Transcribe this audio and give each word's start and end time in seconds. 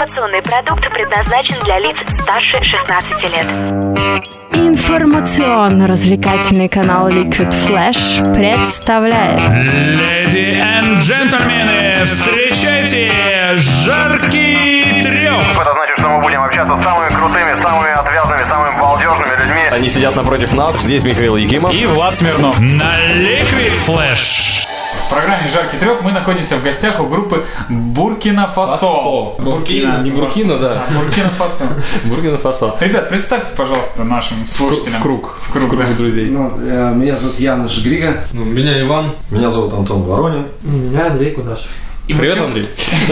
Информационный 0.00 0.40
продукт 0.40 0.80
предназначен 0.94 1.56
для 1.62 1.78
лиц 1.78 1.94
старше 2.22 2.64
16 2.64 3.10
лет. 3.34 3.44
Информационно-развлекательный 4.54 6.70
канал 6.70 7.10
Liquid 7.10 7.54
Flash 7.68 8.22
представляет 8.34 9.52
Леди 9.52 10.56
и 10.56 10.62
джентльмены, 11.00 12.06
встречайте 12.06 13.12
жаркий 13.58 15.02
треп! 15.02 15.42
Это 15.60 15.72
значит, 15.74 15.98
что 15.98 16.08
мы 16.08 16.22
будем 16.22 16.42
общаться 16.44 16.80
с 16.80 16.82
самыми 16.82 17.10
крутыми, 17.10 17.62
самыми 17.62 17.90
отвязными, 17.90 18.48
самыми 18.48 18.80
балдежными 18.80 19.36
людьми. 19.38 19.68
Они 19.70 19.90
сидят 19.90 20.16
напротив 20.16 20.54
нас. 20.54 20.80
Здесь 20.80 21.04
Михаил 21.04 21.36
Якимов. 21.36 21.74
И 21.74 21.84
Влад 21.84 22.16
Смирнов 22.16 22.58
на 22.58 22.98
Liquid 23.18 23.74
Flash. 23.86 24.59
В 25.10 25.12
программе 25.12 25.48
«Жаркий 25.48 25.76
треп» 25.76 26.02
мы 26.02 26.12
находимся 26.12 26.56
в 26.56 26.62
гостях 26.62 27.00
у 27.00 27.06
группы 27.06 27.44
Буркина 27.68 28.46
Фасо. 28.46 29.34
Буркина, 29.40 30.02
не 30.04 30.12
Буркина, 30.12 30.56
да. 30.56 30.84
Буркина 30.94 31.30
Фасо. 31.30 31.64
Буркина 32.04 32.38
Фасо. 32.38 32.76
Ребят, 32.78 33.08
представьте, 33.08 33.50
пожалуйста, 33.56 34.04
нашим 34.04 34.46
слушателям. 34.46 35.00
В 35.00 35.02
круг. 35.02 35.36
В 35.40 35.50
круг, 35.50 35.76
да. 35.76 35.84
друзей. 35.98 36.30
Ну, 36.30 36.52
э, 36.60 36.94
меня 36.94 37.16
зовут 37.16 37.40
Яныш 37.40 37.82
Грига. 37.82 38.18
Ну, 38.32 38.44
меня 38.44 38.80
Иван. 38.80 39.16
Меня 39.30 39.50
зовут 39.50 39.74
Антон 39.74 40.02
Воронин. 40.02 40.46
Меня 40.62 41.08
Андрей 41.08 41.32
Кудашев. 41.32 41.66
И 42.06 42.14
Привет, 42.14 42.34
чем- 42.34 42.44
Андрей. 42.44 42.68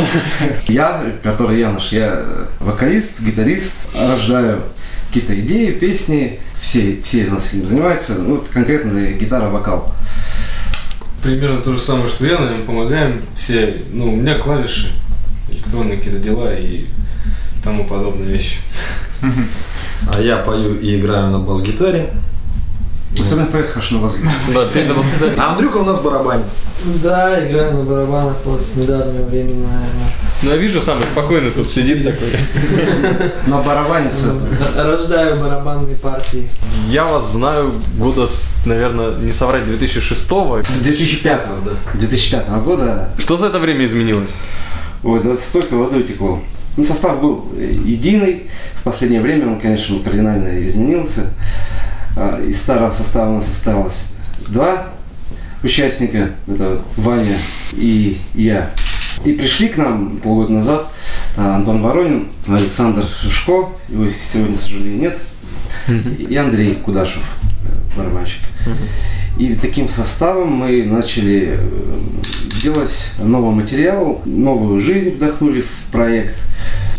Я, 0.68 1.02
который 1.24 1.58
Яныш, 1.58 1.88
я 1.90 2.12
э, 2.12 2.44
вокалист, 2.60 3.20
гитарист, 3.20 3.88
рождаю 4.08 4.60
какие-то 5.08 5.34
идеи, 5.40 5.72
песни. 5.72 6.38
Все, 6.60 7.00
все 7.02 7.22
из 7.22 7.32
нас 7.32 7.52
этим 7.52 7.64
занимаются. 7.64 8.14
Ну, 8.14 8.36
вот 8.36 8.48
конкретно 8.50 9.00
гитара, 9.00 9.48
вокал. 9.48 9.92
Примерно 11.22 11.60
то 11.60 11.72
же 11.72 11.80
самое, 11.80 12.08
что 12.08 12.26
я, 12.26 12.38
наверное, 12.38 12.64
помогаем 12.64 13.22
все. 13.34 13.82
Ну, 13.92 14.12
у 14.12 14.16
меня 14.16 14.38
клавиши, 14.38 14.92
электронные 15.48 15.96
какие-то 15.98 16.20
дела 16.20 16.54
и 16.54 16.86
тому 17.62 17.84
подобные 17.86 18.28
вещи. 18.28 18.58
А 20.12 20.20
я 20.20 20.38
пою 20.38 20.78
и 20.78 20.98
играю 20.98 21.30
на 21.30 21.38
бас-гитаре. 21.40 22.10
Особенно 23.20 23.46
поет 23.46 23.68
хорошо 23.68 23.96
на 23.96 24.02
бас-гитаре. 24.02 24.36
Да, 24.54 24.66
ты. 24.66 24.88
А 25.36 25.52
Андрюха 25.52 25.78
у 25.78 25.84
нас 25.84 25.98
барабанит. 26.00 26.46
Да, 27.02 27.46
играю 27.48 27.78
на 27.78 27.82
барабанах 27.82 28.36
вот 28.44 28.62
с 28.62 28.76
недавнего 28.76 29.24
времени, 29.24 29.66
наверное. 29.66 30.12
Ну, 30.40 30.50
я 30.50 30.56
вижу, 30.56 30.80
самый 30.80 31.04
спокойный 31.06 31.50
тут 31.50 31.68
сидит 31.68 32.04
такой. 32.04 32.28
На 33.46 33.60
барабаннице. 33.60 34.34
Рождаю 34.76 35.40
барабанные 35.40 35.96
партии. 35.96 36.48
Я 36.88 37.06
вас 37.06 37.32
знаю 37.32 37.74
года, 37.96 38.28
наверное, 38.64 39.16
не 39.16 39.32
соврать, 39.32 39.66
2006 39.66 40.20
С 40.20 40.80
2005 40.80 41.46
да. 41.64 41.70
2005 41.94 42.48
года. 42.62 43.10
Что 43.18 43.36
за 43.36 43.48
это 43.48 43.58
время 43.58 43.84
изменилось? 43.84 44.30
Ой, 45.02 45.20
да 45.22 45.36
столько 45.36 45.74
воды 45.74 45.98
утекло. 45.98 46.40
Ну, 46.76 46.84
состав 46.84 47.20
был 47.20 47.48
единый. 47.56 48.44
В 48.76 48.84
последнее 48.84 49.20
время 49.20 49.48
он, 49.48 49.60
конечно, 49.60 49.98
кардинально 49.98 50.64
изменился. 50.64 51.32
А, 52.16 52.40
Из 52.40 52.60
старого 52.60 52.92
состава 52.92 53.30
у 53.30 53.34
нас 53.34 53.48
осталось 53.48 54.12
два 54.46 54.86
участника. 55.64 56.30
Это 56.46 56.80
Ваня 56.96 57.36
и 57.72 58.18
я. 58.34 58.70
И 59.24 59.32
пришли 59.32 59.68
к 59.68 59.76
нам 59.76 60.18
полгода 60.18 60.52
назад 60.52 60.88
а, 61.36 61.56
Антон 61.56 61.82
Воронин, 61.82 62.28
Александр 62.46 63.04
Шишко, 63.20 63.68
его 63.88 64.08
сегодня, 64.10 64.56
к 64.56 64.60
сожалению, 64.60 64.98
нет, 64.98 65.18
и 66.28 66.36
Андрей 66.36 66.74
Кудашев, 66.74 67.22
э, 67.64 67.96
барабанщик. 67.96 68.42
И 69.38 69.54
таким 69.54 69.88
составом 69.88 70.52
мы 70.52 70.84
начали 70.84 71.56
э, 71.56 71.68
делать 72.62 73.12
новый 73.18 73.54
материал, 73.54 74.20
новую 74.24 74.80
жизнь 74.80 75.10
вдохнули 75.10 75.60
в 75.60 75.86
проект. 75.92 76.36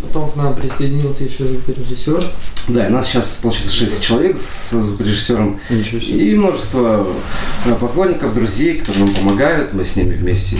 Потом 0.02 0.32
к 0.32 0.36
нам 0.36 0.56
присоединился 0.56 1.26
еще 1.26 1.46
звукорежиссер. 1.46 2.24
Да, 2.70 2.88
и 2.88 2.90
нас 2.90 3.08
сейчас, 3.08 3.40
получается, 3.42 3.76
6 3.76 4.04
человек 4.04 4.38
с 4.38 4.72
звукорежиссером 4.72 5.60
и 5.70 6.36
множество 6.36 7.08
э, 7.66 7.76
поклонников, 7.76 8.34
друзей, 8.36 8.78
которые 8.78 9.06
нам 9.06 9.16
помогают. 9.16 9.74
Мы 9.74 9.84
с 9.84 9.96
ними 9.96 10.14
вместе 10.14 10.58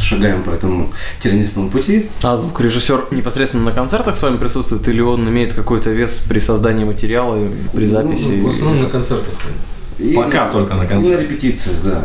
шагаем 0.00 0.42
по 0.42 0.50
этому 0.50 0.92
тернистому 1.22 1.70
пути. 1.70 2.06
А 2.22 2.36
звукорежиссер 2.36 3.06
непосредственно 3.12 3.64
на 3.64 3.72
концертах 3.72 4.16
с 4.16 4.22
вами 4.22 4.36
присутствует 4.38 4.86
или 4.88 5.00
он 5.00 5.28
имеет 5.28 5.52
какой-то 5.52 5.90
вес 5.90 6.24
при 6.28 6.38
создании 6.40 6.84
материала, 6.84 7.48
при 7.72 7.86
записи? 7.86 8.40
В 8.40 8.48
основном 8.48 8.82
на 8.82 8.90
концертах. 8.90 9.32
И 9.98 10.12
Пока 10.12 10.48
только 10.48 10.74
на 10.74 10.82
и 10.82 10.86
концерте. 10.86 11.16
на 11.16 11.22
репетициях, 11.22 11.76
да. 11.82 12.04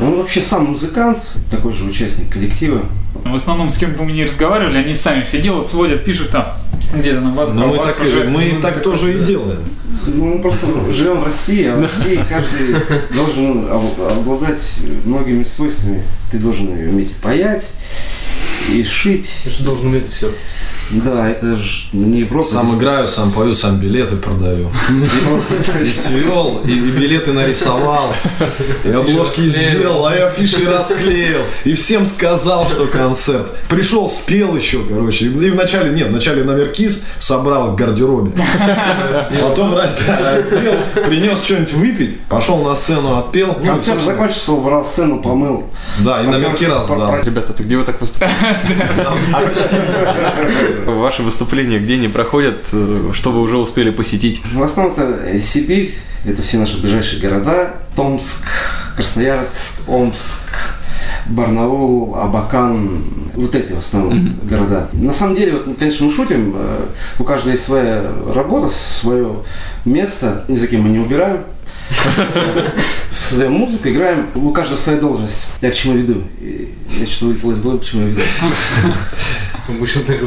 Он 0.00 0.16
вообще 0.16 0.40
сам 0.40 0.64
музыкант, 0.64 1.18
такой 1.50 1.72
же 1.72 1.84
участник 1.84 2.32
коллектива. 2.32 2.86
В 3.24 3.34
основном, 3.34 3.70
с 3.70 3.78
кем 3.78 3.92
бы 3.92 4.04
мы 4.04 4.12
ни 4.12 4.22
разговаривали, 4.22 4.78
они 4.78 4.94
сами 4.94 5.22
все 5.22 5.40
делают, 5.40 5.68
сводят, 5.68 6.04
пишут 6.04 6.30
там, 6.30 6.54
где-то 6.94 7.20
на 7.20 7.30
бас, 7.30 7.50
Но 7.52 7.64
а 7.64 7.66
мы 7.68 7.76
так, 7.78 8.00
уже- 8.00 8.24
мы 8.24 8.60
так 8.62 8.82
тоже 8.82 9.14
и 9.14 9.24
делаем. 9.24 9.60
Ну, 10.06 10.36
мы 10.36 10.42
просто 10.42 10.66
живем 10.92 11.20
в 11.20 11.24
России, 11.24 11.66
а 11.66 11.76
в 11.76 11.80
России 11.80 12.20
каждый 12.28 12.76
должен 13.14 13.66
об- 13.70 14.00
обладать 14.00 14.60
многими 15.04 15.44
свойствами. 15.44 16.02
Ты 16.30 16.38
должен 16.38 16.68
уметь 16.68 17.14
паять 17.16 17.70
и 18.70 18.82
шить. 18.84 19.30
Ты 19.44 19.50
же 19.50 19.62
должен 19.62 19.88
уметь 19.88 20.10
все. 20.10 20.30
Да, 20.90 21.28
это 21.28 21.54
же 21.56 21.86
не 21.92 22.20
Европа. 22.20 22.46
Сам 22.46 22.78
играю, 22.78 23.06
сам 23.06 23.30
пою, 23.30 23.52
сам 23.52 23.78
билеты 23.78 24.16
продаю. 24.16 24.70
И 25.82 25.86
свел, 25.86 26.62
и, 26.64 26.70
билеты 26.70 27.32
нарисовал, 27.32 28.14
и 28.84 28.88
обложки 28.90 29.42
сделал, 29.42 30.06
а 30.06 30.14
я 30.14 30.28
афиши 30.28 30.64
расклеил. 30.64 31.40
И 31.64 31.74
всем 31.74 32.06
сказал, 32.06 32.66
что 32.68 32.86
концерт. 32.86 33.54
Пришел, 33.68 34.08
спел 34.08 34.56
еще, 34.56 34.78
короче. 34.84 35.26
И 35.26 35.28
и 35.28 35.50
вначале, 35.50 35.90
нет, 35.90 36.08
вначале 36.08 36.42
номер 36.42 36.68
кис 36.68 37.04
собрал 37.18 37.72
в 37.72 37.76
гардеробе. 37.76 38.32
Потом 39.42 39.74
раз- 40.06 40.50
раздел, 40.52 40.74
принес 41.06 41.42
что-нибудь 41.42 41.72
выпить, 41.74 42.20
пошел 42.22 42.58
на 42.58 42.74
сцену, 42.74 43.18
отпел. 43.18 43.56
Ну, 43.60 43.66
Концерт 43.66 44.00
закончился, 44.02 44.52
убрал 44.52 44.84
сцену, 44.84 45.20
помыл. 45.22 45.64
Да, 46.00 46.22
и 46.22 46.26
номерки 46.26 46.64
Потом 46.64 46.78
раздал. 46.78 47.22
Ребята, 47.22 47.52
ты 47.52 47.62
где 47.62 47.76
вы 47.76 47.84
так 47.84 48.00
выступаете? 48.00 48.36
Ваши 50.86 51.22
выступления 51.22 51.78
где 51.78 51.94
они 51.94 52.08
проходят, 52.08 52.58
э, 52.72 53.10
что 53.12 53.30
вы 53.30 53.40
уже 53.40 53.56
успели 53.56 53.90
посетить? 53.90 54.42
В 54.52 54.62
основном 54.62 54.94
это 54.96 55.20
э, 55.26 55.40
Сибирь, 55.40 55.94
это 56.24 56.42
все 56.42 56.58
наши 56.58 56.80
ближайшие 56.80 57.20
города. 57.20 57.74
Томск, 57.96 58.46
Красноярск, 58.96 59.88
Омск, 59.88 60.42
Барнаул, 61.26 62.16
Абакан, 62.16 63.02
вот 63.34 63.54
эти 63.54 63.72
в 63.72 63.78
основном 63.78 64.36
города. 64.42 64.88
На 64.92 65.12
самом 65.12 65.36
деле, 65.36 65.52
вот, 65.52 65.78
конечно, 65.78 66.06
мы 66.06 66.12
шутим, 66.12 66.54
э, 66.56 66.86
у 67.18 67.24
каждого 67.24 67.52
есть 67.52 67.64
своя 67.64 68.04
работа, 68.34 68.68
свое 68.70 69.42
место, 69.84 70.44
ни 70.48 70.56
за 70.56 70.66
кем 70.66 70.82
мы 70.82 70.88
не 70.90 70.98
убираем. 70.98 71.44
Создаем 73.10 73.52
музыку, 73.52 73.88
играем, 73.88 74.26
у 74.34 74.50
каждого 74.50 74.78
своя 74.78 74.98
должность. 74.98 75.48
Я 75.60 75.70
к 75.70 75.74
чему 75.74 75.94
веду? 75.96 76.22
Я 76.40 77.06
что-то 77.06 77.26
вылетело 77.26 77.52
из 77.52 77.60
головы, 77.60 77.78
к 77.78 77.84
чему 77.84 78.02
я 78.02 78.08
веду. 78.08 78.20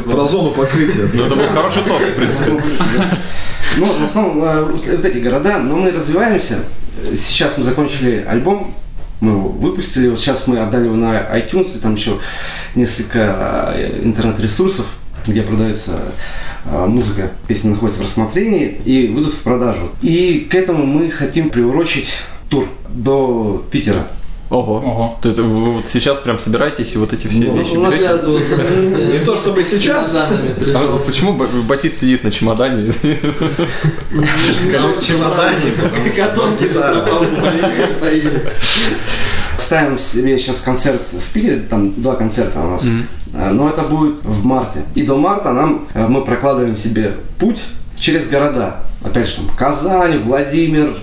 Про 0.02 0.20
зону 0.22 0.50
покрытия. 0.50 1.08
Ну, 1.12 1.24
это 1.24 1.34
был 1.34 1.48
хороший 1.48 1.82
тост, 1.82 2.04
в 2.04 2.14
принципе. 2.14 2.62
Ну, 3.76 4.00
в 4.00 4.04
основном 4.04 4.44
э, 4.44 4.64
вот 4.64 5.04
эти 5.04 5.18
города, 5.18 5.58
но 5.58 5.76
мы 5.76 5.90
развиваемся. 5.90 6.58
Сейчас 7.16 7.56
мы 7.56 7.64
закончили 7.64 8.24
альбом, 8.28 8.74
мы 9.22 9.32
его 9.32 9.48
выпустили, 9.48 10.08
вот 10.08 10.18
сейчас 10.18 10.46
мы 10.48 10.58
отдали 10.58 10.86
его 10.86 10.96
на 10.96 11.14
iTunes, 11.38 11.76
и 11.76 11.80
там 11.80 11.94
еще 11.94 12.18
несколько 12.74 13.72
э, 13.74 14.00
интернет-ресурсов, 14.02 14.86
где 15.26 15.42
продается 15.42 16.00
э, 16.64 16.86
музыка, 16.86 17.30
песни 17.46 17.70
находятся 17.70 18.00
в 18.00 18.04
рассмотрении 18.04 18.80
и 18.84 19.06
выйдут 19.06 19.34
в 19.34 19.42
продажу. 19.42 19.90
И 20.02 20.48
к 20.50 20.54
этому 20.56 20.84
мы 20.84 21.08
хотим 21.10 21.50
приурочить 21.50 22.14
тур 22.48 22.68
до 22.88 23.64
Питера. 23.70 24.08
Ого. 24.52 24.74
Ого. 24.76 25.18
То 25.22 25.30
это 25.30 25.42
вы 25.42 25.72
вот 25.72 25.88
сейчас 25.88 26.18
прям 26.18 26.38
собираетесь 26.38 26.94
и 26.94 26.98
вот 26.98 27.12
эти 27.14 27.26
все 27.26 27.44
Ну, 27.44 27.56
вещи 27.58 27.72
У 27.74 27.80
нас 27.80 27.92
берете? 27.94 28.08
сейчас 28.08 28.26
вот... 28.26 28.42
Не 28.42 29.18
то 29.24 29.34
чтобы 29.36 29.64
сейчас, 29.64 30.14
А 30.14 30.98
почему 31.06 31.32
ба- 31.34 31.46
басист 31.66 31.96
сидит 31.98 32.22
на 32.22 32.30
чемодане? 32.30 32.92
скажу 32.92 34.92
в 34.94 35.04
чемодане, 35.04 35.72
что 36.12 36.34
бас-гитара. 36.36 37.04
Ставим 39.58 39.98
себе 39.98 40.38
сейчас 40.38 40.60
концерт 40.60 41.00
в 41.12 41.32
Питере, 41.32 41.60
там 41.70 41.92
два 42.00 42.14
концерта 42.14 42.60
у 42.60 42.70
нас, 42.72 42.84
Э, 43.34 43.50
но 43.50 43.70
это 43.70 43.80
будет 43.82 44.22
в 44.24 44.44
марте. 44.44 44.80
И 44.94 45.04
до 45.04 45.16
марта 45.16 45.52
нам 45.52 45.86
э, 45.94 46.06
мы 46.06 46.22
прокладываем 46.22 46.76
себе 46.76 47.14
путь 47.38 47.62
через 47.98 48.28
города. 48.28 48.80
Опять 49.02 49.28
же, 49.30 49.36
там 49.36 49.46
Казань, 49.56 50.18
Владимир, 50.18 50.94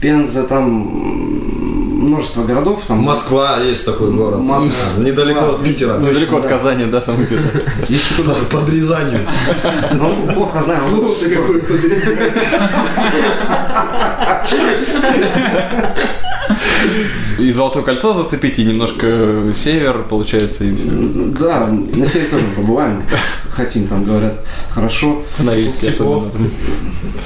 Пенза, 0.00 0.42
там 0.42 1.85
множество 2.06 2.44
городов. 2.44 2.82
Там 2.86 2.98
Москва 2.98 3.58
есть 3.58 3.84
такой 3.84 4.10
город. 4.10 4.40
Москва. 4.40 5.04
Недалеко 5.04 5.50
от 5.50 5.64
Питера. 5.64 5.98
Недалеко 5.98 6.36
от. 6.36 6.46
Казани, 6.46 6.84
да, 6.86 7.00
там 7.00 7.16
где-то. 7.16 7.62
Есть 7.88 8.10
такой 8.10 8.26
город. 8.26 8.48
Под 8.50 8.70
Рязанью. 8.70 9.20
Ну, 9.92 10.10
плохо 10.34 10.62
знаю. 10.62 10.80
ты 11.20 11.30
какой 11.30 11.62
И 17.38 17.50
Золотое 17.50 17.82
кольцо 17.82 18.14
зацепить, 18.14 18.58
и 18.58 18.64
немножко 18.64 19.52
север, 19.52 20.04
получается, 20.08 20.64
и. 20.64 20.72
Да, 21.38 21.66
на 21.66 22.06
севере 22.06 22.30
тоже 22.30 22.44
побываем. 22.56 23.02
хотим, 23.50 23.88
там 23.88 24.04
говорят 24.04 24.34
хорошо. 24.70 25.22
Норильске 25.38 25.88
особенно. 25.88 26.30
там. 26.30 26.50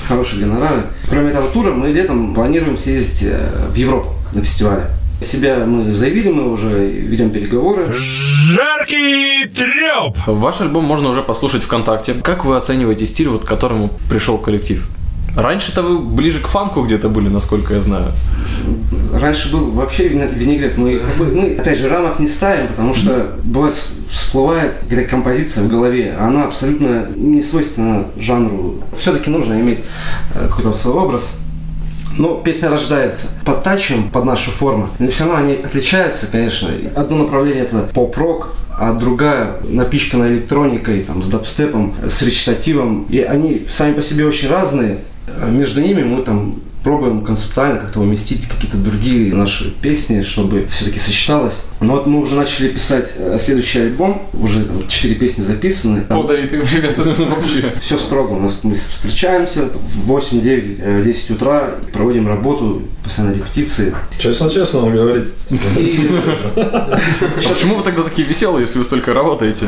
Хорошие 0.09 0.47
гонорары. 0.47 0.85
Кроме 1.09 1.31
этого 1.31 1.49
тура, 1.49 1.73
мы 1.73 1.91
летом 1.91 2.35
планируем 2.35 2.79
съездить 2.79 3.29
э, 3.31 3.69
в 3.69 3.75
Европу 3.75 4.15
на 4.33 4.43
фестивале. 4.43 4.87
Себя 5.25 5.67
мы 5.67 5.93
заявили, 5.93 6.31
мы 6.31 6.51
уже 6.51 6.89
ведем 6.89 7.31
переговоры. 7.31 7.93
Жаркий 7.95 9.47
треп! 9.49 10.17
Ваш 10.27 10.61
альбом 10.63 10.85
можно 10.85 11.11
уже 11.11 11.23
послушать 11.23 11.63
ВКонтакте. 11.63 12.15
Как 12.15 12.45
вы 12.47 12.57
оцениваете 12.57 13.07
стиль, 13.07 13.29
вот 13.29 13.45
к 13.45 13.49
которому 13.49 13.91
пришел 14.09 14.39
коллектив? 14.39 14.89
Раньше-то 15.37 15.83
вы 15.83 16.01
ближе 16.01 16.41
к 16.41 16.49
фанку 16.49 16.83
где-то 16.83 17.09
были, 17.09 17.29
насколько 17.29 17.75
я 17.75 17.83
знаю. 17.83 18.07
Раньше 19.15 19.53
был 19.53 19.71
вообще 19.71 20.09
вине- 20.09 20.31
винегрет. 20.33 20.77
Мы, 20.77 20.99
как 20.99 21.15
бы, 21.17 21.27
мы, 21.27 21.55
опять 21.55 21.79
же, 21.79 21.89
рамок 21.89 22.19
не 22.19 22.27
ставим, 22.27 22.67
потому 22.69 22.95
что 22.95 23.37
бывает 23.45 23.75
всплывает 24.09 24.73
какая-то 24.89 25.09
композиция 25.09 25.65
в 25.65 25.69
голове, 25.69 26.17
а 26.19 26.27
она 26.29 26.45
абсолютно 26.45 27.07
не 27.15 27.43
свойственна 27.43 28.07
жанру. 28.19 28.83
Все-таки 28.99 29.31
нужно 29.31 29.61
иметь 29.61 29.81
э, 30.35 30.49
какой-то 30.49 30.73
свой 30.73 30.95
образ. 30.95 31.37
Но 32.19 32.35
песня 32.37 32.71
рождается. 32.71 33.29
Подтачиваем 33.45 34.11
под 34.11 34.25
нашу 34.25 34.51
форму. 34.51 34.89
Но 34.99 35.11
все 35.11 35.25
равно 35.25 35.45
они 35.45 35.55
отличаются, 35.55 36.27
конечно. 36.27 36.69
Одно 36.95 37.19
направление 37.19 37.65
это 37.65 37.89
поп-рок, 37.95 38.55
а 38.79 38.93
другая 38.95 39.57
напичкана 39.63 40.27
электроникой, 40.29 41.05
там, 41.05 41.23
с 41.23 41.29
дабстепом, 41.29 41.95
с 42.07 42.23
речитативом. 42.23 43.07
И 43.11 43.21
они 43.21 43.67
сами 43.69 43.95
по 43.95 44.03
себе 44.03 44.27
очень 44.27 44.49
разные. 44.49 44.99
Между 45.49 45.81
ними 45.81 46.03
мы 46.03 46.23
там 46.23 46.57
пробуем 46.83 47.23
концептуально 47.23 47.79
как-то 47.79 48.01
уместить 48.01 48.49
какие-то 48.49 48.77
другие 48.77 49.35
наши 49.35 49.71
песни, 49.71 50.23
чтобы 50.23 50.67
все-таки 50.67 50.99
сочеталось. 50.99 51.67
Но 51.81 51.95
вот 51.95 52.07
мы 52.07 52.21
уже 52.21 52.37
начали 52.37 52.69
писать 52.69 53.13
э, 53.17 53.37
следующий 53.39 53.81
альбом, 53.81 54.23
уже 54.33 54.65
там, 54.65 54.89
четыре 54.89 55.15
песни 55.17 55.43
записаны. 55.43 56.03
Там 56.03 56.19
Плодовитые 56.23 56.63
ребята 56.63 57.03
вообще. 57.03 57.75
все 57.81 57.99
строго. 57.99 58.33
У 58.33 58.41
нас 58.41 58.61
мы 58.63 58.75
встречаемся 58.75 59.69
в 59.75 60.07
8, 60.07 60.41
9, 60.41 60.77
э, 60.81 61.03
10 61.05 61.31
утра, 61.33 61.75
проводим 61.93 62.29
работу, 62.29 62.83
постоянно 63.05 63.35
репетиции. 63.35 63.95
Честно-честно 64.19 64.81
вам 64.81 64.93
говорить. 64.93 65.29
Почему 67.37 67.77
вы 67.77 67.83
тогда 67.83 68.03
такие 68.03 68.27
веселые, 68.27 68.63
если 68.67 68.79
вы 68.79 68.85
столько 68.85 69.13
работаете? 69.13 69.67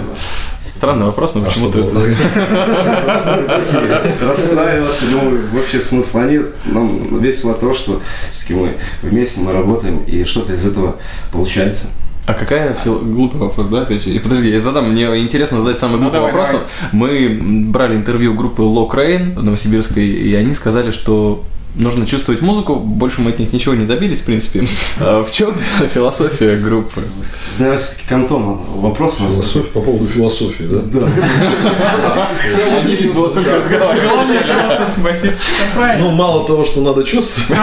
Странный 0.72 1.04
вопрос, 1.04 1.34
но 1.34 1.42
почему-то 1.42 1.80
это... 1.80 1.94
Расстраиваться, 4.26 5.04
ну, 5.12 5.38
вообще 5.52 5.78
смысла 5.78 6.22
нет. 6.22 6.46
Нам 6.64 7.20
весело 7.20 7.52
то, 7.54 7.74
что 7.74 8.00
все-таки 8.30 8.54
мы 8.54 8.74
вместе, 9.02 9.40
мы 9.40 9.52
работаем, 9.52 10.02
и 10.04 10.24
что-то 10.24 10.54
из 10.54 10.66
этого 10.66 10.96
получается. 11.30 11.88
А 12.24 12.34
какая 12.34 12.74
фил... 12.74 13.00
глупый 13.00 13.40
вопрос, 13.40 13.66
да, 13.68 13.82
опять? 13.82 14.22
Подожди, 14.22 14.50
я 14.50 14.60
задам. 14.60 14.92
Мне 14.92 15.04
интересно 15.20 15.58
задать 15.58 15.78
самый 15.78 15.98
глупый 15.98 16.20
давай, 16.20 16.32
вопрос. 16.32 16.56
Мы 16.92 17.66
брали 17.68 17.96
интервью 17.96 18.32
группы 18.34 18.62
Low 18.62 18.88
Rain 18.90 19.38
новосибирской, 19.40 20.06
и 20.06 20.34
они 20.34 20.54
сказали, 20.54 20.90
что 20.90 21.44
нужно 21.74 22.06
чувствовать 22.06 22.42
музыку. 22.42 22.76
Больше 22.76 23.20
мы 23.20 23.30
от 23.30 23.38
них 23.38 23.52
ничего 23.52 23.74
не 23.74 23.86
добились, 23.86 24.20
в 24.20 24.24
принципе. 24.24 24.66
А 24.98 25.24
в 25.24 25.30
чем 25.30 25.54
философия 25.94 26.56
группы? 26.56 27.02
Наверное, 27.58 27.78
все-таки 27.78 28.08
к 28.08 28.12
Антону 28.12 28.54
вопрос. 28.76 29.16
Философия, 29.16 29.70
по 29.70 29.80
поводу 29.80 30.06
философии, 30.06 30.64
да? 30.64 31.08
Целый 32.48 33.12
было 33.12 33.28
разговаривать. 33.28 34.98
Басист, 34.98 35.38
всё 35.40 35.62
правильно. 35.74 36.04
Ну, 36.04 36.10
мало 36.12 36.46
того, 36.46 36.64
что 36.64 36.80
надо 36.80 37.04
чувствовать. 37.04 37.60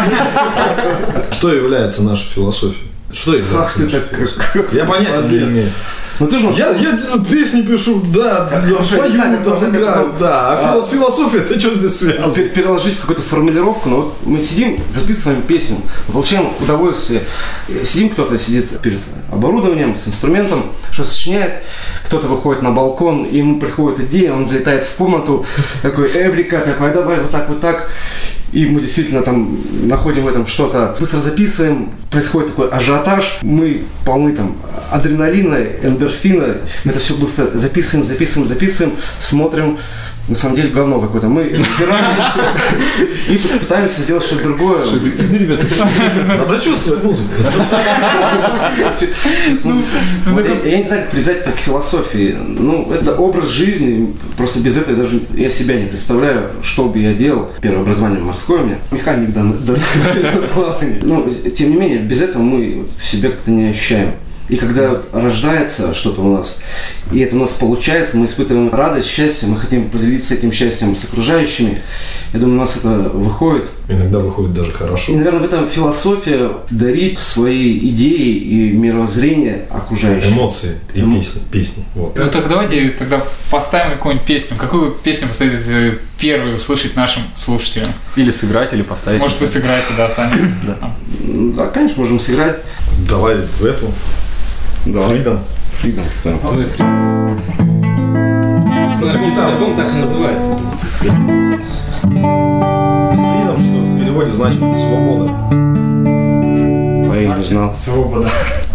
Что 1.32 1.54
является 1.54 2.04
нашей 2.04 2.28
философией? 2.28 2.84
Что 3.12 3.36
является 3.36 3.82
нашей 3.82 4.02
философией? 4.02 4.66
Я 4.78 4.86
понятия 4.86 5.22
не 5.22 5.38
имею. 5.38 5.72
Ну 6.20 6.28
ты 6.28 6.38
же 6.40 6.48
Я, 6.56 6.72
я 6.72 6.98
песни 7.30 7.62
пишу, 7.62 8.02
да, 8.14 8.50
пою, 8.98 9.44
там, 9.44 9.70
играю, 9.70 10.14
да. 10.20 10.50
А 10.50 10.54
А. 10.54 10.76
филос- 10.78 10.90
философия, 10.92 11.40
ты 11.40 11.58
что 11.60 11.74
здесь 11.74 11.96
связано? 11.98 12.26
пер- 12.32 12.50
переложить 12.50 12.96
в 12.98 13.02
какую-то 13.02 13.22
формулировку, 13.22 13.88
но 13.90 13.96
вот 13.98 14.18
мы 14.26 14.42
сидим, 14.42 14.80
записываем 14.94 15.42
песню, 15.44 15.78
получаем 16.12 16.50
удовольствие. 16.60 17.24
Сидим, 17.86 18.10
кто-то 18.10 18.38
сидит 18.38 18.80
перед 18.82 19.00
оборудованием, 19.32 19.96
с 19.96 20.08
инструментом, 20.08 20.64
что 20.92 21.06
сочиняет, 21.06 21.64
кто-то 22.06 22.28
выходит 22.28 22.64
на 22.64 22.72
балкон, 22.72 23.26
ему 23.32 23.60
приходит 23.60 24.02
идея, 24.02 24.34
он 24.34 24.48
залетает 24.48 24.84
в 24.86 24.94
комнату, 24.96 25.46
такой, 25.82 26.10
Эврика, 26.14 26.60
такой, 26.60 26.90
«А 26.90 26.94
давай 26.94 27.20
вот 27.22 27.32
так, 27.32 27.48
вот 27.48 27.62
так. 27.62 27.90
И 28.52 28.66
мы 28.66 28.82
действительно 28.82 29.22
там 29.22 29.60
находим 29.84 30.24
в 30.24 30.28
этом 30.28 30.48
что-то, 30.48 30.96
быстро 31.00 31.18
записываем, 31.18 31.92
происходит 32.10 32.50
такой 32.50 32.70
ажиотаж, 32.70 33.40
мы 33.44 33.86
полны 34.06 34.34
там 34.34 34.56
адреналина, 34.90 35.58
эндорфина, 35.84 36.58
это 36.84 37.00
все 37.00 37.16
быстро 37.16 37.52
записываем, 37.54 38.08
записываем, 38.08 38.48
записываем, 38.48 38.96
смотрим, 39.20 39.78
на 40.30 40.36
самом 40.36 40.56
деле 40.56 40.70
говно 40.70 41.02
какое-то. 41.02 41.28
Мы 41.28 41.44
и 43.30 43.38
пытаемся 43.38 44.02
сделать 44.02 44.24
что-то 44.24 44.44
другое. 44.44 44.80
Надо 46.28 46.60
чувствовать 46.60 47.04
музыку. 47.04 47.30
Вот 50.28 50.46
я, 50.48 50.70
я 50.70 50.78
не 50.78 50.84
знаю, 50.84 51.04
как 51.04 51.12
привязать 51.12 51.38
это 51.38 51.52
к 51.52 51.58
философии. 51.58 52.38
Ну, 52.48 52.92
это 52.92 53.16
образ 53.16 53.50
жизни. 53.50 54.16
Просто 54.38 54.60
без 54.60 54.78
этого 54.78 54.96
я 54.96 55.04
даже 55.04 55.22
я 55.34 55.50
себя 55.50 55.80
не 55.80 55.88
представляю, 55.88 56.52
что 56.62 56.86
бы 56.86 57.00
я 57.00 57.14
делал. 57.14 57.50
Первое 57.62 57.82
образование 57.82 58.22
морское 58.22 58.60
у 58.60 58.66
меня. 58.66 58.78
Механик 58.92 59.34
да. 59.34 59.44
Ну, 61.02 61.34
тем 61.56 61.72
не 61.72 61.76
менее, 61.76 62.00
без 62.00 62.22
этого 62.22 62.44
мы 62.44 62.86
себя 63.02 63.30
как-то 63.30 63.50
не 63.52 63.70
ощущаем. 63.70 64.12
И 64.50 64.56
когда 64.56 65.00
рождается 65.14 65.94
что-то 65.94 66.22
у 66.22 66.38
нас, 66.38 66.58
и 67.12 67.20
это 67.20 67.36
у 67.36 67.40
нас 67.40 67.52
получается, 67.52 68.18
мы 68.18 68.26
испытываем 68.26 68.74
радость, 68.74 69.08
счастье, 69.08 69.48
мы 69.48 69.60
хотим 69.60 69.90
поделиться 69.92 70.34
этим 70.34 70.52
счастьем 70.52 70.96
с 70.96 71.04
окружающими. 71.06 71.82
Я 72.34 72.40
думаю, 72.40 72.58
у 72.58 72.62
нас 72.62 72.76
это 72.76 72.90
выходит. 72.90 73.66
Иногда 73.88 74.18
выходит 74.20 74.54
даже 74.54 74.72
И, 74.72 74.74
хорошо. 74.74 75.14
наверное, 75.14 75.42
в 75.42 75.46
этом 75.46 75.68
философия 75.68 76.52
дарить 76.72 77.20
свои 77.20 77.78
идеи 77.90 78.38
и 78.38 78.72
мировоззрение 78.72 79.66
окружающим. 79.70 80.34
Эмоции 80.34 80.80
и 80.96 81.00
Эмо- 81.02 81.18
песни. 81.20 81.42
Песни. 81.52 81.86
Вот. 81.94 82.16
Ну 82.16 82.26
так 82.28 82.48
давайте 82.50 82.90
тогда 82.90 83.24
поставим 83.52 83.92
какую-нибудь 83.98 84.26
песню. 84.28 84.58
Какую 84.58 84.92
песню 84.94 85.26
вы 85.28 85.30
посоветуете 85.30 86.00
первую 86.20 86.58
услышать 86.58 86.96
нашим 86.96 87.22
слушателям? 87.36 87.90
Или 88.16 88.32
сыграть, 88.32 88.74
или 88.74 88.82
поставить. 88.82 89.20
Может, 89.20 89.40
вы 89.42 89.48
сыграете, 89.48 89.90
да, 89.96 90.10
сами? 90.10 90.56
Да, 91.56 91.68
конечно, 91.68 92.02
можем 92.02 92.20
сыграть. 92.20 92.58
Давай 93.08 93.36
в 93.60 93.66
эту. 93.66 93.92
Фридом. 94.86 95.40
Ой, 96.26 96.66
фри- 96.66 96.84
Ну, 99.00 99.06
Альбом 99.46 99.76
так 99.76 99.88
и 99.94 99.98
называется. 100.00 100.58
Фридом, 100.94 101.20
что 103.60 103.78
в 103.80 104.00
переводе 104.00 104.32
значит 104.32 104.60
свобода. 104.60 105.32
А 107.12 107.16
я 107.18 107.36
не 107.38 107.44
знал. 107.44 107.74
Свобода. 107.74 108.30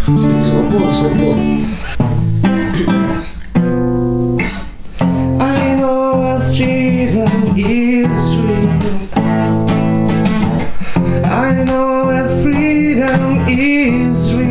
Свобода, 0.05 0.91
свобода. 0.91 1.39
I 5.39 5.75
know 5.79 6.15
what 6.17 6.41
freedom 6.55 7.55
is 7.55 8.35
real. 8.37 8.69
I 11.23 11.63
know 11.65 12.05
what 12.05 12.27
freedom 12.43 13.39
is 13.47 14.33
real. 14.33 14.44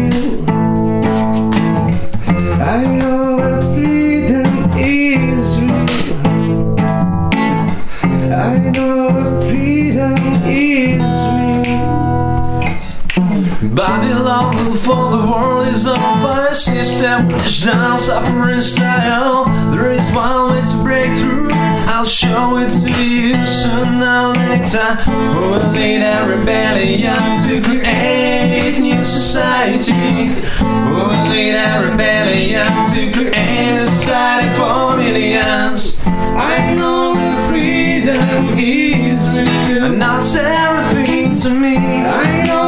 Babylon 13.74 14.54
for 14.78 15.10
the 15.10 15.26
world 15.26 15.66
is 15.66 15.88
a 15.88 16.54
system 16.54 17.26
which 17.26 17.64
down 17.64 17.98
suffering 17.98 18.60
style. 18.60 19.46
There 19.72 19.90
is 19.90 20.12
one 20.12 20.52
way 20.52 20.62
to 20.64 20.82
break 20.84 21.18
through. 21.18 21.48
I'll 21.90 22.04
show 22.04 22.56
it 22.58 22.70
to 22.70 23.04
you 23.04 23.44
sooner 23.44 24.28
or 24.28 24.34
later. 24.34 24.94
Who 25.02 25.50
will 25.50 25.70
lead 25.72 26.02
a 26.02 26.24
rebellion 26.36 27.16
to 27.48 27.60
create 27.60 28.78
new 28.78 29.02
society? 29.02 30.28
Who 30.58 30.94
will 30.94 31.24
lead 31.32 31.56
a 31.56 31.90
rebellion 31.90 32.66
to 32.92 33.12
create 33.12 33.78
a 33.78 33.82
society 33.82 34.54
for 34.54 34.96
millions? 34.96 36.04
I 36.06 36.76
know 36.78 37.14
that 37.14 37.48
freedom 37.48 38.56
is 38.56 39.40
real. 39.40 39.84
And 39.84 40.00
that's 40.00 40.36
everything 40.36 41.34
to 41.42 41.50
me. 41.50 41.76
I 41.76 42.44
know 42.46 42.63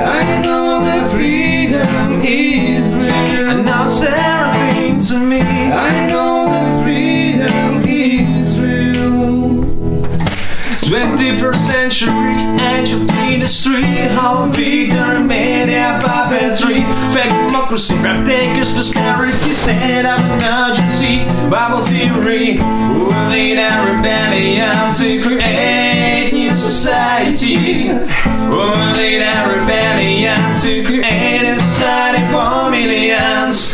I 0.00 0.42
know 0.44 0.84
that 0.84 1.10
freedom 1.10 2.20
is 2.22 3.04
real. 3.04 3.50
And 3.50 3.66
that's 3.66 4.02
everything 4.02 4.37
21st 11.48 11.58
21st 11.58 11.66
century 11.66 12.36
angel 12.60 13.10
industry 13.10 13.82
Hall 14.16 14.44
of 14.44 14.56
Victor 14.56 15.20
media 15.20 15.98
puppetry. 16.02 16.84
Fake 17.12 17.30
democracy, 17.46 17.94
rap 17.96 18.26
takers, 18.26 18.72
prosperity 18.72 19.52
Stand 19.52 20.06
up 20.06 20.20
emergency, 20.20 21.24
Bible 21.48 21.80
theory 21.80 22.58
Will 22.58 23.28
lead 23.30 23.58
our 23.58 23.96
rebellion 23.96 24.94
to 24.98 25.22
create 25.22 26.32
new 26.32 26.50
society. 26.50 27.88
Will 28.48 28.92
lead 28.96 29.22
our 29.22 29.58
rebellion 29.58 30.38
to 30.62 30.84
create 30.84 31.44
a 31.44 31.54
society 31.54 32.26
for 32.32 32.70
millions 32.70 33.67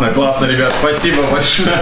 Классно, 0.00 0.14
классно, 0.14 0.46
ребят, 0.46 0.72
спасибо 0.80 1.22
большое. 1.30 1.76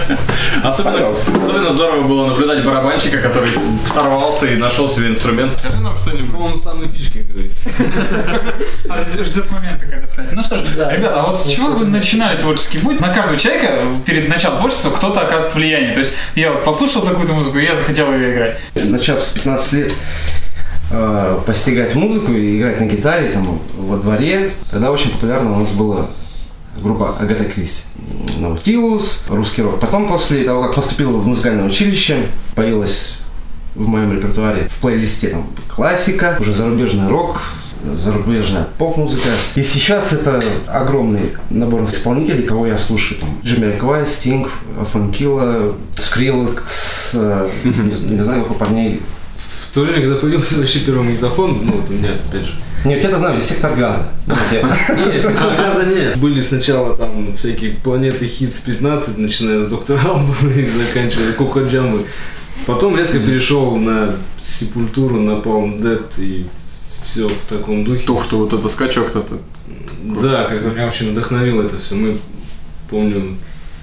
Особенно, 0.61 1.09
особенно 1.09 1.71
здорово 1.71 2.05
было 2.05 2.27
наблюдать 2.27 2.65
барабанщика, 2.65 3.19
который 3.19 3.49
сорвался 3.87 4.45
и 4.47 4.57
нашел 4.57 4.89
себе 4.89 5.07
инструмент. 5.07 5.57
Скажи 5.57 5.79
нам 5.79 5.95
что-нибудь. 5.95 6.33
По-моему, 6.33 6.57
самые 6.57 6.89
фишки, 6.89 7.19
как 7.19 7.31
говорится. 7.31 7.69
А, 8.89 9.23
Ждет 9.23 9.49
момента, 9.49 9.85
когда 9.85 10.05
скажет. 10.05 10.33
Ну 10.33 10.43
что 10.43 10.57
ж, 10.57 10.63
ребята, 10.75 11.21
а 11.21 11.27
вот 11.27 11.39
с 11.39 11.47
чего 11.47 11.67
вы 11.67 11.85
начинали 11.85 12.37
творческий 12.37 12.79
путь? 12.79 12.99
На 12.99 13.13
каждого 13.13 13.37
человека 13.37 13.83
перед 14.05 14.27
началом 14.27 14.57
творчества 14.57 14.89
кто-то 14.89 15.21
оказывает 15.21 15.55
влияние. 15.55 15.93
То 15.93 15.99
есть 16.01 16.13
я 16.35 16.51
вот 16.51 16.65
послушал 16.65 17.03
такую-то 17.03 17.31
музыку, 17.31 17.57
и 17.57 17.63
я 17.63 17.73
захотел 17.73 18.13
ее 18.13 18.33
играть. 18.33 18.59
Начав 18.75 19.23
с 19.23 19.29
15 19.29 19.73
лет 19.73 19.93
э, 20.91 21.39
постигать 21.45 21.95
музыку 21.95 22.33
и 22.33 22.59
играть 22.59 22.81
на 22.81 22.85
гитаре 22.85 23.29
там, 23.29 23.61
во 23.77 23.95
дворе, 23.95 24.51
тогда 24.71 24.91
очень 24.91 25.11
популярна 25.11 25.53
у 25.55 25.59
нас 25.59 25.69
была 25.69 26.07
группа 26.81 27.17
Агата 27.17 27.45
Кристи. 27.45 27.83
Наутилус, 28.39 29.25
русский 29.29 29.61
рок. 29.61 29.79
Потом, 29.79 30.07
после 30.07 30.43
того, 30.43 30.63
как 30.63 30.75
поступил 30.75 31.11
в 31.11 31.27
музыкальное 31.27 31.65
училище, 31.65 32.27
появилась 32.55 33.17
в 33.75 33.87
моем 33.87 34.13
репертуаре 34.13 34.67
в 34.69 34.79
плейлисте 34.79 35.29
там 35.29 35.47
классика, 35.67 36.37
уже 36.39 36.53
зарубежный 36.53 37.07
рок, 37.07 37.41
зарубежная 37.83 38.67
поп-музыка. 38.77 39.29
И 39.55 39.63
сейчас 39.63 40.11
это 40.11 40.41
огромный 40.67 41.33
набор 41.49 41.83
исполнителей, 41.83 42.43
кого 42.43 42.67
я 42.67 42.77
слушаю. 42.77 43.19
Там, 43.19 43.29
Джимми 43.43 43.67
Реквай, 43.67 44.05
Стинг, 44.05 44.49
Фанкила, 44.83 45.75
Скриллекс, 45.95 47.11
э, 47.13 47.49
не, 47.63 48.11
не 48.15 48.23
знаю, 48.23 48.43
какой 48.43 48.57
парней. 48.57 49.01
В 49.63 49.73
то 49.73 49.81
время, 49.81 50.01
когда 50.01 50.15
появился 50.15 50.57
вообще 50.57 50.79
первый 50.79 51.03
магнитофон, 51.03 51.65
ну, 51.65 51.73
вот 51.73 51.89
у 51.89 51.93
меня, 51.93 52.09
опять 52.13 52.45
же, 52.45 52.53
Не, 52.85 52.97
у 52.97 52.99
тебя 53.01 53.19
знаю, 53.19 53.41
сектор 53.41 53.75
газа. 53.75 54.07
Не, 54.27 55.21
сектор 55.21 55.55
газа 55.57 55.85
нет. 55.85 56.17
Были 56.17 56.41
сначала 56.41 56.95
там 56.95 57.35
всякие 57.35 57.73
планеты 57.73 58.27
Хитс 58.27 58.59
15, 58.59 59.17
начиная 59.17 59.59
с 59.59 59.67
Доктора 59.67 60.01
Албана 60.01 60.51
и 60.55 60.65
заканчивая 60.65 61.33
Коко 61.33 61.61
Джамбы. 61.61 62.05
Потом 62.65 62.97
резко 62.97 63.19
перешел 63.19 63.75
на 63.77 64.15
Сепультуру, 64.43 65.17
на 65.17 65.31
Palm 65.31 65.79
Dead 65.79 66.03
и 66.19 66.45
все 67.03 67.27
в 67.27 67.43
таком 67.49 67.83
духе. 67.83 68.05
Тух, 68.05 68.27
то 68.27 68.37
вот 68.37 68.53
это 68.53 68.69
скачок-то. 68.69 69.23
Да, 70.21 70.45
как-то 70.45 70.69
меня 70.69 70.87
очень 70.87 71.11
вдохновило 71.11 71.63
это 71.63 71.77
все. 71.77 71.95
Мы, 71.95 72.17
помню, 72.89 73.35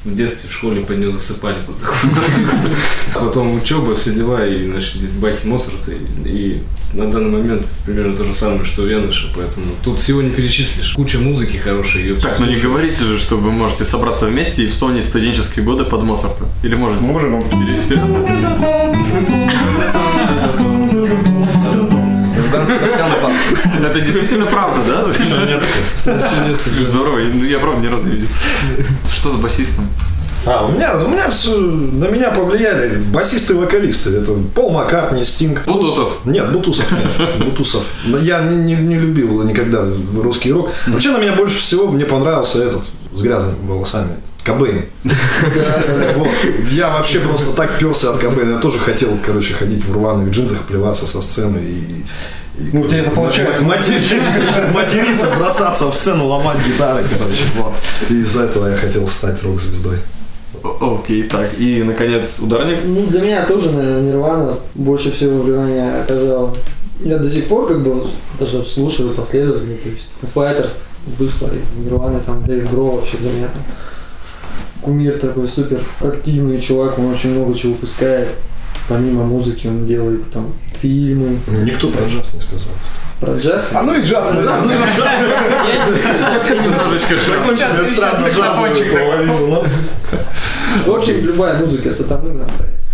в 0.07 0.15
детстве 0.15 0.49
в 0.49 0.53
школе 0.53 0.83
под 0.83 0.99
нее 0.99 1.11
засыпали 1.11 1.57
под 1.67 1.79
такую 1.81 2.15
музыку. 2.15 2.77
Потом 3.15 3.57
учеба, 3.57 3.95
все 3.97 4.13
дела, 4.13 4.47
и 4.47 4.67
начались 4.67 5.11
Бахи, 5.11 5.47
Моцарт, 5.47 5.89
и, 5.89 6.29
и 6.29 6.63
на 6.93 7.11
данный 7.11 7.31
момент 7.31 7.67
примерно 7.85 8.17
то 8.17 8.25
же 8.25 8.33
самое, 8.33 8.65
что 8.65 8.83
у 8.83 8.87
Яныша, 8.87 9.29
поэтому 9.35 9.67
тут 9.83 9.99
всего 9.99 10.23
не 10.23 10.31
перечислишь. 10.31 10.93
Куча 10.93 11.19
музыки 11.19 11.57
хорошей, 11.57 12.03
ее 12.03 12.15
Так, 12.15 12.39
ну 12.39 12.47
не 12.47 12.57
говорите 12.57 13.05
же, 13.05 13.19
что 13.19 13.37
вы 13.37 13.51
можете 13.51 13.85
собраться 13.85 14.27
вместе 14.27 14.65
и 14.65 14.69
вспомнить 14.69 15.05
студенческие 15.05 15.65
годы 15.65 15.85
под 15.85 16.03
Моцарта. 16.05 16.45
Или 16.63 16.77
можете? 16.77 17.05
Можем. 17.05 17.43
Серьезно? 17.51 18.25
Это 22.77 24.01
действительно 24.01 24.47
правда, 24.47 24.81
да? 26.05 26.17
Здорово, 26.59 27.19
ну 27.33 27.45
я 27.45 27.59
правда 27.59 27.81
ни 27.81 27.93
разу 27.93 28.05
не 28.05 28.13
видел. 28.17 28.29
Что 29.11 29.33
с 29.33 29.37
басистом? 29.37 29.89
А, 30.47 30.65
у 30.65 30.71
меня, 30.71 30.97
у 30.97 31.09
меня 31.09 31.29
все, 31.29 31.57
на 31.57 32.05
меня 32.07 32.31
повлияли 32.31 32.99
басисты 32.99 33.55
и 33.55 33.57
вокалисты. 33.57 34.11
Это 34.11 34.33
Пол 34.55 34.71
Маккартни, 34.71 35.25
Стинг. 35.25 35.65
Бутусов? 35.67 36.19
Нет, 36.25 36.53
Бутусов 36.53 36.87
нет. 36.93 37.39
Бутусов. 37.41 37.93
Я 38.05 38.43
не, 38.43 38.57
не, 38.57 38.77
не 38.77 38.95
любил 38.95 39.43
никогда 39.43 39.85
русский 40.17 40.53
рок. 40.53 40.71
Вообще 40.87 41.11
на 41.11 41.19
меня 41.19 41.33
больше 41.33 41.59
всего 41.59 41.89
мне 41.89 42.05
понравился 42.05 42.63
этот 42.63 42.85
с 43.13 43.23
грязными 43.23 43.57
волосами. 43.67 44.17
Кобейн. 44.45 44.85
Вот. 45.03 46.29
Я 46.71 46.91
вообще 46.91 47.19
просто 47.19 47.51
так 47.51 47.79
перся 47.81 48.11
от 48.11 48.19
Кобейна. 48.19 48.53
Я 48.53 48.59
тоже 48.59 48.79
хотел, 48.79 49.19
короче, 49.25 49.55
ходить 49.55 49.85
в 49.85 49.93
рваных 49.93 50.31
джинсах, 50.31 50.59
плеваться 50.59 51.09
со 51.09 51.21
сцены 51.21 51.59
и 51.59 52.05
Ну, 52.59 52.81
у 52.83 52.87
тебя 52.89 53.01
это 53.01 53.11
получается. 53.11 53.63
Матери- 53.63 54.01
Материться, 54.73 55.29
бросаться 55.39 55.91
в 55.91 55.95
сцену, 55.95 56.27
ломать 56.27 56.57
гитары, 56.67 57.05
короче, 57.19 57.43
вот. 57.57 57.73
И 58.11 58.15
из-за 58.23 58.45
этого 58.45 58.69
я 58.69 58.77
хотел 58.77 59.07
стать 59.09 59.43
рок-звездой. 59.43 59.99
Окей, 60.81 61.25
так, 61.25 61.51
и, 61.59 61.83
наконец, 61.83 62.39
ударник. 62.41 62.79
Ну, 62.85 63.07
для 63.07 63.21
меня 63.21 63.47
тоже, 63.47 63.71
наверное, 63.71 64.01
Нирвана 64.03 64.55
больше 64.75 65.13
всего 65.13 65.41
внимания 65.43 66.01
оказала. 66.03 66.57
Я 67.05 67.19
до 67.19 67.31
сих 67.31 67.47
пор 67.49 67.69
как 67.69 67.83
бы 67.83 68.07
даже 68.41 68.65
слушаю 68.65 69.11
последовательно, 69.11 69.77
то 69.77 69.89
есть 69.91 70.13
Foo 70.23 70.29
Fighters 70.35 70.73
вышла 71.19 71.49
из 71.49 71.77
Нирваны, 71.85 72.21
там 72.21 72.43
Дэвид 72.43 72.71
Гроу 72.71 72.97
вообще 72.97 73.19
для 73.19 73.31
меня 73.33 73.49
там 73.49 73.63
кумир 74.81 75.19
такой 75.19 75.47
супер 75.47 75.81
активный 76.01 76.61
чувак, 76.61 76.99
он 76.99 77.13
очень 77.13 77.31
много 77.35 77.55
чего 77.55 77.73
выпускает. 77.73 78.29
Помимо 78.89 79.25
музыки 79.25 79.67
он 79.67 79.87
делает 79.87 80.31
там 80.31 80.53
фильмы. 80.81 81.39
Никто 81.65 81.89
про 81.89 82.07
джаз 82.07 82.35
не 82.35 82.41
сказал. 82.41 82.73
Про 83.21 83.35
джаз. 83.37 83.73
А 83.75 83.83
ну 83.83 83.95
и 83.95 84.03
джаз. 84.03 84.33
Да, 84.45 84.61
ну 84.63 84.71
и 84.71 84.77
Немножечко 86.63 87.19
Закончили 87.19 87.85
странно 87.85 88.29
джазовую 88.29 88.75
половину, 88.93 89.65
В 90.87 90.91
общем, 90.91 91.25
любая 91.25 91.59
музыка 91.59 91.91
сатаны 91.91 92.29
нам 92.35 92.47
нравится. 92.47 92.86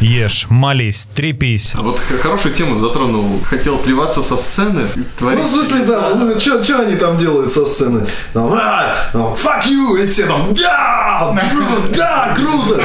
Ешь, 0.00 0.46
молись, 0.50 1.06
трепись. 1.14 1.72
А 1.76 1.82
вот 1.82 2.00
хорошую 2.22 2.54
тему 2.54 2.76
затронул. 2.78 3.40
Хотел 3.44 3.78
плеваться 3.78 4.22
со 4.22 4.36
сцены. 4.36 4.88
Ну, 5.20 5.42
в 5.42 5.46
смысле, 5.46 5.84
там, 5.84 6.18
ну, 6.28 6.38
что 6.40 6.78
они 6.80 6.96
там 6.96 7.16
делают 7.16 7.50
со 7.52 7.64
сцены? 7.66 8.06
Там, 8.32 8.50
а, 8.52 8.94
там, 9.12 9.22
fuck 9.34 9.66
you, 9.66 10.02
и 10.02 10.06
все 10.06 10.26
там, 10.26 10.54
да, 10.54 11.36
тру- 11.52 11.94
да, 11.96 12.34
круто, 12.34 12.80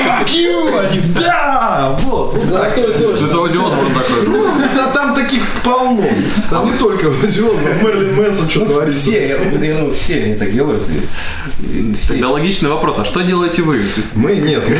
fuck 0.00 0.26
you, 0.28 0.78
они, 0.78 1.00
да, 1.14 1.96
вот. 2.00 2.34
Это 2.36 3.38
Оззи 3.40 3.56
Осборн 3.58 3.92
такой. 3.94 4.26
Ну, 4.26 4.46
да, 4.74 4.86
там 4.92 5.14
таких 5.14 5.42
полно. 5.64 6.06
Там 6.50 6.70
не 6.70 6.76
только 6.76 7.06
Оззи 7.06 7.40
Осборн, 7.40 7.78
Мерлин 7.84 8.14
Мэнсон 8.16 8.48
что 8.48 8.64
творит. 8.66 8.94
со 8.94 9.00
Все, 9.02 9.28
я 9.28 9.38
думаю, 9.38 9.94
все 9.94 10.22
они 10.24 10.34
так 10.34 10.52
делают. 10.52 10.82
и- 10.88 11.66
и 11.90 11.94
все. 12.00 12.14
Тогда 12.14 12.30
логичный 12.30 12.70
вопрос, 12.70 12.98
а 12.98 13.04
что 13.04 13.20
делаете 13.22 13.62
вы? 13.62 13.76
Есть 13.78 14.14
Мы 14.16 14.36
нет, 14.36 14.62
мы 14.68 14.76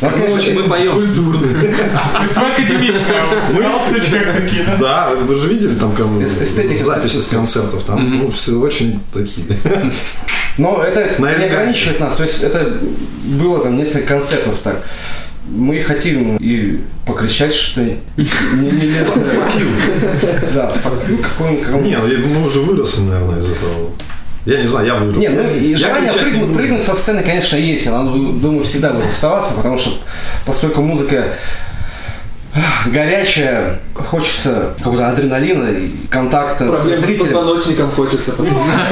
Мы 0.00 0.62
поем. 0.64 0.92
культурные. 0.92 1.74
Весьма 2.22 2.48
академично. 2.52 3.14
В 3.50 3.58
галстучках 3.58 4.36
такие, 4.36 4.64
да? 4.64 4.76
Да, 4.78 5.10
вы 5.14 5.34
же 5.34 5.48
видели 5.48 5.74
там 5.74 5.94
записи 5.96 7.20
с 7.20 7.28
концертов, 7.28 7.82
там 7.82 8.18
ну, 8.18 8.30
все 8.30 8.52
очень 8.58 9.00
такие. 9.12 9.46
Но 10.58 10.82
это 10.82 11.20
не 11.20 11.44
ограничивает 11.44 12.00
нас. 12.00 12.16
То 12.16 12.24
есть 12.24 12.42
это 12.42 12.78
было 13.24 13.60
там 13.62 13.76
несколько 13.76 14.08
концертов 14.08 14.58
так. 14.62 14.82
Мы 15.48 15.80
хотим 15.80 16.36
и 16.38 16.80
покричать, 17.06 17.54
что 17.54 17.80
не, 17.80 17.98
не 18.16 18.70
лестно. 18.70 19.22
Да, 20.54 20.72
fuck 20.82 21.08
you 21.08 21.22
какой-нибудь. 21.22 21.64
какой-нибудь. 21.66 21.82
Не, 21.82 21.90
я- 21.90 22.26
мы 22.26 22.44
уже 22.44 22.60
выросли, 22.60 23.02
наверное, 23.02 23.38
из 23.40 23.50
этого. 23.50 23.92
Я 24.46 24.58
не 24.58 24.66
знаю, 24.66 24.86
я 24.86 24.94
вырос. 24.94 25.16
Не, 25.16 25.28
ну 25.28 25.50
и 25.50 25.70
Я 25.72 25.76
желание 25.76 26.12
прыгнуть, 26.12 26.54
прыгнуть 26.54 26.82
со 26.84 26.94
сцены, 26.94 27.22
конечно, 27.24 27.56
есть. 27.56 27.86
Она, 27.88 28.04
думаю, 28.04 28.62
всегда 28.62 28.90
будет 28.92 29.10
оставаться, 29.10 29.54
потому 29.54 29.76
что 29.76 29.90
поскольку 30.44 30.82
музыка 30.82 31.34
горячая, 32.86 33.78
хочется 33.94 34.74
какого-то 34.78 35.08
адреналина 35.08 35.68
и 35.68 35.90
контакта 36.08 36.66
Проблема 36.66 36.96
с 36.96 37.00
с 37.00 37.02
зрителем. 37.02 37.26
позвоночником 37.26 37.90
хочется. 37.90 38.34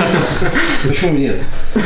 Почему 0.86 1.16
нет? 1.16 1.36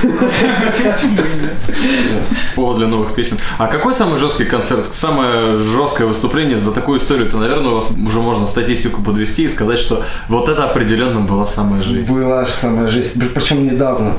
Повод 2.54 2.78
для 2.78 2.87
новых 2.87 3.14
песен. 3.14 3.38
А 3.58 3.66
какой 3.66 3.94
самый 3.94 4.18
жесткий 4.18 4.44
концерт, 4.44 4.85
самое 4.87 5.58
жесткое 5.58 6.06
выступление 6.06 6.56
за 6.58 6.73
такую 6.73 6.99
историю, 6.99 7.30
то, 7.30 7.38
наверное, 7.38 7.70
у 7.70 7.75
вас 7.76 7.90
уже 7.92 8.20
можно 8.20 8.47
статистику 8.47 9.02
подвести 9.02 9.44
и 9.44 9.49
сказать, 9.49 9.78
что 9.78 10.02
вот 10.28 10.49
это 10.49 10.64
определенно 10.64 11.20
была 11.20 11.47
самая 11.47 11.82
жизнь. 11.82 12.12
Была 12.12 12.44
же 12.47 12.52
самая 12.52 12.87
жизнь, 12.88 13.20
Пр- 13.20 13.30
причем 13.35 13.64
недавно. 13.66 14.14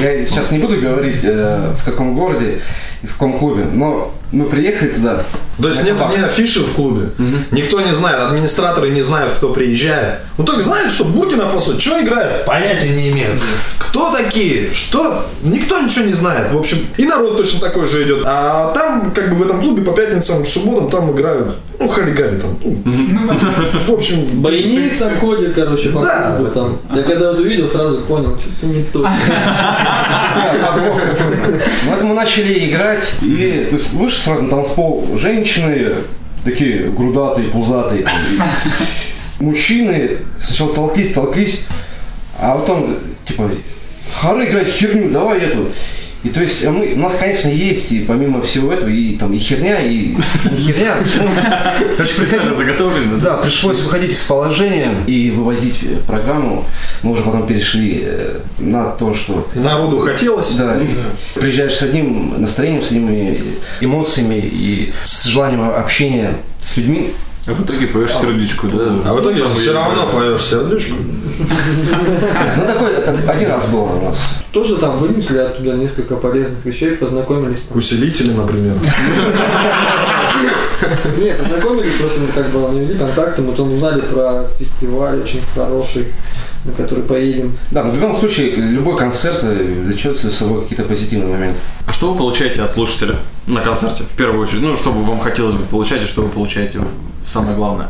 Я 0.00 0.24
сейчас 0.26 0.50
не 0.52 0.58
буду 0.58 0.80
говорить, 0.80 1.20
э, 1.24 1.74
в 1.78 1.84
каком 1.84 2.14
городе 2.14 2.60
и 3.02 3.06
в 3.06 3.12
каком 3.14 3.38
клубе, 3.38 3.66
но 3.72 4.12
мы 4.34 4.46
приехали 4.46 4.88
туда. 4.88 5.22
То 5.60 5.68
есть 5.68 5.84
нет 5.84 5.96
ни 6.10 6.20
афиши 6.22 6.60
в 6.60 6.72
клубе, 6.74 7.10
никто 7.52 7.80
не 7.80 7.92
знает, 7.92 8.18
администраторы 8.20 8.90
не 8.90 9.02
знают, 9.02 9.32
кто 9.34 9.52
приезжает. 9.52 10.18
Ну 10.36 10.44
только 10.44 10.62
знают, 10.62 10.90
что 10.90 11.04
Буркина 11.04 11.46
Фасо, 11.46 11.80
что 11.80 12.00
играет, 12.02 12.44
понятия 12.44 12.88
не 12.90 13.10
имеют. 13.10 13.40
Кто 13.78 14.10
такие, 14.10 14.72
что, 14.72 15.24
никто 15.44 15.78
ничего 15.80 16.04
не 16.04 16.12
знает. 16.14 16.50
В 16.52 16.58
общем, 16.58 16.78
и 16.96 17.04
народ 17.04 17.36
точно 17.36 17.60
такой 17.60 17.86
же 17.86 18.02
идет. 18.02 18.24
А 18.26 18.72
там, 18.72 19.12
как 19.12 19.30
бы 19.30 19.36
в 19.36 19.42
этом 19.42 19.60
клубе 19.60 19.82
по 19.82 19.92
пятницам, 19.92 20.44
субботам 20.44 20.90
там 20.90 21.12
играют, 21.12 21.54
ну, 21.78 21.88
халигали 21.88 22.40
там. 22.40 22.58
ну, 22.64 22.76
В 23.86 23.92
общем, 23.92 24.42
там 24.98 25.16
ходит, 25.20 25.54
короче, 25.54 25.90
по 25.90 26.00
Да. 26.02 26.34
клубу 26.36 26.50
там. 26.50 26.78
Я 26.92 27.02
когда 27.04 27.30
вот 27.30 27.38
увидел, 27.38 27.68
сразу 27.68 27.98
понял, 27.98 28.36
что-то 28.40 28.66
не 28.66 28.82
то. 28.82 29.08
Мы 32.02 32.14
начали 32.14 32.68
играть, 32.68 33.14
и 33.22 33.68
то 33.70 33.96
вышли 33.96 34.18
сразу 34.18 34.42
на 34.42 34.50
танцпол 34.50 35.16
женщины, 35.18 35.94
такие 36.44 36.90
грудатые, 36.90 37.48
пузатые. 37.48 38.06
Мужчины 39.40 40.18
сначала 40.40 40.74
толклись, 40.74 41.12
толклись, 41.12 41.64
а 42.38 42.56
потом, 42.56 42.96
типа, 43.26 43.50
хары 44.12 44.46
играть 44.48 44.68
херню, 44.68 45.10
давай 45.10 45.40
эту. 45.40 45.70
И 46.24 46.30
то 46.30 46.40
есть 46.40 46.64
а 46.64 46.70
мы, 46.70 46.94
у 46.94 46.98
нас, 46.98 47.16
конечно, 47.16 47.50
есть 47.50 47.92
и 47.92 48.00
помимо 48.00 48.40
всего 48.40 48.72
этого 48.72 48.88
и 48.88 49.14
там 49.16 49.32
и 49.34 49.38
херня, 49.38 49.78
и 49.80 50.16
не 50.50 50.56
херня. 50.56 50.96
Короче, 51.96 52.14
приходилось- 52.14 52.56
заготовлено, 52.56 53.18
да, 53.18 53.36
пришлось 53.36 53.82
выходить 53.82 54.12
из 54.12 54.22
положения 54.22 54.94
и 55.06 55.30
вывозить 55.30 55.80
э, 55.82 55.96
программу. 56.06 56.64
Мы 57.02 57.12
уже 57.12 57.22
потом 57.22 57.46
перешли 57.46 58.00
э, 58.04 58.38
на 58.58 58.90
то, 58.92 59.12
что 59.12 59.46
народу 59.54 59.98
хотелось. 59.98 60.54
да, 60.54 60.78
приезжаешь 61.34 61.74
с 61.74 61.82
одним 61.82 62.40
настроением, 62.40 62.82
с 62.82 62.86
одними 62.86 63.40
эмоциями 63.80 64.36
и 64.36 64.94
с 65.04 65.24
желанием 65.24 65.68
общения 65.68 66.36
с 66.58 66.76
людьми. 66.78 67.10
А 67.46 67.52
в 67.52 67.62
итоге 67.62 67.86
поешь 67.88 68.14
сердечку, 68.14 68.68
да? 68.68 68.98
А 69.04 69.12
в 69.12 69.20
итоге 69.20 69.42
все 69.54 69.74
равно 69.74 70.06
поешь 70.06 70.40
сердечку. 70.40 70.94
Ну, 71.38 72.66
такой 72.66 72.96
один 73.26 73.48
раз 73.48 73.66
было 73.66 73.82
у 73.82 74.04
нас. 74.06 74.43
Тоже 74.54 74.76
там 74.76 74.98
вынесли 74.98 75.38
оттуда 75.38 75.72
несколько 75.72 76.14
полезных 76.14 76.64
вещей, 76.64 76.92
познакомились 76.92 77.62
там. 77.62 77.76
Усилители, 77.76 78.30
например. 78.30 78.72
Нет, 81.18 81.38
познакомились, 81.38 81.94
просто 81.94 82.20
мы 82.20 82.28
как 82.28 82.50
бы 82.50 82.60
навели 82.60 82.96
контакты, 82.96 83.42
мы 83.42 83.50
потом 83.50 83.72
узнали 83.72 84.00
про 84.00 84.44
фестиваль 84.56 85.20
очень 85.20 85.40
хороший, 85.56 86.06
на 86.64 86.72
который 86.72 87.02
поедем. 87.02 87.56
Да, 87.72 87.82
но 87.82 87.90
в 87.90 87.96
любом 87.96 88.16
случае, 88.16 88.54
любой 88.54 88.96
концерт 88.96 89.40
э, 89.42 89.74
влечет 89.86 90.20
за 90.20 90.30
собой 90.30 90.62
какие-то 90.62 90.84
позитивные 90.84 91.32
моменты. 91.32 91.58
А 91.86 91.92
что 91.92 92.12
вы 92.12 92.18
получаете 92.18 92.62
от 92.62 92.70
слушателя 92.70 93.16
на 93.48 93.60
концерте, 93.60 94.04
в 94.04 94.16
первую 94.16 94.42
очередь? 94.42 94.62
Ну, 94.62 94.76
что 94.76 94.92
бы 94.92 95.02
вам 95.02 95.18
хотелось 95.18 95.56
бы 95.56 95.64
получать, 95.64 96.04
и 96.04 96.06
что 96.06 96.22
вы 96.22 96.28
получаете 96.28 96.80
самое 97.24 97.56
главное? 97.56 97.88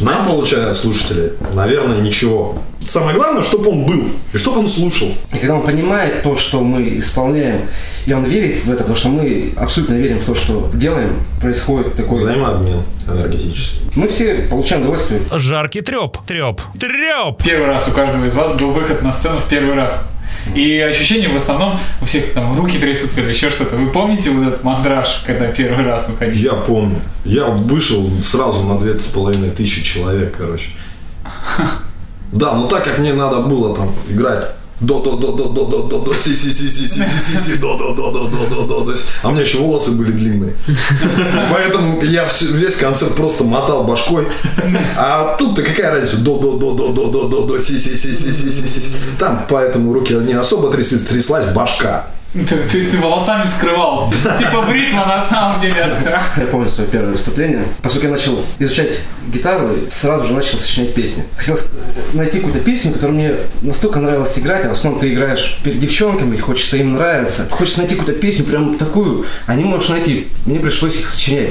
Нам 0.00 0.26
получают 0.26 0.68
от 0.68 0.76
слушателей, 0.76 1.32
наверное, 1.54 2.00
ничего. 2.00 2.58
Самое 2.84 3.16
главное, 3.16 3.42
чтобы 3.42 3.70
он 3.70 3.84
был 3.84 4.08
и 4.32 4.38
чтобы 4.38 4.60
он 4.60 4.68
слушал. 4.68 5.08
И 5.32 5.38
когда 5.38 5.54
он 5.54 5.62
понимает 5.62 6.22
то, 6.22 6.36
что 6.36 6.60
мы 6.60 6.98
исполняем, 6.98 7.62
и 8.04 8.12
он 8.12 8.24
верит 8.24 8.64
в 8.64 8.70
это, 8.70 8.78
потому 8.78 8.94
что 8.94 9.08
мы 9.08 9.52
абсолютно 9.56 9.94
верим 9.94 10.18
в 10.18 10.24
то, 10.24 10.34
что 10.34 10.70
делаем, 10.72 11.20
происходит 11.40 11.96
такой... 11.96 12.16
Взаимообмен 12.16 12.82
энергетический. 13.08 13.80
Мы 13.96 14.08
все 14.08 14.34
получаем 14.50 14.82
удовольствие. 14.82 15.20
Жаркий 15.32 15.80
треп. 15.80 16.18
Треп. 16.26 16.60
Треп. 16.78 17.42
Первый 17.42 17.66
раз 17.66 17.88
у 17.88 17.92
каждого 17.92 18.24
из 18.24 18.34
вас 18.34 18.52
был 18.56 18.70
выход 18.70 19.02
на 19.02 19.12
сцену 19.12 19.40
в 19.40 19.48
первый 19.48 19.74
раз. 19.74 20.08
И 20.54 20.78
ощущение 20.80 21.28
в 21.28 21.36
основном 21.36 21.78
у 22.00 22.04
всех 22.04 22.32
там 22.32 22.56
руки 22.58 22.78
трясутся 22.78 23.20
или 23.20 23.30
еще 23.30 23.50
что-то. 23.50 23.76
Вы 23.76 23.90
помните 23.90 24.30
вот 24.30 24.46
этот 24.46 24.64
мандраж, 24.64 25.22
когда 25.26 25.48
первый 25.48 25.84
раз 25.84 26.08
выходили? 26.08 26.44
Я 26.44 26.52
помню. 26.52 27.00
Я 27.24 27.46
вышел 27.46 28.08
сразу 28.22 28.62
на 28.64 28.78
две 28.78 28.98
с 28.98 29.06
половиной 29.06 29.50
тысячи 29.50 29.82
человек, 29.82 30.36
короче. 30.36 30.70
Да, 32.32 32.54
но 32.54 32.66
так 32.66 32.84
как 32.84 32.98
мне 32.98 33.14
надо 33.14 33.40
было 33.40 33.74
там 33.74 33.88
играть 34.08 34.46
до 34.80 35.00
до 35.00 35.16
до 35.16 35.32
до 35.32 35.48
до 35.48 35.64
до 35.64 35.82
до 35.82 35.98
до 35.98 36.14
си 36.14 36.36
си 36.36 36.52
си 36.52 36.68
си 36.68 36.86
си 36.86 37.06
си 37.06 37.18
си 37.18 37.38
си 37.42 37.58
до 37.58 37.76
до 37.76 37.94
до 37.94 38.10
до 38.12 38.28
до 38.28 38.46
до 38.46 38.66
до 38.66 38.84
до 38.84 38.92
а 39.22 39.28
у 39.28 39.32
меня 39.32 39.42
еще 39.42 39.58
волосы 39.58 39.90
были 39.92 40.12
длинные 40.12 40.54
поэтому 41.50 42.02
я 42.02 42.26
весь 42.52 42.76
концерт 42.76 43.14
просто 43.16 43.44
мотал 43.44 43.84
башкой 43.84 44.26
а 44.96 45.36
тут-то 45.38 45.62
какая 45.62 45.92
разница 45.92 46.18
до 46.18 46.38
до 46.38 46.58
до 46.58 46.74
до 46.74 46.92
до 46.92 47.08
до 47.08 47.28
до 47.28 47.46
до 47.46 47.58
си 47.58 47.78
си 47.78 47.96
си 47.96 48.14
си 48.14 48.34
си 48.34 48.52
си 48.52 48.68
си 48.68 48.90
там 49.18 49.44
поэтому 49.48 49.94
руки 49.94 50.14
не 50.14 50.38
особо 50.38 50.70
тряслись 50.70 51.06
тряслась 51.06 51.52
башка 51.54 52.04
То, 52.48 52.76
есть 52.76 52.90
ты 52.90 52.98
волосами 52.98 53.46
скрывал. 53.46 54.12
Типа 54.38 54.62
бритва 54.62 55.06
на 55.06 55.26
самом 55.26 55.60
деле 55.60 55.82
от 55.82 55.96
страха. 55.96 56.40
Я 56.40 56.46
помню 56.46 56.68
свое 56.68 56.88
первое 56.90 57.12
выступление. 57.12 57.64
Поскольку 57.82 58.06
я 58.06 58.12
начал 58.12 58.38
изучать 58.58 59.00
гитару, 59.32 59.70
сразу 59.90 60.24
же 60.28 60.34
начал 60.34 60.58
сочинять 60.58 60.94
песни. 60.94 61.24
Хотел 61.36 61.58
найти 62.12 62.38
какую-то 62.38 62.60
песню, 62.60 62.92
которую 62.92 63.16
мне 63.16 63.34
настолько 63.62 64.00
нравилось 64.00 64.38
играть, 64.38 64.64
а 64.66 64.68
в 64.68 64.72
основном 64.72 65.00
ты 65.00 65.12
играешь 65.12 65.58
перед 65.64 65.80
девчонками, 65.80 66.36
хочется 66.36 66.76
им 66.76 66.94
нравиться. 66.94 67.46
Хочется 67.50 67.80
найти 67.80 67.94
какую-то 67.94 68.20
песню, 68.20 68.44
прям 68.44 68.76
такую, 68.76 69.24
а 69.46 69.54
не 69.54 69.64
можешь 69.64 69.88
найти. 69.88 70.28
Мне 70.44 70.60
пришлось 70.60 70.98
их 70.98 71.08
сочинять. 71.08 71.50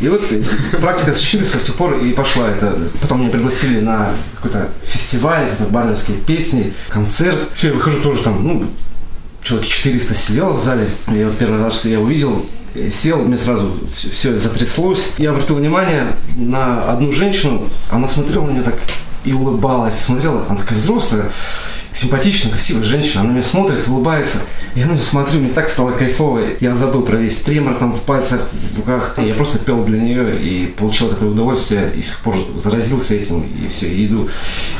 И 0.00 0.08
вот 0.08 0.22
практика 0.80 1.14
сочинится 1.14 1.58
с 1.58 1.64
тех 1.64 1.76
пор 1.76 1.98
и 1.98 2.12
пошла 2.12 2.48
это. 2.50 2.76
Потом 3.00 3.20
меня 3.20 3.30
пригласили 3.30 3.80
на 3.80 4.10
какой-то 4.34 4.70
фестиваль, 4.84 5.46
какой-то 5.58 5.96
песни, 6.26 6.72
концерт. 6.88 7.38
Все, 7.54 7.68
я 7.68 7.74
выхожу 7.74 8.00
тоже 8.00 8.22
там, 8.22 8.46
ну, 8.46 8.66
человек 9.46 9.68
400 9.68 10.14
сидело 10.14 10.52
в 10.54 10.60
зале. 10.60 10.88
И 11.12 11.22
вот 11.22 11.38
первый 11.38 11.62
раз, 11.62 11.78
что 11.78 11.88
я 11.88 12.00
увидел, 12.00 12.44
э, 12.74 12.90
сел, 12.90 13.18
мне 13.18 13.38
сразу 13.38 13.72
все, 13.94 14.36
затряслось. 14.38 15.12
Я 15.18 15.30
обратил 15.30 15.56
внимание 15.56 16.16
на 16.36 16.90
одну 16.90 17.12
женщину, 17.12 17.68
она 17.88 18.08
смотрела 18.08 18.44
на 18.44 18.50
меня 18.50 18.62
так 18.62 18.74
и 19.24 19.32
улыбалась, 19.32 19.98
смотрела, 19.98 20.46
она 20.48 20.58
такая 20.58 20.78
взрослая, 20.78 21.30
симпатичная, 21.96 22.50
красивая 22.50 22.84
женщина, 22.84 23.22
она 23.22 23.30
меня 23.32 23.42
смотрит, 23.42 23.88
улыбается. 23.88 24.40
Я 24.74 24.86
на 24.86 24.92
нее 24.92 25.02
смотрю, 25.02 25.40
мне 25.40 25.48
так 25.48 25.70
стало 25.70 25.92
кайфово. 25.92 26.42
Я 26.60 26.74
забыл 26.74 27.02
про 27.02 27.16
весь 27.16 27.40
тремор 27.40 27.76
там 27.76 27.94
в 27.94 28.02
пальцах, 28.02 28.40
в 28.52 28.76
руках. 28.76 29.14
И 29.18 29.26
я 29.26 29.34
просто 29.34 29.58
пел 29.58 29.82
для 29.84 29.98
нее 29.98 30.38
и 30.38 30.66
получил 30.66 31.10
этого 31.10 31.30
удовольствие, 31.30 31.92
и 31.96 32.02
с 32.02 32.08
тех 32.10 32.20
пор 32.20 32.36
заразился 32.54 33.14
этим, 33.14 33.42
и 33.42 33.68
все, 33.68 33.88
и 33.88 34.06
иду 34.06 34.28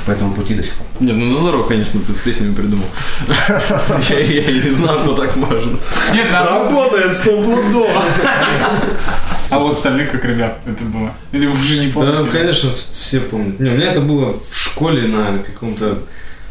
по 0.05 0.11
этому 0.11 0.35
пути 0.35 0.55
до 0.55 0.62
сих 0.62 0.74
пор. 0.74 0.87
Нет, 1.00 1.16
ну 1.16 1.37
здорово, 1.37 1.66
конечно, 1.66 1.98
ты 2.00 2.14
с 2.14 2.18
песнями 2.18 2.55
придумал. 2.55 2.87
Я 4.11 4.18
я 4.18 4.50
и 4.50 4.62
не 4.62 4.70
знал, 4.70 4.98
что 4.98 5.14
так 5.14 5.35
можно. 5.37 5.79
Нет, 6.12 6.26
а, 6.33 6.44
работает 6.44 7.14
стопудово 7.14 7.88
а 9.50 9.59
вот 9.59 9.72
остальных 9.72 10.11
как 10.11 10.24
ребят 10.24 10.61
это 10.66 10.85
было? 10.85 11.14
Или 11.33 11.46
вы 11.46 11.59
уже 11.59 11.81
не 11.81 11.87
Да, 11.88 11.94
помните? 11.94 12.29
конечно, 12.31 12.70
все 12.92 13.20
помнят. 13.20 13.59
Не, 13.61 13.70
у 13.70 13.74
меня 13.74 13.90
это 13.90 14.00
было 14.00 14.38
в 14.50 14.59
школе 14.59 15.07
на 15.09 15.38
каком-то, 15.38 16.00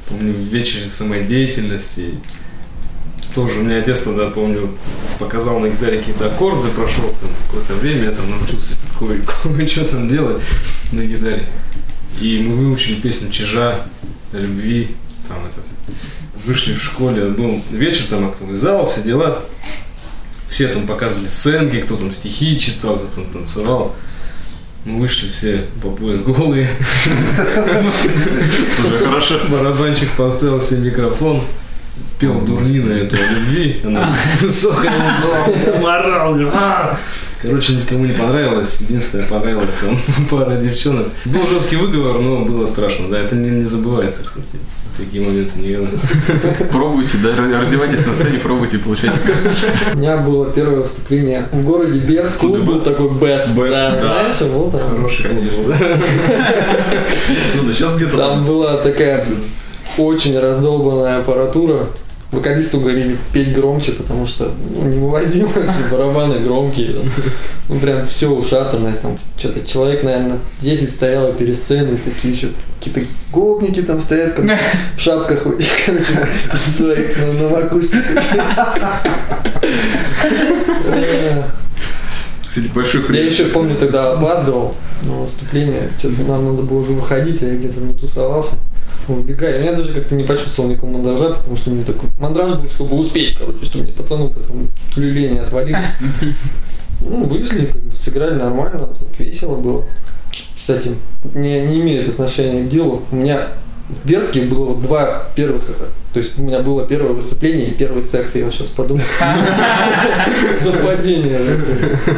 помню, 0.10 0.34
вечере 0.34 0.86
самодеятельности. 0.86 2.16
Тоже 3.34 3.60
у 3.60 3.64
меня 3.64 3.80
отец 3.80 4.04
тогда, 4.04 4.30
помню, 4.30 4.78
показал 5.20 5.60
на 5.60 5.68
гитаре 5.68 6.00
какие-то 6.00 6.28
аккорды, 6.28 6.70
прошел 6.70 7.04
там 7.20 7.30
какое-то 7.46 7.74
время, 7.76 8.06
я 8.06 8.12
там 8.12 8.30
научился 8.30 8.76
кое- 8.98 9.22
кое-что 9.44 9.86
там 9.86 10.08
делать 10.08 10.42
на 10.92 11.04
гитаре. 11.04 11.44
И 12.22 12.40
мы 12.40 12.56
выучили 12.56 13.02
песню 13.02 13.30
«Чижа», 13.30 13.86
любви, 14.32 14.96
там 15.28 15.38
это, 15.46 15.60
вышли 16.46 16.74
в 16.74 16.82
школе, 16.82 17.26
был 17.26 17.62
вечер, 17.72 18.06
там 18.10 18.28
актовый 18.28 18.56
зал, 18.56 18.86
все 18.86 19.02
дела. 19.02 19.44
Все 20.48 20.68
там 20.68 20.86
показывали 20.88 21.26
сценки, 21.26 21.82
кто 21.82 21.98
там 21.98 22.14
стихи 22.14 22.58
читал, 22.60 22.98
кто 22.98 23.08
там 23.08 23.32
танцевал. 23.32 23.96
Мы 24.86 25.00
вышли 25.00 25.28
все 25.28 25.66
по 25.82 25.90
пояс 25.90 26.22
голые. 26.22 26.70
Уже 28.86 29.00
хорошо. 29.00 29.40
Барабанщик 29.50 30.12
поставил 30.12 30.62
себе 30.62 30.92
микрофон. 30.92 31.42
пел 32.20 32.40
дурнина 32.42 32.94
эту 32.94 33.16
о 33.16 33.20
любви, 33.20 33.82
она 33.84 34.14
высокая 34.42 35.16
была, 35.22 35.80
морал! 35.82 36.38
Короче, 37.46 37.76
никому 37.76 38.06
не 38.06 38.14
понравилось. 38.14 38.82
Единственное, 38.82 39.28
понравилось 39.28 39.82
нам 39.84 40.00
пара 40.30 40.56
девчонок. 40.58 41.08
Был 41.26 41.48
жесткий 41.48 41.76
выговор, 41.76 42.20
но 42.20 42.46
было 42.46 42.66
страшно. 42.66 43.10
Да, 43.10 43.20
это 43.20 43.36
не, 43.36 43.50
не 43.50 43.64
забывается, 43.64 44.24
кстати. 44.24 44.58
Такие 44.98 45.24
моменты 45.26 45.60
не 45.60 45.78
Пробуйте, 46.72 47.18
да, 47.18 47.36
раздевайтесь 47.60 48.06
на 48.06 48.16
сцене, 48.16 48.40
пробуйте, 48.40 48.78
получайте. 48.78 49.20
У 49.94 49.98
меня 49.98 50.18
было 50.18 50.50
первое 50.52 50.80
выступление 50.80 51.46
в 51.52 51.64
городе 51.64 52.00
Берск. 52.00 52.40
Клуб 52.40 52.60
был 52.60 52.80
такой. 52.80 53.08
Best, 53.08 53.56
да, 53.56 53.92
да. 53.92 54.32
Знаешь, 54.32 54.54
был 54.54 54.72
там. 54.72 54.82
Хороший 54.82 55.30
клуб 55.30 55.44
был? 55.44 55.76
Ну 57.56 57.68
да, 57.68 57.74
сейчас 57.74 57.96
где-то 57.96 58.18
Там 58.18 58.46
была 58.46 58.78
такая 58.78 59.26
очень 59.98 60.40
раздолбанная 60.40 61.20
аппаратура. 61.20 61.88
Вокалисту 62.36 62.80
говорили 62.80 63.18
петь 63.32 63.54
громче, 63.54 63.94
потому 63.94 64.28
что 64.28 64.52
ну, 64.76 64.90
невывозимо, 64.90 65.48
все 65.50 65.64
барабаны 65.92 66.40
громкие. 66.40 66.96
Ну 67.70 67.80
прям 67.80 68.08
все 68.08 68.30
ушатанное. 68.30 68.94
Там 68.94 69.18
что-то 69.38 69.66
человек, 69.66 70.04
наверное, 70.04 70.40
10 70.60 70.90
стояло 70.90 71.34
перед 71.34 71.56
сценой, 71.56 71.98
такие 71.98 72.34
еще 72.34 72.50
какие-то 72.80 73.10
гопники 73.32 73.82
там 73.82 74.00
стоят, 74.02 74.34
как 74.34 74.46
в 74.98 75.00
шапках, 75.00 75.44
короче, 75.86 76.28
своих 76.54 77.18
на 77.18 77.50
макушке. 77.50 77.98
Кстати, 82.56 82.72
большой 82.74 83.02
Я 83.02 83.08
хрен. 83.08 83.28
еще 83.28 83.46
помню, 83.48 83.76
тогда 83.76 84.14
опаздывал 84.14 84.76
на 85.02 85.12
выступление. 85.24 85.90
Что-то 86.00 86.22
нам 86.22 86.46
надо 86.46 86.62
было 86.64 86.78
уже 86.78 86.94
выходить, 86.94 87.44
а 87.44 87.48
я 87.48 87.58
где-то 87.58 87.82
не 87.82 87.94
тусовался. 87.94 88.56
Убегаю. 89.10 89.66
Я 89.66 89.74
даже 89.74 89.92
как-то 89.92 90.16
не 90.16 90.24
почувствовал 90.24 90.70
никакого 90.70 90.92
мандража, 90.92 91.32
потому 91.32 91.58
что 91.58 91.72
мне 91.72 91.84
такой 91.84 92.08
мандраж 92.18 92.56
был, 92.56 92.70
чтобы 92.70 92.96
успеть, 92.96 93.36
короче, 93.38 93.66
чтобы 93.66 93.84
мне 93.84 93.94
пацану 93.94 94.30
потом 94.30 94.70
люлей 94.96 95.32
не 95.32 95.40
отвалили. 95.40 95.84
Ну, 97.02 97.26
вышли, 97.26 97.66
как 97.66 97.84
бы 97.84 97.94
сыграли 97.94 98.36
нормально, 98.36 98.88
так 98.88 99.20
весело 99.20 99.58
было. 99.58 99.84
Кстати, 100.56 100.96
не, 101.34 101.60
не 101.60 101.82
имеет 101.82 102.08
отношения 102.08 102.64
к 102.64 102.70
делу. 102.70 103.04
У 103.12 103.18
меня 103.18 103.50
в 103.90 104.08
Берске 104.08 104.42
было 104.42 104.66
вот 104.66 104.82
два 104.82 105.24
первых, 105.36 105.64
то 105.66 106.20
есть 106.20 106.40
у 106.40 106.42
меня 106.44 106.60
было 106.60 106.88
первое 106.88 107.12
выступление 107.14 107.68
и 107.68 107.74
первый 107.74 108.02
секс, 108.02 108.36
я 108.36 108.46
вот 108.46 108.54
сейчас 108.54 108.70
подумал. 108.70 109.04
Совпадение. 110.60 111.40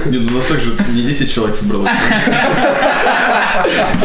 Не, 0.05 0.19
ну 0.19 0.31
у 0.33 0.35
нас 0.37 0.45
также 0.47 0.73
не 0.93 1.01
10 1.01 1.29
человек 1.33 1.55
собралось. 1.55 1.89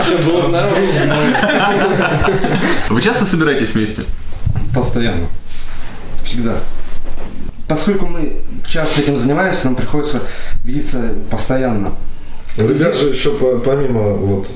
Что, 0.05 0.18
было 0.29 0.48
нормально? 0.48 1.37
Вы 2.90 3.01
часто 3.03 3.25
собираетесь 3.25 3.75
вместе? 3.75 4.03
Постоянно. 4.75 5.27
Всегда. 6.25 6.57
Поскольку 7.68 8.07
мы 8.07 8.42
часто 8.66 9.01
этим 9.03 9.16
занимаемся, 9.18 9.66
нам 9.66 9.77
приходится 9.77 10.20
видеться 10.64 11.14
постоянно. 11.31 11.92
Ребят 12.57 12.96
же 12.96 13.09
еще 13.09 13.31
по- 13.33 13.59
помимо 13.59 14.14
вот 14.14 14.46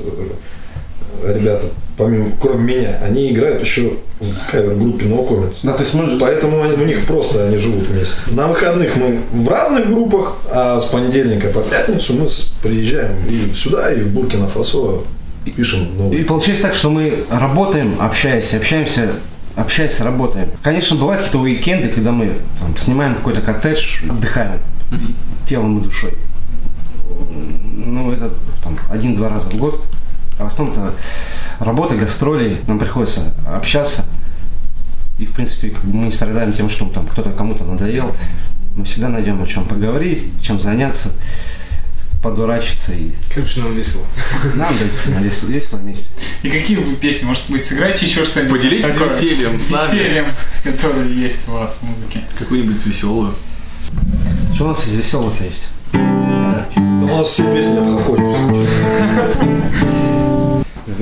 ребята, 1.24 1.66
помимо, 1.96 2.26
кроме 2.40 2.74
меня, 2.76 2.98
они 3.02 3.30
играют 3.32 3.60
еще 3.62 3.94
в 4.20 4.50
кавер-группе 4.50 5.06
No 5.06 5.28
Comments. 5.28 5.58
Да, 5.62 5.72
то 5.72 5.82
есть 5.82 5.94
мы 5.94 6.18
Поэтому 6.18 6.62
они- 6.62 6.74
у 6.74 6.84
них 6.86 7.04
просто 7.06 7.46
они 7.48 7.56
живут 7.56 7.86
вместе. 7.88 8.16
На 8.32 8.46
выходных 8.46 8.96
мы 8.96 9.20
в 9.32 9.48
разных 9.48 9.88
группах, 9.90 10.36
а 10.50 10.78
с 10.80 10.84
понедельника 10.86 11.48
по 11.48 11.60
пятницу 11.60 12.14
мы 12.14 12.26
приезжаем 12.62 13.12
и 13.28 13.52
сюда, 13.54 13.92
и 13.92 14.00
в 14.00 14.08
Буркина-Фасо 14.14 15.02
и 15.44 15.50
пишем 15.50 15.84
И 15.84 15.98
новые. 15.98 16.24
получается 16.24 16.64
так, 16.64 16.74
что 16.74 16.90
мы 16.90 17.24
работаем, 17.30 17.96
общаясь, 18.00 18.54
общаемся, 18.54 19.10
общаясь, 19.54 20.00
работаем. 20.00 20.48
Конечно, 20.62 20.96
бывают 20.96 21.22
какие-то 21.22 21.38
уикенды, 21.40 21.88
когда 21.88 22.12
мы 22.12 22.32
там, 22.58 22.76
снимаем 22.76 23.14
какой-то 23.14 23.40
коттедж, 23.42 24.08
отдыхаем 24.10 24.60
и 24.92 25.14
телом 25.48 25.78
и 25.80 25.84
душой. 25.84 26.14
Ну, 27.76 28.12
это 28.12 28.30
там 28.62 28.78
один-два 28.90 29.28
раза 29.28 29.48
в 29.48 29.54
год. 29.56 29.80
А 30.38 30.44
в 30.44 30.46
основном 30.46 30.76
это 30.78 30.94
работа, 31.60 31.94
гастроли, 31.96 32.60
нам 32.66 32.78
приходится 32.78 33.34
общаться. 33.46 34.04
И, 35.18 35.24
в 35.24 35.32
принципе, 35.32 35.70
как 35.70 35.84
бы 35.84 35.96
мы 35.96 36.04
не 36.06 36.10
страдаем 36.10 36.52
тем, 36.52 36.68
что 36.68 36.86
там 36.86 37.06
кто-то 37.06 37.30
кому-то 37.30 37.64
надоел. 37.64 38.14
Мы 38.76 38.84
всегда 38.84 39.08
найдем 39.08 39.42
о 39.42 39.46
чем 39.46 39.64
поговорить, 39.64 40.24
чем 40.42 40.60
заняться, 40.60 41.10
подурачиться 42.22 42.92
и 42.92 43.12
Короче, 43.34 43.60
нам 43.60 43.74
весело. 43.74 44.04
нам 44.54 44.76
действительно 44.76 45.22
весело, 45.22 45.48
весело 45.48 45.78
вместе. 45.78 46.10
И 46.42 46.50
какие 46.50 46.76
вы 46.76 46.94
песни? 46.96 47.24
Может 47.24 47.48
быть, 47.48 47.64
сыграете 47.64 48.04
еще 48.04 48.26
что-нибудь? 48.26 48.58
Поделитесь 48.60 48.92
такое? 48.92 49.08
весельем 49.08 49.58
с 49.58 49.70
нами. 49.70 49.98
Весельем, 49.98 50.26
которое 50.62 51.08
есть 51.08 51.48
у 51.48 51.52
вас 51.52 51.78
в 51.80 51.82
музыке. 51.84 52.20
Какую-нибудь 52.38 52.84
веселую. 52.84 53.34
Что 54.54 54.64
у 54.64 54.68
нас 54.68 54.86
из 54.86 54.96
веселых 54.96 55.40
есть? 55.40 55.68
Да 55.92 56.66
у 56.76 57.18
нас 57.18 57.28
все 57.28 57.50
песни 57.54 57.78
обхохочешь. 57.78 58.66
В 60.86 61.00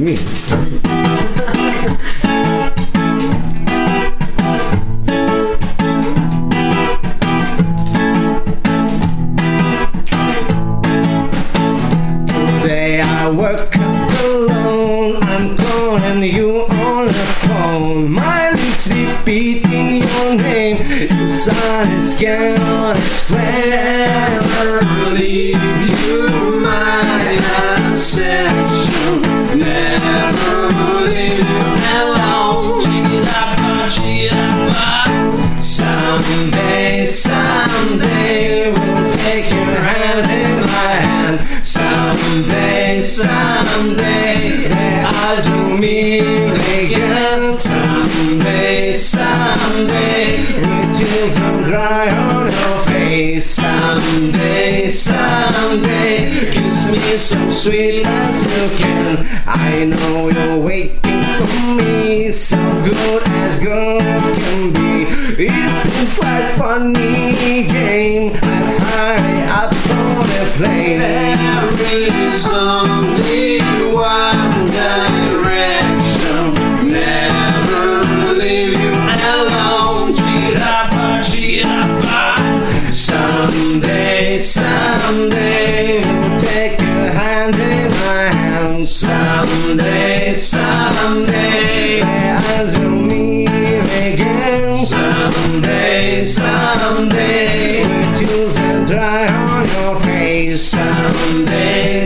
sweet 57.65 58.07
as 58.07 58.45
you 58.45 58.77
can. 58.77 59.27
I 59.47 59.85
know 59.87 60.29
you're 60.29 60.59
waiting 60.63 61.23
for 61.39 61.49
me, 61.77 62.31
so 62.31 62.59
good 62.85 63.23
as 63.27 63.59
good 63.59 64.03
can 64.37 64.71
be. 64.71 65.07
It 65.47 65.83
seems 65.83 66.19
like 66.19 66.45
funny 66.59 67.65
game. 67.65 68.33
I'd 68.35 68.79
hurry 68.93 69.39
up 69.63 69.73
on 69.97 70.29
a 70.29 70.45
plane. 70.59 70.99
There 71.01 71.73
is 71.91 72.47
only 72.53 72.84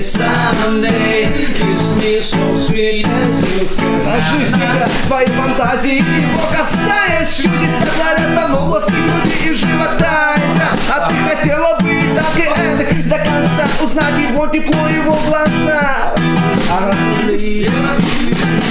Someday, 0.01 0.55
someday, 0.63 1.55
kiss 1.55 1.97
me 1.97 2.19
so 2.21 2.55
sweet 2.55 3.05
as 3.05 3.43
you 3.43 3.67
can. 3.67 4.01
А 4.07 4.21
жизнь 4.31 4.55
твои 5.09 5.27
фантазии 5.27 5.97
его 5.97 6.47
касаясь 6.57 7.35
Чудеса 7.35 7.87
творятся 7.97 8.47
в 8.49 8.55
области 8.63 8.93
груди 8.93 9.51
и 9.51 9.55
живота 9.55 10.37
Это, 10.37 10.69
А 10.95 11.09
ты 11.09 11.15
хотела 11.29 11.77
бы 11.81 11.91
и 11.91 12.15
так 12.15 12.37
и 12.37 12.43
эдак 12.61 13.09
До 13.09 13.17
конца 13.17 13.67
узнать 13.83 14.19
его 14.19 14.47
тепло, 14.47 14.87
его 14.89 15.19
глаза 15.27 16.15
А 16.71 16.93
Leave 17.27 17.73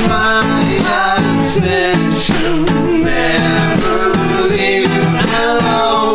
my 0.08 0.80
obsession 1.18 2.66
Never 3.04 4.48
leave. 4.48 4.88
You 4.88 5.04
alone 5.44 6.07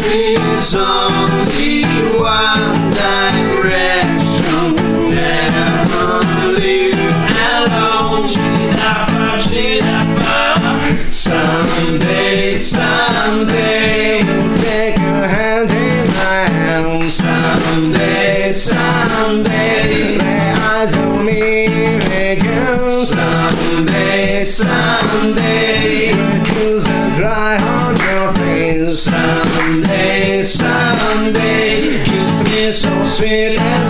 zombie, 0.00 0.36
zombie 0.58 1.84
wild. 2.18 2.69
sin 33.20 33.89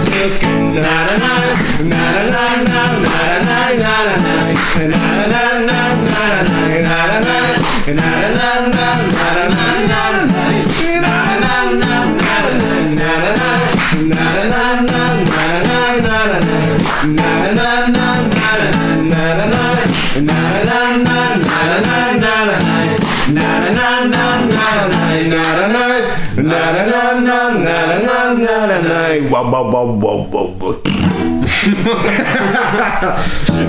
Ай, 29.21 29.29
ба 29.29 29.45
ба 29.45 29.63
ба 29.65 29.85
ба 29.85 30.17
ба 30.17 30.45
ба 30.49 30.77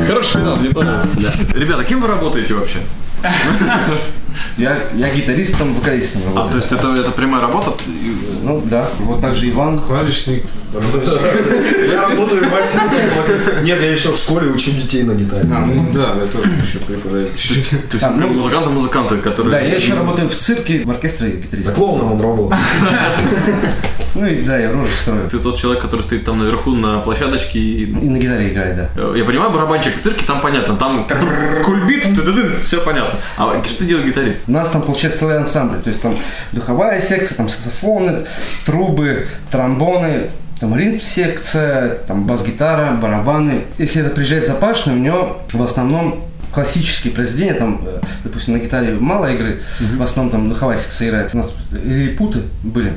Хороший 0.07 0.39
финал, 0.39 0.55
мне 0.55 0.69
понравился. 0.69 1.29
Ребята, 1.53 1.83
кем 1.83 1.99
вы 1.99 2.07
работаете 2.07 2.53
вообще? 2.53 2.79
Я, 4.57 4.77
я 4.95 5.09
гитаристом, 5.13 5.73
вокалистом 5.73 6.23
работаю. 6.23 6.47
А, 6.47 6.51
то 6.51 6.57
есть 6.57 6.71
это, 6.71 6.93
это 6.93 7.11
прямая 7.11 7.41
работа? 7.41 7.73
Ну 8.43 8.61
да. 8.65 8.87
Вот 8.99 9.21
также 9.21 9.49
Иван. 9.49 9.79
Клавишник. 9.79 10.43
Я 10.73 12.09
работаю 12.09 12.49
басистом. 12.49 12.97
вокалистом. 13.17 13.63
Нет, 13.63 13.81
я 13.81 13.91
еще 13.91 14.11
в 14.11 14.17
школе 14.17 14.49
учу 14.49 14.71
детей 14.71 15.03
на 15.03 15.13
гитаре. 15.13 15.47
А, 15.51 15.65
ну 15.65 15.91
да, 15.93 16.15
я 16.15 16.25
тоже 16.27 16.49
еще 16.63 16.79
преподаю 16.79 17.27
чуть-чуть. 17.35 17.89
То 17.89 17.97
есть 17.97 18.15
прям 18.17 18.35
музыканты-музыканты, 18.35 19.17
которые... 19.17 19.51
Да, 19.51 19.59
я 19.59 19.75
еще 19.75 19.93
работаю 19.95 20.29
в 20.29 20.33
цирке, 20.33 20.83
в 20.85 20.91
оркестре 20.91 21.31
гитаристом. 21.31 21.73
Да 21.73 21.79
клоуном 21.79 22.11
он 22.13 22.21
работал. 22.21 22.53
Ну 24.13 24.27
и 24.27 24.41
да, 24.41 24.57
я 24.57 24.71
рожи 24.71 24.91
строю. 24.91 25.29
Ты 25.29 25.39
тот 25.39 25.57
человек, 25.57 25.81
который 25.81 26.01
стоит 26.01 26.25
там 26.25 26.37
наверху 26.37 26.75
на 26.75 26.99
площадочке 26.99 27.59
и... 27.59 27.85
И 27.85 28.09
на 28.09 28.17
гитаре 28.17 28.51
играет, 28.51 28.75
да. 28.75 29.17
Я 29.17 29.23
понимаю, 29.23 29.51
барабанчик 29.51 29.95
в 29.95 30.01
цирке, 30.01 30.25
там 30.25 30.41
понятно, 30.41 30.75
там 30.75 31.07
кульбит, 31.65 32.05
все 32.57 32.81
понятно. 32.81 33.17
А 33.37 33.63
что 33.65 33.85
делает 33.85 34.07
гитарист? 34.07 34.20
У 34.47 34.51
нас 34.51 34.69
там 34.69 34.81
получается 34.81 35.19
целый 35.19 35.37
ансамбль, 35.37 35.79
то 35.81 35.89
есть 35.89 36.01
там 36.01 36.13
духовая 36.51 37.01
секция, 37.01 37.35
там 37.35 37.49
саксофоны, 37.49 38.25
трубы, 38.65 39.27
тромбоны, 39.51 40.29
там 40.59 40.75
ритм-секция, 40.75 41.95
там 42.07 42.25
бас-гитара, 42.25 42.91
барабаны. 42.91 43.61
Если 43.79 44.01
это 44.01 44.11
приезжает 44.11 44.45
запашный, 44.45 44.93
у 44.93 44.97
него 44.99 45.41
в 45.53 45.61
основном 45.63 46.23
классические 46.53 47.13
произведения, 47.13 47.53
там, 47.53 47.81
э, 47.85 47.99
допустим, 48.23 48.53
на 48.53 48.57
гитаре 48.59 48.93
мало 48.99 49.31
игры, 49.33 49.61
в 49.79 50.01
основном 50.01 50.31
там 50.31 50.49
духовая 50.49 50.77
секция 50.77 51.09
играет. 51.09 51.33
У 51.33 51.37
нас 51.37 51.47
лилипуты 51.71 52.41
были. 52.63 52.93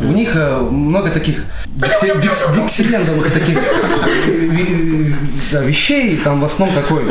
У 0.00 0.12
них 0.12 0.32
э, 0.34 0.58
много 0.60 1.10
таких 1.10 1.44
дикси- 1.66 2.20
дикс- 2.20 2.54
диксилендовых 2.54 3.30
таких 3.30 3.58
э, 4.26 5.64
вещей, 5.64 6.16
там 6.18 6.40
в 6.40 6.44
основном 6.44 6.76
такой 6.76 7.02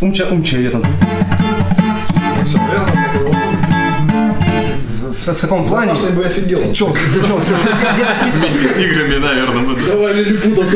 умча-умча 0.00 0.60
идет 0.60 0.72
там. 0.72 0.82
Все. 2.46 2.58
В, 5.32 5.40
таком 5.40 5.64
плане. 5.64 5.90
Запашный 5.96 6.16
бы 6.16 6.24
офигел. 6.24 6.72
Чё, 6.72 6.92
чё, 7.26 7.40
С 7.42 8.78
тиграми, 8.78 9.16
наверное. 9.18 9.76
Давай 9.92 10.12
лилипутов. 10.14 10.72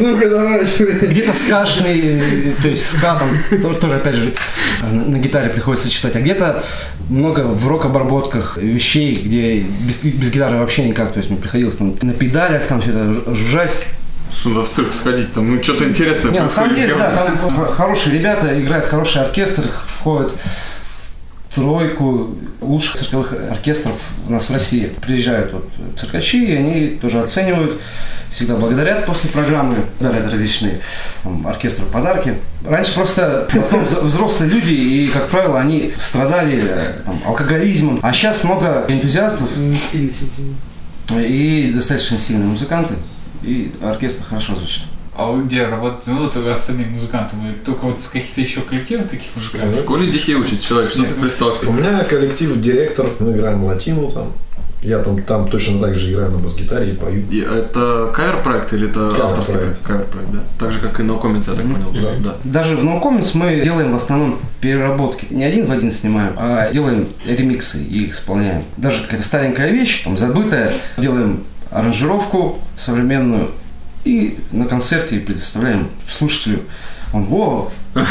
Ну-ка, 0.00 0.28
давай. 0.30 0.64
где-то 1.06 1.32
скаженный, 1.34 2.00
э, 2.04 2.52
то 2.60 2.68
есть 2.68 2.90
ска 2.90 3.14
там 3.16 3.28
то- 3.62 3.74
тоже 3.74 3.96
опять 3.96 4.14
же 4.16 4.32
на, 4.92 5.18
гитаре 5.18 5.50
приходится 5.50 5.88
читать, 5.88 6.16
а 6.16 6.20
где-то 6.20 6.64
много 7.08 7.40
в 7.40 7.66
рок-обработках 7.66 8.56
вещей, 8.56 9.14
где 9.14 9.58
без, 9.60 9.96
без 9.98 10.30
гитары 10.30 10.58
вообще 10.58 10.84
никак, 10.84 11.12
то 11.12 11.18
есть 11.18 11.30
мне 11.30 11.38
приходилось 11.38 11.76
там 11.76 11.94
на 12.02 12.12
педалях 12.12 12.66
там 12.66 12.80
все 12.80 12.90
это 12.90 12.98
жу- 12.98 13.34
жужжать. 13.34 13.70
Сюда 14.30 14.62
в 14.62 14.68
цирк 14.68 14.92
сходить, 14.92 15.32
там 15.32 15.54
ну 15.54 15.62
что-то 15.62 15.88
интересное 15.88 16.32
Не, 16.32 16.42
на 16.42 16.48
самом 16.48 16.74
деле, 16.74 16.94
да, 16.94 17.12
там 17.12 17.66
хорошие 17.68 18.18
ребята, 18.18 18.60
играют 18.60 18.84
хороший 18.84 19.22
оркестр, 19.22 19.62
входят 19.84 20.32
в 21.48 21.54
тройку 21.54 22.36
лучших 22.60 22.96
цирковых 22.96 23.32
оркестров 23.50 23.94
у 24.28 24.32
нас 24.32 24.48
в 24.48 24.52
России. 24.52 24.90
Приезжают 25.00 25.52
вот 25.52 25.68
циркачи, 25.98 26.44
и 26.44 26.54
они 26.54 26.88
тоже 27.00 27.20
оценивают, 27.20 27.80
всегда 28.30 28.56
благодарят 28.56 29.06
после 29.06 29.30
программы, 29.30 29.76
дарят 29.98 30.30
различные 30.30 30.80
там, 31.22 31.46
оркестру 31.46 31.86
подарки. 31.86 32.34
Раньше 32.66 32.94
просто 32.94 33.48
в 33.50 33.56
основном 33.56 33.88
взро- 33.88 34.02
взрослые 34.02 34.50
люди, 34.50 34.72
и, 34.72 35.08
как 35.08 35.28
правило, 35.28 35.58
они 35.58 35.92
страдали 35.96 36.62
э, 36.62 37.00
там, 37.04 37.20
алкоголизмом, 37.26 38.00
а 38.02 38.12
сейчас 38.12 38.44
много 38.44 38.84
энтузиастов. 38.88 39.48
И 41.16 41.72
достаточно 41.74 42.18
сильные 42.18 42.48
музыканты, 42.48 42.94
и 43.42 43.72
оркестр 43.82 44.24
хорошо 44.24 44.54
звучит. 44.56 44.82
А 45.16 45.26
вы 45.32 45.42
где 45.44 45.66
работаете? 45.66 46.12
Ну, 46.12 46.20
вот 46.26 46.36
остальные 46.36 46.86
музыканты, 46.86 47.34
вы 47.36 47.52
только 47.64 47.86
вот 47.86 47.98
в 48.00 48.08
каких-то 48.10 48.40
еще 48.40 48.60
коллективах 48.60 49.08
таких 49.08 49.30
В 49.32 49.36
музыкантов? 49.36 49.80
школе 49.80 50.06
детей 50.10 50.34
учит 50.36 50.60
человек, 50.60 50.90
что 50.92 51.00
Нет, 51.00 51.14
ты 51.14 51.20
представь. 51.20 51.66
У 51.66 51.72
меня 51.72 52.04
коллектив, 52.04 52.60
директор, 52.60 53.06
мы 53.18 53.32
играем 53.32 53.64
латину 53.64 54.10
там. 54.12 54.32
Я 54.80 55.00
там, 55.00 55.20
там 55.24 55.48
точно 55.48 55.80
так 55.80 55.96
же 55.96 56.12
играю 56.12 56.30
на 56.30 56.38
бас-гитаре 56.38 56.92
и 56.92 56.94
пою. 56.94 57.24
И 57.32 57.40
это 57.40 58.12
кавер-проект 58.14 58.72
или 58.74 58.88
это 58.88 59.08
Кавер-проект. 59.10 59.20
авторский 59.24 59.54
проект? 59.54 59.82
Кавер-проект, 59.82 60.30
да? 60.30 60.38
Так 60.56 60.70
же, 60.70 60.78
как 60.78 61.00
и 61.00 61.02
No 61.02 61.20
Comments, 61.20 61.50
я 61.50 61.56
так 61.56 61.64
понял. 61.64 61.92
да. 62.00 62.10
да. 62.30 62.36
Даже 62.44 62.76
в 62.76 62.84
No 62.84 63.02
Comments 63.02 63.28
мы 63.34 63.60
делаем 63.60 63.90
в 63.90 63.96
основном 63.96 64.38
переработки. 64.60 65.26
Не 65.30 65.42
один 65.42 65.66
в 65.66 65.72
один 65.72 65.90
снимаем, 65.90 66.32
а 66.36 66.70
делаем 66.72 67.08
ремиксы 67.26 67.82
и 67.82 68.04
их 68.04 68.12
исполняем. 68.12 68.62
Даже 68.76 69.02
какая-то 69.02 69.24
старенькая 69.24 69.68
вещь, 69.72 70.04
там, 70.04 70.16
забытая, 70.16 70.72
делаем 70.96 71.42
аранжировку 71.78 72.58
современную 72.76 73.50
и 74.04 74.38
на 74.52 74.66
концерте 74.66 75.18
предоставляем 75.20 75.88
слушателю. 76.08 76.62
Он, 77.12 77.26
о, 77.30 77.70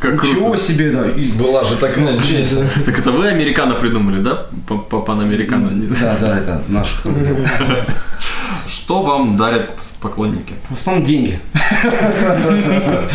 Как 0.00 0.22
ничего 0.22 0.50
круто. 0.50 0.62
себе, 0.62 0.90
да. 0.90 1.06
И, 1.08 1.32
Была 1.32 1.64
же 1.64 1.76
такая 1.76 2.18
песня. 2.18 2.68
Так 2.84 2.98
это 2.98 3.10
вы 3.10 3.28
американо 3.28 3.74
придумали, 3.74 4.20
да? 4.22 4.46
Панамерикано. 4.66 5.70
да, 6.00 6.16
да, 6.20 6.38
это 6.38 6.62
наш. 6.68 7.00
Что 8.66 9.02
вам 9.02 9.36
дарят 9.36 9.70
поклонники? 10.00 10.54
В 10.68 10.74
основном 10.74 11.04
деньги. 11.04 11.38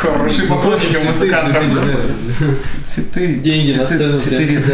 Хорошие 0.00 0.48
вопросики 0.48 0.96
у 0.96 1.12
музыкантов. 1.12 1.84
Цветы. 2.86 3.34
Деньги 3.34 3.72
на 3.72 3.84
цветы- 3.84 3.96
сцену 3.96 4.16
цветы. 4.16 4.64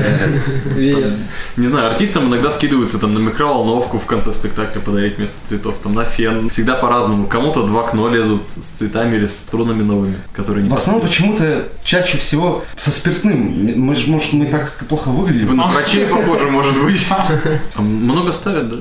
Не 1.57 1.67
знаю, 1.67 1.89
артистам 1.89 2.29
иногда 2.29 2.51
скидываются 2.51 2.99
там 2.99 3.13
на 3.13 3.19
микроволновку 3.19 3.99
в 3.99 4.07
конце 4.07 4.33
спектакля 4.33 4.81
подарить 4.81 5.17
вместо 5.17 5.35
цветов, 5.45 5.79
там 5.83 5.95
на 5.95 6.05
фен. 6.05 6.49
Всегда 6.51 6.75
по-разному. 6.75 7.27
Кому-то 7.27 7.63
два 7.65 7.85
окно 7.87 8.09
лезут 8.09 8.43
с 8.55 8.69
цветами 8.79 9.17
или 9.17 9.27
с 9.27 9.37
струнами 9.37 9.83
новыми, 9.83 10.17
которые 10.33 10.63
не 10.63 10.71
В 10.71 10.75
основном 10.75 11.05
почему-то 11.05 11.67
чаще 11.83 12.19
всего 12.19 12.65
со 12.79 12.93
спиртным. 12.93 13.81
Мы 13.81 13.95
же, 13.97 14.09
может, 14.11 14.33
мы 14.33 14.47
так 14.47 14.73
плохо 14.89 15.09
выглядим. 15.09 15.49
Вы 15.49 15.55
на 15.55 15.67
врачей 15.67 16.07
похожи, 16.07 16.45
может 16.49 16.81
быть. 16.81 17.05
А 17.75 17.83
Много 17.83 18.33
ставят, 18.33 18.69
да? 18.71 18.77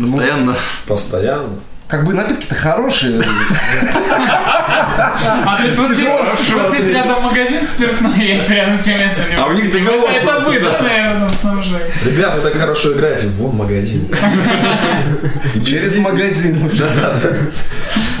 Постоянно. 0.00 0.56
Постоянно. 0.86 1.60
Как 1.88 2.04
бы 2.04 2.14
напитки-то 2.14 2.54
хорошие. 2.54 3.24
А 4.98 5.56
то 5.56 5.64
есть 5.64 5.78
вот 5.78 5.88
здесь, 5.88 6.88
рядом 6.88 7.22
магазин 7.22 7.66
спиртной 7.66 8.18
есть 8.18 8.50
рядом 8.50 8.78
с 8.78 8.84
тем 8.84 8.98
местом. 8.98 9.24
А 9.36 9.46
у 9.46 9.52
них 9.52 9.72
договор 9.72 10.10
Это, 10.10 10.40
вы, 10.46 10.60
да, 10.60 10.80
наверное, 10.80 11.28
снабжаете? 11.28 11.92
Ребята, 12.04 12.36
вы 12.38 12.50
так 12.50 12.60
хорошо 12.60 12.92
играете. 12.92 13.26
Вон 13.38 13.56
магазин. 13.56 14.08
Через 15.64 15.98
магазин. 15.98 16.68
Да-да-да. 16.78 17.30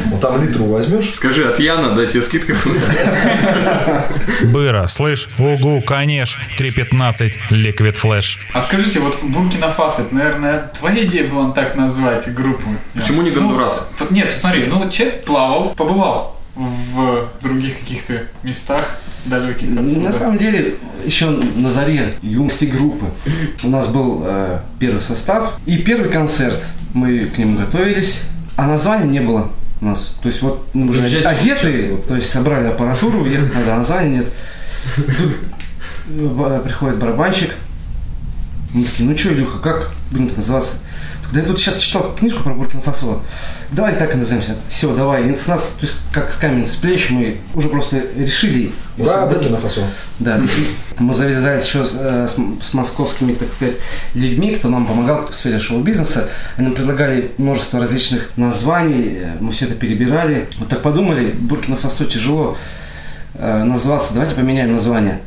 Вот 0.06 0.20
там 0.20 0.42
литру 0.42 0.64
возьмешь. 0.66 1.14
Скажи, 1.14 1.44
от 1.44 1.60
Яна 1.60 1.94
дать 1.94 2.10
тебе 2.10 2.22
скидку. 2.22 2.52
Быра, 4.44 4.88
слышь, 4.88 5.28
угу, 5.38 5.82
конечно, 5.82 6.40
3.15, 6.58 7.32
Liquid 7.50 7.96
Flash. 8.00 8.38
А 8.52 8.60
скажите, 8.60 9.00
вот 9.00 9.18
Буркина 9.22 9.70
Фасо, 9.70 10.02
это, 10.02 10.14
наверное, 10.14 10.70
твоя 10.78 11.04
идея 11.04 11.28
была 11.28 11.52
так 11.52 11.76
назвать 11.76 12.32
группу? 12.34 12.70
Почему 12.94 13.22
не 13.22 13.30
Гондурас? 13.30 13.90
Ну, 13.92 13.96
вот 14.00 14.10
нет, 14.10 14.28
смотри, 14.36 14.66
ну 14.66 14.78
вот 14.78 14.90
человек 14.90 15.24
плавал, 15.24 15.74
побывал 15.74 16.39
в 16.54 17.28
других 17.42 17.78
каких-то 17.80 18.24
местах 18.42 18.98
далеких 19.24 19.68
отсюда. 19.78 20.00
На 20.00 20.12
самом 20.12 20.38
деле, 20.38 20.76
еще 21.04 21.30
на 21.30 21.70
заре 21.70 22.14
юности 22.22 22.64
группы 22.66 23.06
у 23.64 23.68
нас 23.68 23.88
был 23.88 24.22
э, 24.24 24.60
первый 24.78 25.00
состав 25.00 25.54
и 25.66 25.78
первый 25.78 26.10
концерт. 26.10 26.62
Мы 26.92 27.26
к 27.26 27.38
нему 27.38 27.58
готовились, 27.58 28.24
а 28.56 28.66
названия 28.66 29.06
не 29.06 29.20
было 29.20 29.50
у 29.80 29.84
нас. 29.86 30.16
То 30.22 30.28
есть 30.28 30.42
вот 30.42 30.68
мы 30.74 30.88
уже 30.88 31.00
Приезжайте 31.00 31.28
одеты, 31.28 31.96
то 32.06 32.14
есть 32.14 32.30
собрали 32.30 32.66
аппаратуру, 32.66 33.24
ехать 33.26 33.54
надо, 33.54 33.74
а 33.74 33.78
названия 33.78 34.18
нет. 34.18 34.26
Тут 34.96 35.36
э, 36.08 36.60
приходит 36.64 36.98
барабанщик, 36.98 37.54
мы 38.72 38.84
такие, 38.84 39.08
ну 39.08 39.16
что, 39.16 39.30
Илюха, 39.30 39.58
как 39.58 39.90
будем 40.10 40.30
называться? 40.36 40.76
Да 41.32 41.40
я 41.40 41.46
тут 41.46 41.58
сейчас 41.60 41.78
читал 41.78 42.14
книжку 42.18 42.42
про 42.42 42.54
Буркина-Фасо. 42.54 43.20
Давай 43.70 43.94
так 43.94 44.14
и 44.14 44.16
назовемся. 44.16 44.56
Все, 44.68 44.92
давай. 44.94 45.30
И 45.30 45.36
с 45.36 45.46
нас, 45.46 45.74
то 45.78 45.86
есть, 45.86 45.98
как 46.12 46.32
с 46.32 46.36
камень 46.36 46.66
с 46.66 46.74
плеч, 46.74 47.10
мы 47.10 47.38
уже 47.54 47.68
просто 47.68 48.02
решили. 48.16 48.72
Ура, 48.98 49.26
Буркина-Фасо. 49.26 49.82
Да. 50.18 50.40
Мы 50.98 51.14
завязались 51.14 51.66
еще 51.66 51.84
с, 51.84 51.92
э, 51.94 52.26
с 52.28 52.36
с 52.66 52.74
московскими, 52.74 53.32
так 53.34 53.52
сказать, 53.52 53.76
людьми, 54.14 54.56
кто 54.56 54.68
нам 54.68 54.86
помогал 54.86 55.26
в 55.28 55.34
сфере 55.34 55.58
шоу-бизнеса. 55.60 56.28
Они 56.56 56.66
нам 56.66 56.74
предлагали 56.74 57.30
множество 57.38 57.78
различных 57.78 58.32
названий. 58.36 59.18
Мы 59.38 59.52
все 59.52 59.66
это 59.66 59.74
перебирали. 59.74 60.48
Вот 60.58 60.68
так 60.68 60.82
подумали, 60.82 61.30
Буркина-Фасо 61.30 62.06
тяжело 62.06 62.56
э, 63.34 63.64
называться. 63.64 64.14
Давайте 64.14 64.34
поменяем 64.34 64.72
название. 64.72 65.20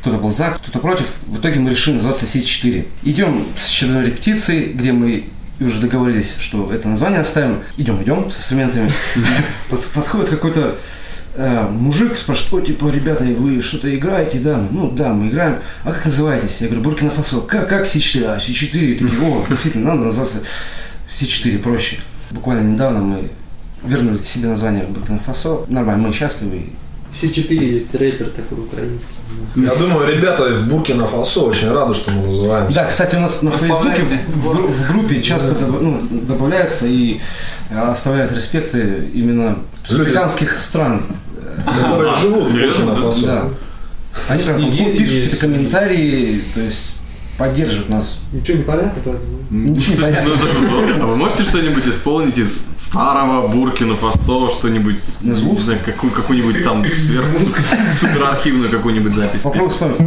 Кто-то 0.00 0.18
был 0.18 0.30
за, 0.30 0.50
кто-то 0.50 0.78
против. 0.78 1.06
В 1.26 1.38
итоге 1.38 1.58
мы 1.58 1.70
решили 1.70 1.94
называться 1.94 2.26
Си-4. 2.26 2.86
Идем 3.04 3.44
с 3.58 3.68
очередной 3.68 4.06
репетиции, 4.06 4.72
где 4.72 4.92
мы 4.92 5.24
уже 5.66 5.80
договорились, 5.80 6.36
что 6.38 6.72
это 6.72 6.88
название 6.88 7.20
оставим. 7.20 7.60
Идем, 7.76 8.00
идем 8.02 8.30
с 8.30 8.38
инструментами. 8.38 8.90
Под- 9.70 9.84
Подходит 9.86 10.28
какой-то 10.30 10.76
э, 11.34 11.68
мужик, 11.70 12.16
спрашивает, 12.16 12.64
о, 12.64 12.66
типа, 12.66 12.88
ребята, 12.90 13.24
вы 13.24 13.60
что-то 13.60 13.94
играете, 13.94 14.38
да? 14.38 14.62
Ну, 14.70 14.90
да, 14.90 15.12
мы 15.12 15.28
играем. 15.28 15.58
А 15.84 15.92
как 15.92 16.04
называетесь? 16.04 16.60
Я 16.60 16.68
говорю, 16.68 16.82
Буркина 16.82 17.10
Фасо. 17.10 17.40
Как, 17.40 17.68
как 17.68 17.88
Си-4? 17.88 18.24
А, 18.36 18.38
Си-4. 18.40 18.78
И 18.78 18.94
такие, 18.98 19.20
о, 19.20 19.44
действительно, 19.48 19.94
надо 19.94 20.04
назваться 20.06 20.38
Си-4 21.18 21.58
проще. 21.58 21.98
Буквально 22.30 22.68
недавно 22.72 23.00
мы 23.00 23.30
вернули 23.82 24.22
себе 24.22 24.48
название 24.48 24.84
Буркина 24.84 25.18
Фасо. 25.20 25.64
Нормально, 25.68 26.08
мы 26.08 26.14
счастливы. 26.14 26.66
Си-4 27.20 27.64
есть 27.64 27.94
рэпер 27.94 28.30
такой 28.30 28.64
украинский. 28.64 29.14
Я 29.56 29.74
думаю, 29.74 30.06
ребята 30.06 30.46
из 30.52 30.60
Буркина-Фасо 30.60 31.40
очень 31.40 31.72
рады, 31.72 31.94
что 31.94 32.12
мы 32.12 32.24
называемся. 32.24 32.76
Да, 32.76 32.84
кстати, 32.86 33.16
у 33.16 33.20
нас 33.20 33.42
на 33.42 33.50
Фейсбуке 33.50 34.02
в, 34.02 34.36
в 34.36 34.72
в 34.72 34.92
группе 34.92 35.20
часто 35.22 35.66
ну, 35.66 36.00
добавляются 36.10 36.86
и 36.86 37.20
э, 37.70 37.78
оставляют 37.78 38.32
респекты 38.32 39.08
именно 39.12 39.58
африканских 39.84 40.56
стран. 40.56 41.02
Которые 41.64 42.14
живут 42.14 42.44
в? 42.44 42.54
Буркина-Фасо. 42.54 43.26
Да. 43.26 43.44
Они 44.28 44.42
прям 44.42 44.60
Нигерии 44.60 44.98
пишут 44.98 45.14
какие-то 45.14 45.36
комментарии, 45.36 46.42
то 46.54 46.60
есть 46.60 46.84
поддерживают 47.38 47.88
нас. 47.88 48.18
Ничего 48.32 48.58
не 48.58 48.64
понятно, 48.64 49.00
правда? 49.02 49.20
Ничего 49.50 49.94
не 49.96 50.02
понятно. 50.02 50.28
Ну, 50.30 50.34
это 50.34 50.46
же. 50.48 51.00
А 51.02 51.06
вы 51.06 51.16
можете 51.16 51.44
что-нибудь 51.44 51.86
исполнить 51.86 52.36
из 52.38 52.66
старого 52.76 53.46
Буркина 53.48 53.96
Фасо, 53.96 54.50
что-нибудь, 54.50 54.98
не 55.22 55.32
знаю, 55.58 55.78
какую, 55.84 56.12
какую-нибудь 56.12 56.62
там 56.64 56.86
сверх, 56.86 57.24
суперархивную 57.98 58.70
какую-нибудь 58.70 59.14
запись? 59.14 59.42
Попробуй 59.42 59.70
вспомнить. 59.70 60.00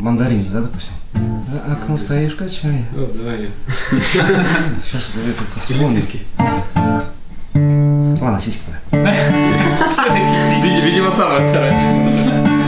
Мандарин, 0.00 0.44
да, 0.52 0.60
допустим? 0.60 0.92
За 1.14 1.72
окном 1.72 1.98
стоишь, 1.98 2.34
качай. 2.34 2.84
Ну, 2.94 3.08
давай. 3.14 3.50
Сейчас 3.90 5.08
вот 5.14 5.24
это 5.28 5.42
вспомню. 5.60 6.00
Ладно, 8.22 8.40
сиськи. 8.40 8.62
Ви- 8.92 10.82
Видимо, 10.84 11.10
самая 11.10 11.50
старая. 11.50 11.72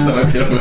Самая 0.05 0.25
первая. 0.33 0.61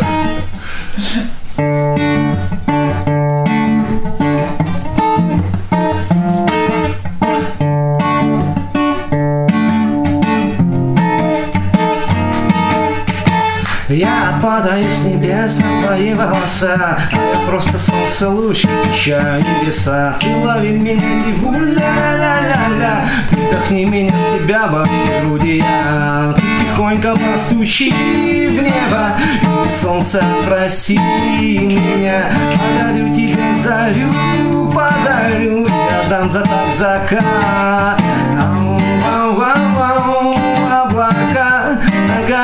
Я 14.42 14.48
падаю 14.48 14.90
с 14.90 15.06
небес 15.06 15.60
на 15.60 15.82
твои 15.82 16.14
волоса. 16.14 16.76
А 16.76 16.98
Я 17.12 17.48
просто 17.48 17.78
солнце 17.78 18.28
луч, 18.28 18.66
освещаю 18.66 19.44
небеса. 19.44 20.16
Ты 20.20 20.36
лови 20.36 20.72
меня 20.72 20.94
и 20.94 21.32
ля-ля-ля-ля 21.32 23.06
Ты 23.30 23.36
вдохни 23.36 23.86
меня 23.86 24.12
в 24.12 24.40
себя 24.40 24.68
во 24.68 24.86
все 24.86 25.22
груди. 25.24 25.58
Я 25.58 26.34
Ты 26.36 26.42
тихонько 26.42 27.16
постучи 27.16 27.92
в 27.92 28.64
небо 28.64 29.16
И 29.68 29.70
солнце 29.70 30.24
проси 30.48 30.98
меня. 30.98 32.32
Подарю 32.52 33.14
тебе 33.14 33.54
зарю, 33.62 34.12
подарю 34.74 35.68
Я 35.68 36.10
дам 36.10 36.30
за 36.30 36.42
так 36.42 36.74
закат 36.74 38.02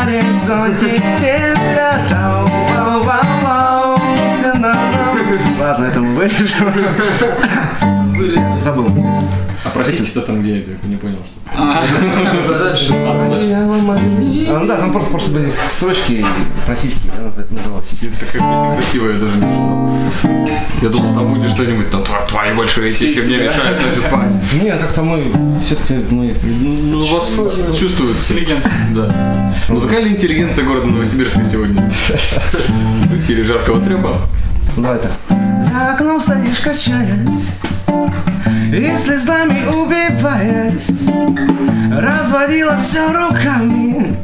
горизонте 0.08 0.88
на-на-на. 4.54 5.60
Ладно, 5.60 5.86
это 5.86 6.00
мы 6.00 6.16
вырежем. 6.16 6.74
Забыл. 8.60 8.88
А 9.66 9.70
простите, 9.74 10.20
там 10.22 10.42
где 10.42 10.60
это? 10.60 10.72
Я 10.84 10.90
не 10.90 10.96
понял, 10.96 11.18
что. 11.26 11.38
Дальше. 12.60 12.94
А, 12.94 14.60
ну 14.60 14.68
да, 14.68 14.78
там 14.78 14.92
просто, 14.92 15.12
просто 15.12 15.32
были 15.32 15.50
строчки 15.50 16.26
российские, 16.68 17.12
да, 17.18 17.24
назад- 17.24 17.52
называлось. 17.52 17.94
Это 18.02 18.20
такая 18.26 18.42
песня 18.42 18.74
красивая, 18.76 19.14
я 19.14 19.20
даже 19.20 19.36
не 19.38 19.46
ожидал. 19.46 19.90
Я 20.82 20.90
думал, 20.90 21.14
там 21.16 21.34
будет 21.34 21.52
что-нибудь, 21.52 21.88
«Тва- 21.88 22.28
твои 22.28 22.54
большие 22.54 22.94
сиськи 22.94 23.22
мне 23.22 23.38
мешают 23.38 23.82
ночью 23.82 24.02
спать. 24.04 24.30
Не, 24.62 24.72
как-то 24.72 25.02
мы 25.02 25.24
все-таки 25.66 25.96
мы 26.12 26.34
Ну, 26.44 27.00
вас 27.00 27.38
чувствуется. 27.78 28.34
Да. 28.94 29.52
Музыкальная 29.70 30.12
интеллигенция 30.12 30.66
города 30.66 30.88
Новосибирска 30.88 31.44
сегодня. 31.44 31.90
В 31.90 33.18
эфире 33.22 33.44
жаркого 33.44 33.82
трепа. 33.82 34.22
Давай 34.76 35.00
так. 35.00 35.12
За 35.62 35.94
окном 35.94 36.20
стоишь, 36.22 36.60
качаясь 36.60 37.56
И 38.72 38.96
слезами 38.98 39.66
убиваясь 39.66 40.90
Разводила 41.92 42.78
все 42.80 43.12
руками 43.14 44.16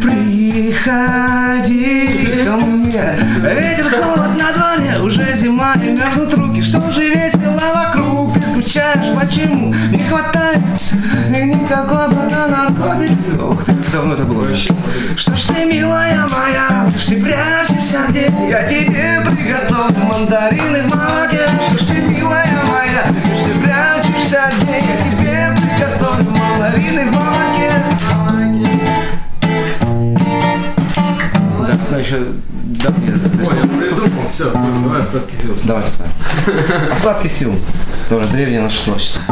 Приходи 0.00 2.08
ко 2.44 2.56
мне. 2.56 3.16
Ветер, 3.40 3.90
холод 3.90 4.38
на 4.38 4.52
дворе 4.52 4.98
Уже 5.02 5.26
зима 5.34 5.74
и 5.84 5.90
мерзнут 5.90 6.32
руки. 6.34 6.62
Что 6.62 6.90
же 6.90 7.02
весело 7.02 7.60
вокруг? 7.74 8.32
Ты 8.34 8.42
скучаешь, 8.42 9.12
почему? 9.20 9.74
Не 9.90 9.98
хватает 9.98 10.60
Никакой 11.30 12.08
банана 12.08 12.74
Ох 13.40 13.64
ты, 13.64 13.72
как 13.72 13.90
давно 13.92 14.14
это 14.14 14.24
было. 14.24 14.52
что 14.52 15.36
ж 15.36 15.42
ты, 15.44 15.64
милая 15.64 16.26
моя, 16.26 16.90
что 16.90 16.98
ж 16.98 17.04
ты 17.06 17.22
прячешься 17.22 17.98
где? 18.08 18.32
Я 18.48 18.64
тебе 18.64 19.20
приготовлю 19.24 20.04
мандарины 20.06 20.82
в 20.82 20.94
молоке. 20.94 21.46
Что 21.68 21.78
ж 21.78 21.86
ты, 21.86 22.02
милая 22.02 22.48
моя, 22.66 23.04
что 23.24 23.34
ж 23.36 23.38
ты 23.46 23.52
прячешься 23.60 24.50
где? 24.60 24.74
Я 24.74 24.96
тебе 25.04 25.56
приготовлю 25.56 26.30
мандарины 26.30 27.10
в 27.10 27.14
молоке. 27.14 27.72
Да, 31.60 31.78
ну 31.92 31.98
еще... 31.98 32.26
Да, 32.82 32.90
нет, 32.98 33.20
Понял, 33.44 34.26
все, 34.26 34.50
давай 34.50 35.00
остатки 35.00 35.34
сил. 35.40 35.56
Давай, 35.64 35.84
давай. 36.46 36.92
Остатки 36.92 37.28
сил. 37.28 37.54
Тоже 38.08 38.26
древнее 38.28 38.62
наше 38.62 38.84
творчество. 38.84 39.22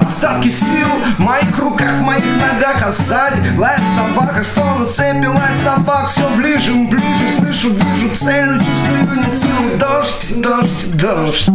Остатки 0.00 0.48
сил 0.48 0.86
в 1.18 1.20
моих 1.20 1.58
руках, 1.58 2.00
моих 2.00 2.24
ногах, 2.24 2.82
а 2.86 2.90
сзади 2.90 3.54
лай 3.58 3.76
собака, 3.94 4.42
стон 4.42 4.86
цепи, 4.86 5.26
лай 5.26 5.52
собак, 5.62 6.06
все 6.06 6.26
ближе, 6.36 6.72
ближе, 6.72 7.04
слышу, 7.36 7.74
вижу 7.74 8.14
цель, 8.14 8.58
чувствую, 8.58 9.16
нет 9.16 9.34
силы, 9.34 9.76
дождь, 9.78 10.40
дождь, 10.40 10.96
дождь. 10.96 11.50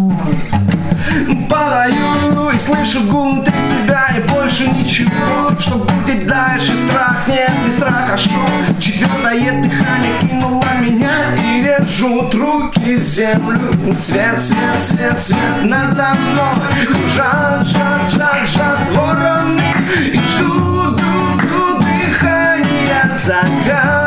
Падаю 1.50 2.50
и 2.54 2.58
слышу 2.58 3.04
гул 3.04 3.34
внутри 3.34 3.54
себя 3.54 4.08
и 4.18 4.22
больше 4.30 4.68
ничего. 4.68 5.52
Что 5.60 5.76
будет 5.76 6.28
дальше, 6.28 6.74
страх, 6.74 7.18
нет, 7.28 7.52
не 7.66 7.72
страх, 7.72 8.10
а 8.14 8.18
что? 8.18 8.32
Четвертое 8.80 9.62
дыхание 9.62 10.20
кинуло 10.22 10.66
меня 10.82 11.34
и 11.34 11.64
держу 11.64 12.30
руки 12.32 13.00
землю. 13.00 13.60
Свет, 13.98 14.38
свет, 14.40 14.80
свет, 14.80 15.20
свет 15.20 15.64
надо 15.64 16.14
мной. 16.14 16.88
Кружат, 16.88 17.68
жат, 17.68 18.10
жат, 18.10 18.48
жат 18.48 18.80
вороны 18.94 19.62
И 20.14 20.18
ждут, 20.18 21.00
ждут, 21.00 21.42
ждут 21.42 21.80
дыхания. 21.80 23.14
Закат 23.14 23.99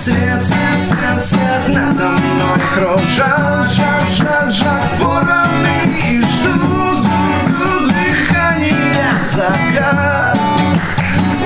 свет, 0.00 0.42
свет, 0.42 0.80
свет, 0.80 1.20
свет 1.20 1.68
Надо 1.68 2.08
мной 2.08 2.58
кружат, 2.74 3.68
жат, 3.68 4.10
жат, 4.10 4.52
жат 4.52 4.82
вороны 4.98 5.78
И 6.10 6.22
ждут, 6.22 7.04
ждут 7.04 7.92
дыхания 7.92 9.12
закат. 9.22 10.38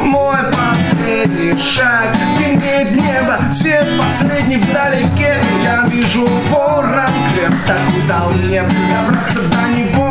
Мой 0.03 0.39
последний 0.53 1.57
шаг 1.59 2.17
Темнеет 2.39 2.93
небо, 2.95 3.39
свет 3.51 3.89
последний 3.99 4.59
вдалеке. 4.59 5.37
Я 5.65 5.87
вижу 5.89 6.27
ворон, 6.51 7.11
крест 7.35 7.67
так 7.67 7.81
удал 8.05 8.31
мне. 8.31 8.63
Добраться 8.63 9.43
до 9.43 9.63
него 9.77 10.04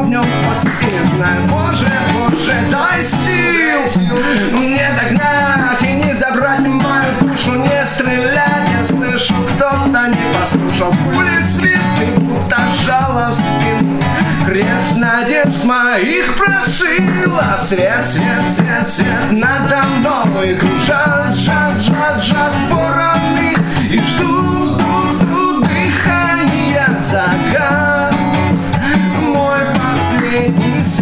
под 0.54 0.70
знаю, 1.16 1.42
Боже, 1.50 1.88
Боже, 2.14 2.54
дай 2.70 3.02
сил. 3.02 4.02
Мне 4.52 4.88
догнать 5.02 5.82
и 5.82 5.94
не 5.94 6.14
забрать 6.14 6.60
мою 6.60 7.12
душу 7.22 7.54
Не 7.54 7.86
стрелять, 7.86 8.70
я 8.78 8.86
слышу, 8.86 9.34
кто-то 9.56 10.08
не 10.08 10.34
послушал. 10.34 10.94
Пули 11.06 11.42
свист 11.42 12.02
и 12.02 12.20
будто 12.20 12.58
жало 12.86 13.32
в 13.32 13.36
спину. 13.36 14.02
Крест 14.46 14.98
надежд 14.98 15.64
моих 15.64 16.36
прошила 16.36 17.58
Свет, 17.58 18.04
свет, 18.04 18.46
свет, 18.46 18.86
свет 18.86 19.32
надо 19.32 19.84
мной 19.98 20.56
Кружат, 20.56 21.34
жат, 21.34 21.80
жат, 21.80 22.24
жат 22.24 22.54
вороны. 22.70 23.56
И 23.90 23.98
ждут, 23.98 24.82
ждут, 24.82 25.22
ждут 25.22 25.68
дыхания 25.68 26.86
закат 26.98 27.83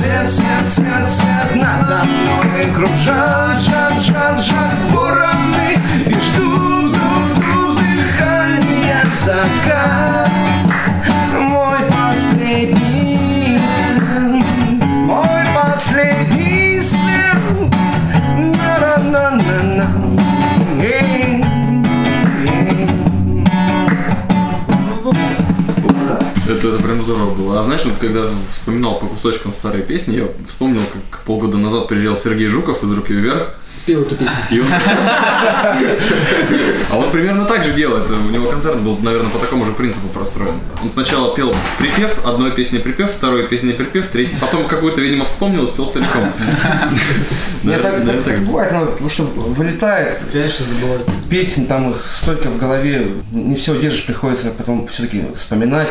свет, 0.01 0.29
свет, 0.29 0.67
свет, 0.67 1.09
свет 1.09 1.55
надо 1.55 2.03
мной. 2.03 2.71
Кружат, 2.73 3.57
жат, 3.57 4.01
жат, 4.01 4.43
жат 4.43 4.73
вороны. 4.91 5.77
И 6.05 6.13
ждут, 6.13 6.95
ждут, 6.95 7.37
ждут 7.37 7.79
дыхания 7.79 9.03
закат 9.23 10.20
Это, 26.61 26.75
это 26.75 26.83
прям 26.83 27.01
здорово 27.03 27.33
было. 27.33 27.59
А 27.59 27.63
знаешь, 27.63 27.83
вот 27.85 27.95
когда 27.99 28.25
вспоминал 28.51 28.99
по 28.99 29.07
кусочкам 29.07 29.53
старые 29.53 29.83
песни, 29.83 30.15
я 30.17 30.25
вспомнил, 30.47 30.81
как 31.11 31.21
полгода 31.21 31.57
назад 31.57 31.87
приезжал 31.87 32.15
Сергей 32.17 32.47
Жуков 32.47 32.83
из 32.83 32.91
«Руки 32.91 33.13
вверх». 33.13 33.55
Пел 33.87 34.01
эту 34.03 34.15
песню. 34.15 34.35
И 34.51 34.59
он- 34.59 34.67
А 36.91 36.97
он 36.97 37.09
примерно 37.11 37.45
так 37.45 37.63
же 37.63 37.71
делает. 37.71 38.09
У 38.11 38.29
него 38.29 38.49
концерт 38.49 38.79
был, 38.81 38.97
наверное, 38.99 39.31
по 39.31 39.39
такому 39.39 39.65
же 39.65 39.71
принципу 39.71 40.07
простроен. 40.09 40.53
Он 40.83 40.89
сначала 40.91 41.35
пел 41.35 41.55
припев, 41.79 42.23
одной 42.25 42.51
песни 42.51 42.77
припев, 42.77 43.11
второй 43.11 43.47
песни 43.47 43.71
припев, 43.71 44.07
третий, 44.07 44.35
потом 44.39 44.65
какую-то, 44.67 45.01
видимо, 45.01 45.25
вспомнил 45.25 45.63
и 45.63 45.67
спел 45.67 45.89
целиком. 45.89 46.25
Нет, 47.63 47.81
так, 47.81 47.93
Наверное, 47.93 48.15
так- 48.21 48.23
так 48.25 48.39
бывает, 48.43 48.71
ну, 48.71 48.85
потому 48.85 49.09
что 49.09 49.23
вылетает. 49.23 50.19
Конечно, 50.31 50.65
забывать. 50.65 51.01
Песен 51.29 51.65
там 51.65 51.91
их 51.91 52.05
столько 52.11 52.49
в 52.49 52.57
голове, 52.59 53.07
не 53.31 53.55
все 53.55 53.79
держишь, 53.79 54.05
приходится 54.05 54.51
потом 54.51 54.87
все-таки 54.87 55.23
вспоминать. 55.35 55.87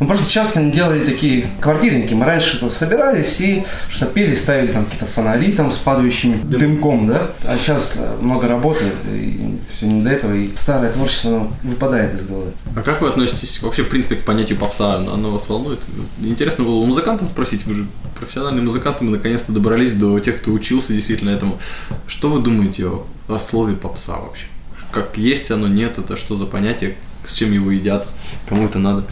Мы 0.00 0.06
просто 0.06 0.30
часто 0.30 0.62
делали 0.62 1.04
такие 1.04 1.50
квартирники. 1.60 2.14
Мы 2.14 2.24
раньше 2.24 2.60
тут 2.60 2.72
собирались 2.72 3.40
и 3.40 3.64
что-то 3.88 4.12
пели, 4.12 4.34
ставили 4.34 4.72
там 4.72 4.84
какие-то 4.84 5.06
фонари 5.06 5.52
там 5.52 5.72
с 5.72 5.78
падающим 5.78 6.48
дымком, 6.48 7.08
да? 7.08 7.32
А 7.44 7.56
сейчас 7.56 7.98
много 8.20 8.48
работает, 8.48 8.94
и 9.12 9.58
все 9.72 9.86
не 9.86 10.02
до 10.02 10.10
этого, 10.10 10.34
и 10.34 10.54
старое 10.54 10.92
творчество 10.92 11.30
оно 11.30 11.52
выпадает 11.64 12.14
из 12.14 12.26
головы. 12.26 12.52
А 12.76 12.82
как 12.82 13.00
вы 13.00 13.08
относитесь 13.08 13.60
вообще, 13.60 13.82
в 13.82 13.88
принципе, 13.88 14.16
к 14.16 14.24
понятию 14.24 14.58
попса? 14.58 14.96
Оно 14.96 15.14
оно 15.14 15.32
вас 15.32 15.48
волнует? 15.48 15.80
Интересно 16.20 16.64
было 16.64 16.76
у 16.76 16.86
музыкантов 16.86 17.28
спросить, 17.28 17.66
вы 17.66 17.74
же 17.74 17.86
профессиональные 18.18 18.62
музыканты, 18.62 19.04
мы 19.04 19.10
наконец-то 19.10 19.52
добрались 19.52 19.94
до 19.94 20.18
тех, 20.20 20.40
кто 20.40 20.52
учился 20.52 20.92
действительно 20.92 21.30
этому. 21.30 21.58
Что 22.06 22.30
вы 22.30 22.40
думаете 22.40 22.86
о, 22.86 23.06
о 23.28 23.40
слове 23.40 23.74
попса 23.74 24.16
вообще? 24.18 24.46
Как 24.90 25.18
есть 25.18 25.50
оно, 25.50 25.68
нет, 25.68 25.98
это 25.98 26.16
что 26.16 26.34
за 26.36 26.46
понятие, 26.46 26.96
с 27.28 27.34
чем 27.34 27.52
его 27.52 27.70
едят, 27.70 28.08
кому 28.48 28.66
это 28.66 28.78
надо? 28.78 29.04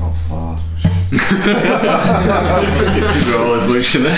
Попса. 0.00 0.58
Тяжелый 3.12 3.60
случай, 3.60 3.98
да? 3.98 4.08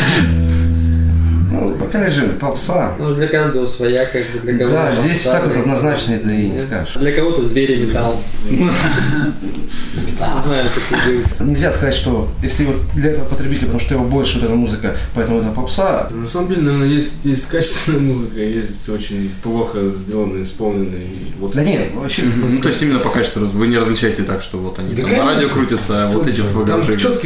Ну, 1.54 1.84
опять 1.84 2.12
же, 2.12 2.28
попса. 2.40 2.94
Ну, 2.98 3.14
для 3.14 3.28
каждого 3.28 3.66
своя, 3.66 4.04
как 4.06 4.22
бы, 4.32 4.40
для 4.40 4.58
кого-то. 4.58 4.76
Да, 4.76 4.94
здесь 4.94 5.22
попса, 5.22 5.40
так 5.40 5.48
вот 5.48 5.56
однозначно 5.56 6.12
это 6.14 6.28
и 6.28 6.50
не 6.50 6.58
скажешь. 6.58 6.94
Для 6.94 7.12
кого-то 7.12 7.44
звери 7.44 7.84
металл. 7.84 8.20
Не 8.50 8.70
знаю, 10.42 10.70
как 10.74 11.46
Нельзя 11.46 11.72
сказать, 11.72 11.94
что 11.94 12.28
если 12.42 12.64
вот 12.64 12.76
для 12.94 13.10
этого 13.10 13.26
потребителя, 13.26 13.66
потому 13.66 13.80
что 13.80 13.94
его 13.94 14.04
больше 14.04 14.38
вот 14.38 14.44
эта 14.44 14.54
музыка, 14.54 14.96
поэтому 15.14 15.40
это 15.40 15.50
попса, 15.50 16.08
На 16.10 16.26
самом 16.26 16.48
деле, 16.48 16.62
наверное, 16.62 16.88
есть, 16.88 17.24
есть 17.24 17.48
качественная 17.48 18.00
музыка, 18.00 18.40
есть 18.40 18.88
очень 18.88 19.32
плохо 19.42 19.86
сделанная, 19.86 20.42
исполненная. 20.42 21.06
Вот 21.38 21.54
Да 21.54 21.64
нет, 21.64 21.92
вообще. 21.94 22.22
Ну, 22.22 22.58
то 22.58 22.68
есть 22.68 22.82
именно 22.82 22.98
по 22.98 23.10
качеству 23.10 23.46
вы 23.46 23.66
не 23.66 23.78
различаете 23.78 24.22
так, 24.22 24.42
что 24.42 24.58
вот 24.58 24.78
они 24.78 24.94
Да 24.94 25.02
там 25.02 25.10
на 25.12 25.24
радио 25.34 25.48
крутятся, 25.48 26.06
а 26.06 26.10
вот 26.10 26.26
эти 26.26 26.40
в 26.40 26.54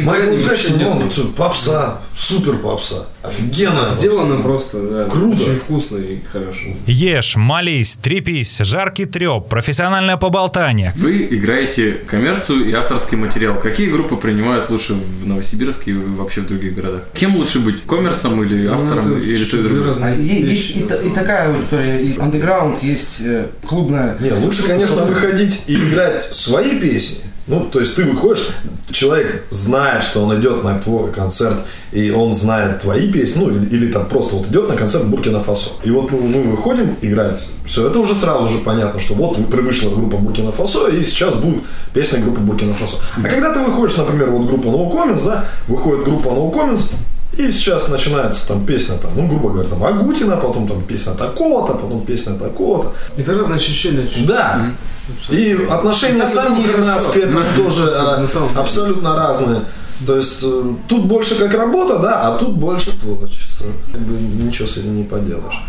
Майкл 0.03 0.37
Джексон, 0.37 0.81
он 0.83 1.09
попса, 1.35 2.01
супер 2.15 2.57
попса. 2.57 3.07
Офигенно. 3.21 3.87
Сделано 4.25 4.43
просто, 4.43 4.81
да. 4.81 5.03
Круто. 5.05 5.43
Очень 5.43 5.55
вкусно 5.55 5.97
и 5.97 6.19
хорошо. 6.31 6.67
Ешь, 6.85 7.35
молись, 7.35 7.97
трепись, 8.01 8.59
жаркий 8.59 9.05
треп, 9.05 9.47
профессиональное 9.47 10.17
поболтание. 10.17 10.93
Вы 10.95 11.27
играете 11.31 11.97
коммерцию 12.07 12.69
и 12.69 12.73
авторский 12.73 13.17
материал. 13.17 13.59
Какие 13.59 13.89
группы 13.89 14.15
принимают 14.15 14.69
лучше 14.69 14.93
в 14.93 15.27
Новосибирске 15.27 15.91
и 15.91 15.93
вообще 15.93 16.41
в 16.41 16.47
других 16.47 16.75
городах? 16.75 17.03
Кем 17.13 17.35
лучше 17.35 17.59
быть? 17.59 17.83
Коммерсом 17.83 18.43
или 18.43 18.67
автором? 18.67 19.09
Ну, 19.09 19.17
это 19.17 19.25
или 19.25 19.25
то 19.25 19.31
и 19.31 19.37
чуть-чуть 19.37 19.63
другое? 19.63 19.87
разные 19.87 20.13
А 20.13 20.15
есть 20.15 20.75
и, 20.75 20.87
самом 20.87 21.11
и 21.11 21.13
такая 21.13 21.53
аудитория, 21.53 22.01
и 22.01 22.19
андеграунд, 22.19 22.83
есть 22.83 23.15
э, 23.19 23.47
клубная. 23.65 24.17
Не, 24.19 24.31
лучше, 24.33 24.63
конечно, 24.63 25.05
выходить 25.05 25.63
и 25.67 25.75
играть 25.75 26.23
свои 26.33 26.79
песни. 26.79 27.28
Ну, 27.49 27.67
то 27.71 27.79
есть 27.79 27.95
ты 27.95 28.03
выходишь, 28.03 28.49
человек 28.91 29.43
знает, 29.49 30.03
что 30.03 30.21
он 30.23 30.39
идет 30.39 30.63
на 30.63 30.79
твой 30.79 31.11
концерт, 31.11 31.57
и 31.91 32.11
он 32.11 32.35
знает 32.35 32.79
твои 32.79 33.11
песни, 33.11 33.43
ну, 33.43 33.49
или, 33.49 33.65
или 33.75 33.91
там 33.91 34.05
просто 34.05 34.35
вот 34.35 34.47
идет 34.49 34.69
на 34.69 34.75
концерт 34.75 35.05
Буркина-Фасо. 35.05 35.69
И 35.83 35.89
вот 35.89 36.11
мы, 36.11 36.21
мы 36.21 36.43
выходим 36.43 36.95
играть, 37.01 37.47
все, 37.65 37.87
это 37.87 37.97
уже 37.97 38.13
сразу 38.13 38.47
же 38.47 38.59
понятно, 38.59 38.99
что 38.99 39.15
вот 39.15 39.37
вышла 39.37 39.89
группа 39.89 40.17
Буркина-Фасо, 40.17 40.89
и 40.89 41.03
сейчас 41.03 41.33
будет 41.33 41.63
песня 41.91 42.19
группы 42.19 42.39
Буркина-Фасо. 42.41 42.97
А 43.17 43.27
когда 43.27 43.51
ты 43.51 43.59
выходишь, 43.61 43.97
например, 43.97 44.29
вот 44.29 44.45
группа 44.47 44.67
No 44.67 44.91
Comments, 44.91 45.25
да, 45.25 45.45
выходит 45.67 46.05
группа 46.05 46.27
No 46.27 46.53
Comments, 46.53 46.85
и 47.37 47.51
сейчас 47.51 47.87
начинается 47.87 48.47
там 48.47 48.65
песня, 48.65 48.97
там, 48.97 49.11
ну, 49.15 49.27
грубо 49.27 49.49
говоря, 49.49 49.69
там 49.69 49.83
Агутина, 49.83 50.35
потом 50.35 50.67
там 50.67 50.81
песня 50.81 51.13
такого-то, 51.13 51.73
потом 51.73 52.05
песня 52.05 52.33
такого-то. 52.35 52.93
Это 53.17 53.37
разные 53.37 53.55
ощущения. 53.55 54.09
Да. 54.25 54.71
И 55.29 55.67
отношения 55.69 56.19
так 56.19 56.29
самих 56.29 56.77
нас 56.77 57.05
к 57.05 57.17
этому 57.17 57.41
Да. 57.41 57.63
тоже 57.63 57.89
а, 57.95 58.25
абсолютно 58.55 59.15
разные. 59.15 59.61
То 60.05 60.15
есть 60.15 60.43
э, 60.43 60.73
тут 60.87 61.05
больше 61.05 61.35
как 61.35 61.53
работа, 61.53 61.97
да, 61.99 62.27
а 62.27 62.37
тут 62.37 62.55
больше 62.55 62.97
творчество. 62.97 63.67
Как 63.91 64.01
бы 64.01 64.17
ничего 64.43 64.67
с 64.67 64.77
этим 64.77 64.95
не 64.95 65.03
поделаешь. 65.03 65.61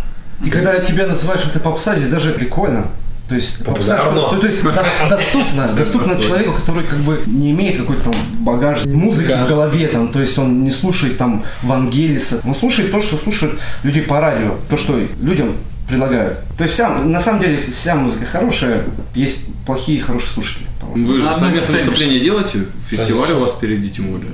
И 0.45 0.51
когда 0.51 0.79
тебя 0.79 1.07
называют, 1.07 1.43
что 1.43 1.51
ты 1.51 1.59
попса, 1.59 1.95
здесь 1.95 2.09
даже 2.09 2.31
прикольно. 2.33 2.87
То 3.31 3.37
есть, 3.37 3.65
попса, 3.65 3.97
Популярно. 3.99 4.21
то, 4.31 4.39
то 4.41 4.47
есть 4.49 4.65
дос- 4.65 5.09
доступно, 5.09 5.69
доступно 5.69 6.21
человеку, 6.21 6.55
который 6.55 6.83
как 6.83 6.99
бы 6.99 7.23
не 7.27 7.53
имеет 7.53 7.77
какой-то 7.77 8.11
там 8.11 8.15
багаж 8.41 8.87
музыки 8.87 9.31
в 9.31 9.47
голове, 9.49 9.87
там, 9.87 10.09
то 10.09 10.21
есть 10.21 10.37
он 10.37 10.65
не 10.65 10.73
слушает 10.73 11.17
там 11.17 11.45
Вангелиса, 11.63 12.41
он 12.45 12.57
слушает 12.57 12.91
то, 12.91 13.01
что 13.01 13.17
слушают 13.17 13.61
люди 13.85 14.01
по 14.01 14.19
радио, 14.19 14.57
то, 14.69 14.77
что 14.77 15.01
людям 15.23 15.53
предлагают. 15.89 16.41
То 16.59 16.65
есть 16.65 16.75
вся, 16.75 16.89
на 16.89 17.21
самом 17.21 17.41
деле 17.41 17.59
вся 17.59 17.95
музыка 17.95 18.25
хорошая, 18.25 18.83
есть 19.15 19.45
плохие 19.65 19.99
и 19.99 20.01
хорошие 20.01 20.31
слушатели. 20.31 20.67
Вы 20.83 21.21
же 21.21 21.29
сцене. 21.29 21.53
выступления 21.53 22.19
делаете? 22.19 22.65
Фестиваль 22.89 23.23
Конечно. 23.23 23.37
у 23.37 23.41
вас 23.43 23.53
впереди, 23.53 23.91
тем 23.91 24.09
более. 24.11 24.33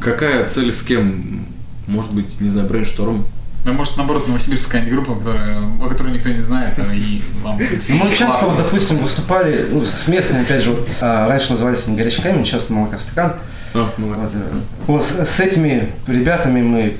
Какая 0.00 0.48
цель 0.48 0.72
с 0.72 0.82
кем? 0.82 1.44
Может 1.88 2.12
быть, 2.12 2.40
не 2.40 2.50
знаю, 2.50 2.68
Brainstorm? 2.68 3.26
Ну, 3.64 3.72
может, 3.74 3.96
наоборот, 3.96 4.26
новосибирская 4.26 4.84
группа, 4.84 5.14
которая, 5.14 5.58
о 5.80 5.88
которой 5.88 6.12
никто 6.12 6.30
не 6.30 6.40
знает, 6.40 6.74
а 6.78 6.92
и 6.92 7.22
вам 7.42 7.58
Ну, 7.58 7.94
Мы 7.94 8.14
часто, 8.14 8.46
вот, 8.46 8.58
допустим, 8.58 8.98
выступали 8.98 9.68
ну, 9.70 9.84
с 9.84 10.08
местными, 10.08 10.42
опять 10.42 10.62
же, 10.62 10.72
вот, 10.72 10.88
а, 11.00 11.28
раньше 11.28 11.50
назывались 11.52 11.86
они 11.86 11.96
горячий 11.96 12.22
камень, 12.22 12.44
сейчас 12.44 12.70
молокостакан. 12.70 13.34
А, 13.74 13.88
ну. 13.98 14.08
Вот, 14.08 14.30
э, 14.34 14.60
вот 14.88 15.04
с 15.04 15.40
этими 15.40 15.88
ребятами 16.08 16.60
мы 16.60 16.96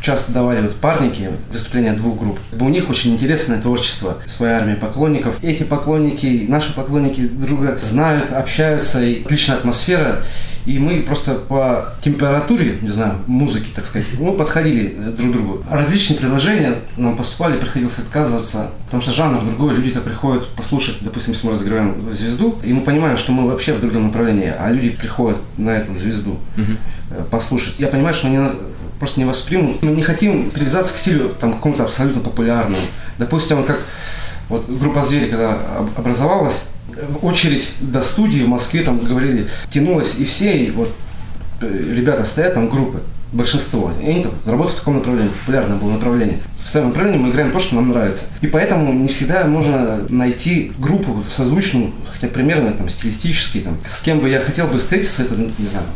часто 0.00 0.32
давали 0.32 0.62
вот 0.62 0.76
парники 0.76 1.28
выступления 1.52 1.92
двух 1.92 2.18
групп. 2.18 2.38
У 2.58 2.68
них 2.68 2.88
очень 2.88 3.14
интересное 3.14 3.60
творчество, 3.60 4.16
своя 4.26 4.58
армия 4.58 4.74
поклонников. 4.74 5.36
Эти 5.42 5.62
поклонники, 5.62 6.46
наши 6.48 6.74
поклонники 6.74 7.26
друг 7.26 7.48
друга 7.48 7.78
знают, 7.82 8.32
общаются, 8.32 9.02
и 9.02 9.22
отличная 9.22 9.56
атмосфера. 9.56 10.22
И 10.66 10.78
мы 10.78 11.00
просто 11.00 11.34
по 11.34 11.94
температуре, 12.02 12.78
не 12.82 12.90
знаю, 12.90 13.14
музыки, 13.26 13.68
так 13.74 13.86
сказать, 13.86 14.06
мы 14.18 14.34
подходили 14.34 14.94
э, 14.96 15.10
друг 15.10 15.30
к 15.30 15.32
другу. 15.32 15.64
Различные 15.70 16.18
предложения 16.18 16.74
нам 16.98 17.16
поступали, 17.16 17.58
приходилось 17.58 17.98
отказываться, 17.98 18.70
потому 18.84 19.02
что 19.02 19.10
жанр 19.10 19.42
другой, 19.42 19.74
люди-то 19.74 20.00
приходят 20.00 20.46
послушать, 20.50 20.98
допустим, 21.00 21.32
если 21.32 21.46
мы 21.46 21.54
разыгрываем 21.54 22.12
звезду, 22.12 22.58
и 22.62 22.74
мы 22.74 22.82
понимаем, 22.82 23.16
что 23.16 23.32
мы 23.32 23.48
вообще 23.48 23.72
в 23.72 23.80
другом 23.80 24.08
направлении, 24.08 24.52
а 24.56 24.70
люди 24.70 24.90
приходят 24.90 25.38
на 25.56 25.70
эту 25.70 25.96
звезду 25.96 26.38
э, 26.56 27.24
послушать. 27.30 27.76
Я 27.78 27.86
понимаю, 27.86 28.14
что 28.14 28.26
они 28.26 28.38
просто 29.00 29.18
не 29.18 29.26
воспримут. 29.26 29.82
Мы 29.82 29.90
не 29.92 30.02
хотим 30.02 30.50
привязаться 30.50 30.94
к 30.94 30.98
стилю 30.98 31.30
там 31.40 31.54
какому-то 31.54 31.84
абсолютно 31.84 32.20
популярному. 32.20 32.76
Допустим, 33.18 33.64
как 33.64 33.80
вот 34.48 34.68
группа 34.68 35.02
«Звери», 35.02 35.28
когда 35.28 35.52
об- 35.78 35.98
образовалась, 35.98 36.64
э, 36.94 37.06
очередь 37.22 37.70
до 37.80 38.02
студии 38.02 38.42
в 38.42 38.48
Москве, 38.48 38.82
там 38.82 38.98
говорили, 38.98 39.48
тянулась, 39.72 40.16
и 40.18 40.24
все 40.24 40.64
и 40.64 40.70
вот 40.70 40.92
э, 41.62 41.94
ребята 41.96 42.24
стоят, 42.24 42.54
там 42.54 42.68
группы, 42.68 43.02
большинство, 43.32 43.90
и 44.02 44.06
они 44.06 44.22
там 44.22 44.32
работают 44.44 44.76
в 44.76 44.78
таком 44.80 44.96
направлении, 44.96 45.30
популярное 45.40 45.76
было 45.76 45.92
направление. 45.92 46.38
В 46.64 46.68
своем 46.68 46.88
направлении 46.88 47.18
мы 47.18 47.30
играем 47.30 47.52
то, 47.52 47.58
что 47.60 47.76
нам 47.76 47.88
нравится. 47.88 48.26
И 48.42 48.46
поэтому 48.48 48.92
не 48.92 49.08
всегда 49.08 49.44
можно 49.44 50.00
найти 50.10 50.72
группу 50.78 51.24
созвучную, 51.34 51.92
хотя 52.12 52.28
примерно 52.28 52.72
там 52.72 52.88
стилистически, 52.88 53.60
там, 53.60 53.78
с 53.88 54.02
кем 54.02 54.20
бы 54.20 54.28
я 54.28 54.40
хотел 54.40 54.66
бы 54.66 54.78
встретиться, 54.78 55.22
это, 55.22 55.36
не 55.36 55.68
знаю, 55.70 55.86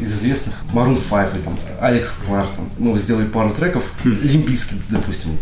из 0.00 0.12
известных 0.12 0.54
Maroon 0.72 0.98
5 0.98 1.34
или 1.34 1.42
там 1.42 1.58
Алекс 1.80 2.18
Кларк, 2.26 2.48
там, 2.56 2.68
ну, 2.78 2.96
сделали 2.98 3.26
пару 3.26 3.50
треков, 3.54 3.84
Лимбийский, 4.04 4.80
допустим. 4.88 5.38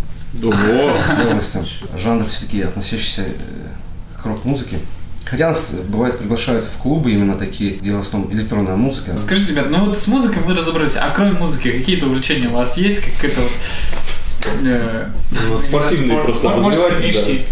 Жанр 1.96 2.28
все-таки 2.28 2.62
относящийся 2.62 3.22
э, 3.22 4.20
к 4.20 4.26
рок-музыке. 4.26 4.78
Хотя 5.24 5.48
нас 5.48 5.70
бывает 5.88 6.18
приглашают 6.18 6.66
в 6.66 6.78
клубы 6.78 7.10
именно 7.10 7.34
такие, 7.34 7.72
где 7.72 7.92
в 7.92 7.98
основном 7.98 8.32
электронная 8.32 8.76
музыка. 8.76 9.16
Скажите, 9.16 9.52
ребят, 9.52 9.70
ну 9.70 9.86
вот 9.86 9.98
с 9.98 10.06
музыкой 10.06 10.42
мы 10.46 10.54
разобрались, 10.54 10.96
а 10.96 11.10
кроме 11.10 11.32
музыки 11.32 11.70
какие-то 11.72 12.06
увлечения 12.06 12.48
у 12.48 12.52
вас 12.52 12.76
есть? 12.78 13.04
Какая-то 13.04 13.40
вот... 13.40 13.50
э, 14.64 15.06
Ну, 15.48 15.58
спортивные 15.58 16.22
спорт- 16.22 16.24
просто 16.24 16.48
книжки. 17.00 17.44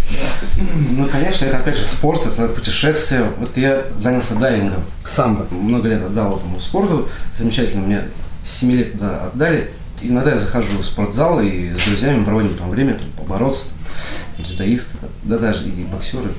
Ну, 0.91 1.07
конечно, 1.09 1.47
это 1.47 1.59
опять 1.59 1.77
же 1.77 1.85
спорт, 1.85 2.27
это 2.27 2.49
путешествие. 2.49 3.31
Вот 3.39 3.57
я 3.57 3.85
занялся 3.99 4.35
дайвингом. 4.37 4.83
Сам 5.07 5.47
много 5.51 5.89
лет 5.89 6.03
отдал 6.05 6.37
этому 6.37 6.61
спорту. 6.61 7.09
Замечательно, 7.37 7.85
меня 7.87 8.03
с 8.47 8.59
7 8.59 8.73
лет 8.73 8.93
туда 8.93 9.27
отдали. 9.27 9.71
Иногда 10.01 10.33
я 10.33 10.37
захожу 10.39 10.79
в 10.79 10.85
спортзал 10.85 11.41
и 11.41 11.75
с 11.77 11.85
друзьями 11.87 12.25
проводим 12.25 12.55
там 12.57 12.71
время, 12.71 12.95
там, 12.95 13.07
побороться, 13.17 13.67
дзюдоисты, 14.39 14.99
да 15.23 15.39
даже 15.39 15.67
и 15.67 15.85
боксеры. 15.85 16.31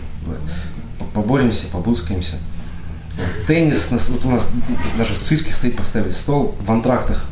Поборемся, 1.14 1.66
побускаемся. 1.72 2.36
Теннис, 3.48 3.90
вот 4.10 4.26
у 4.26 4.30
нас 4.30 4.48
даже 4.98 5.14
в 5.14 5.20
цирке 5.20 5.52
стоит, 5.52 5.78
поставили 5.78 6.12
стол, 6.12 6.56
в 6.60 6.72
антрактах 6.72 7.26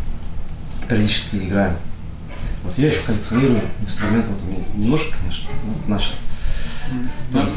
периодически 0.88 1.36
играем. 1.38 1.76
Вот 2.64 2.78
я 2.78 2.88
еще 2.88 3.00
коллекционирую 3.06 3.62
инструменты, 3.82 4.30
вот 4.30 4.40
у 4.42 4.52
меня 4.52 4.64
немножко, 4.76 5.16
конечно, 5.20 5.50
ну, 5.66 5.94
наши. 5.94 6.12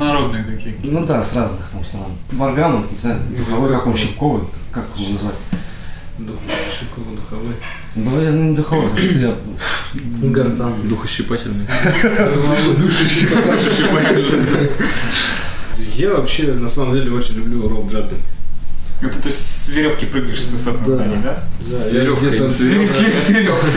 Народные 0.01 0.45
такие. 0.45 0.75
Ну 0.83 1.05
да, 1.05 1.23
с 1.23 1.35
разных 1.35 1.69
там 1.71 1.85
сторон. 1.85 2.13
Варган, 2.33 2.79
вот, 2.79 2.91
не 2.91 2.99
знаю, 2.99 3.21
духовой, 3.37 3.71
как 3.71 3.87
он, 3.87 3.97
щипковый, 3.97 4.45
как 4.73 4.85
его 4.97 5.13
назвать? 5.13 5.35
Духовой, 6.19 7.17
духовой. 7.17 7.57
Ну, 7.95 8.23
я 8.23 8.31
ну, 8.31 8.43
не 8.45 8.57
духовой, 8.57 8.89
потому 8.89 9.09
что 9.09 9.19
я... 9.19 9.37
Гортан. 10.31 10.89
Духощипательный. 10.89 11.67
Я 15.95 16.11
вообще, 16.15 16.53
на 16.53 16.69
самом 16.69 16.95
деле, 16.95 17.11
очень 17.13 17.37
люблю 17.37 17.69
роб 17.69 17.91
джампинг. 17.91 18.21
Это 19.03 19.21
то 19.21 19.29
есть 19.29 19.65
с 19.65 19.69
веревки 19.69 20.07
прыгаешь 20.07 20.43
с 20.43 20.49
высоты 20.49 20.79
да? 20.87 20.97
Да, 20.97 21.15
где-то- 21.19 21.47
С 21.63 21.93
веревкой, 21.93 22.51
с 22.51 22.61
веревкой. 22.61 23.71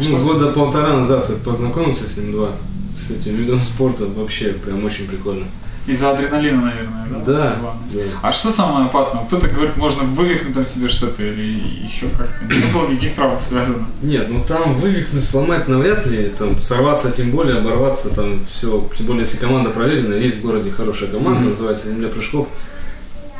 Ну, 0.00 0.18
года 0.20 0.52
полтора 0.52 0.96
назад 0.96 1.30
познакомился 1.44 2.08
с 2.08 2.16
ним, 2.16 2.32
два. 2.32 2.50
С 2.96 3.10
этим 3.10 3.36
видом 3.36 3.60
спорта 3.60 4.06
вообще 4.06 4.50
прям 4.52 4.84
очень 4.84 5.06
прикольно. 5.06 5.46
Из-за 5.86 6.10
адреналина, 6.10 6.60
наверное, 6.62 7.06
да? 7.08 7.18
Да, 7.24 7.56
главное. 7.60 7.84
да. 7.94 8.00
А 8.20 8.30
что 8.32 8.50
самое 8.50 8.86
опасное? 8.86 9.24
Кто-то 9.24 9.48
говорит, 9.48 9.76
можно 9.78 10.02
вывихнуть 10.02 10.52
там 10.52 10.66
себе 10.66 10.86
что-то 10.88 11.22
или 11.22 11.62
еще 11.86 12.08
как-то. 12.08 12.44
Не 12.44 12.72
было 12.74 12.88
никаких 12.88 13.14
травм 13.14 13.38
связано. 13.40 13.86
Нет, 14.02 14.26
ну 14.28 14.44
там 14.46 14.74
вывихнуть, 14.74 15.24
сломать 15.24 15.66
навряд 15.66 16.04
ли, 16.06 16.28
там 16.36 16.60
сорваться 16.60 17.10
тем 17.10 17.30
более, 17.30 17.58
оборваться, 17.58 18.10
там 18.14 18.44
все, 18.44 18.86
тем 18.98 19.06
более 19.06 19.22
если 19.22 19.38
команда 19.38 19.70
проверенная, 19.70 20.18
есть 20.18 20.38
в 20.38 20.42
городе 20.42 20.70
хорошая 20.70 21.08
команда, 21.10 21.40
Мгм. 21.40 21.50
называется 21.50 21.88
«Земля 21.88 22.08
прыжков», 22.08 22.48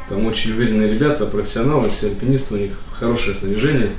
там 0.08 0.24
очень 0.24 0.52
уверенные 0.52 0.88
ребята, 0.88 1.26
профессионалы, 1.26 1.90
все 1.90 2.06
альпинисты, 2.06 2.54
у 2.54 2.56
них 2.56 2.70
хорошее 2.98 3.34
снаряжение. 3.36 3.90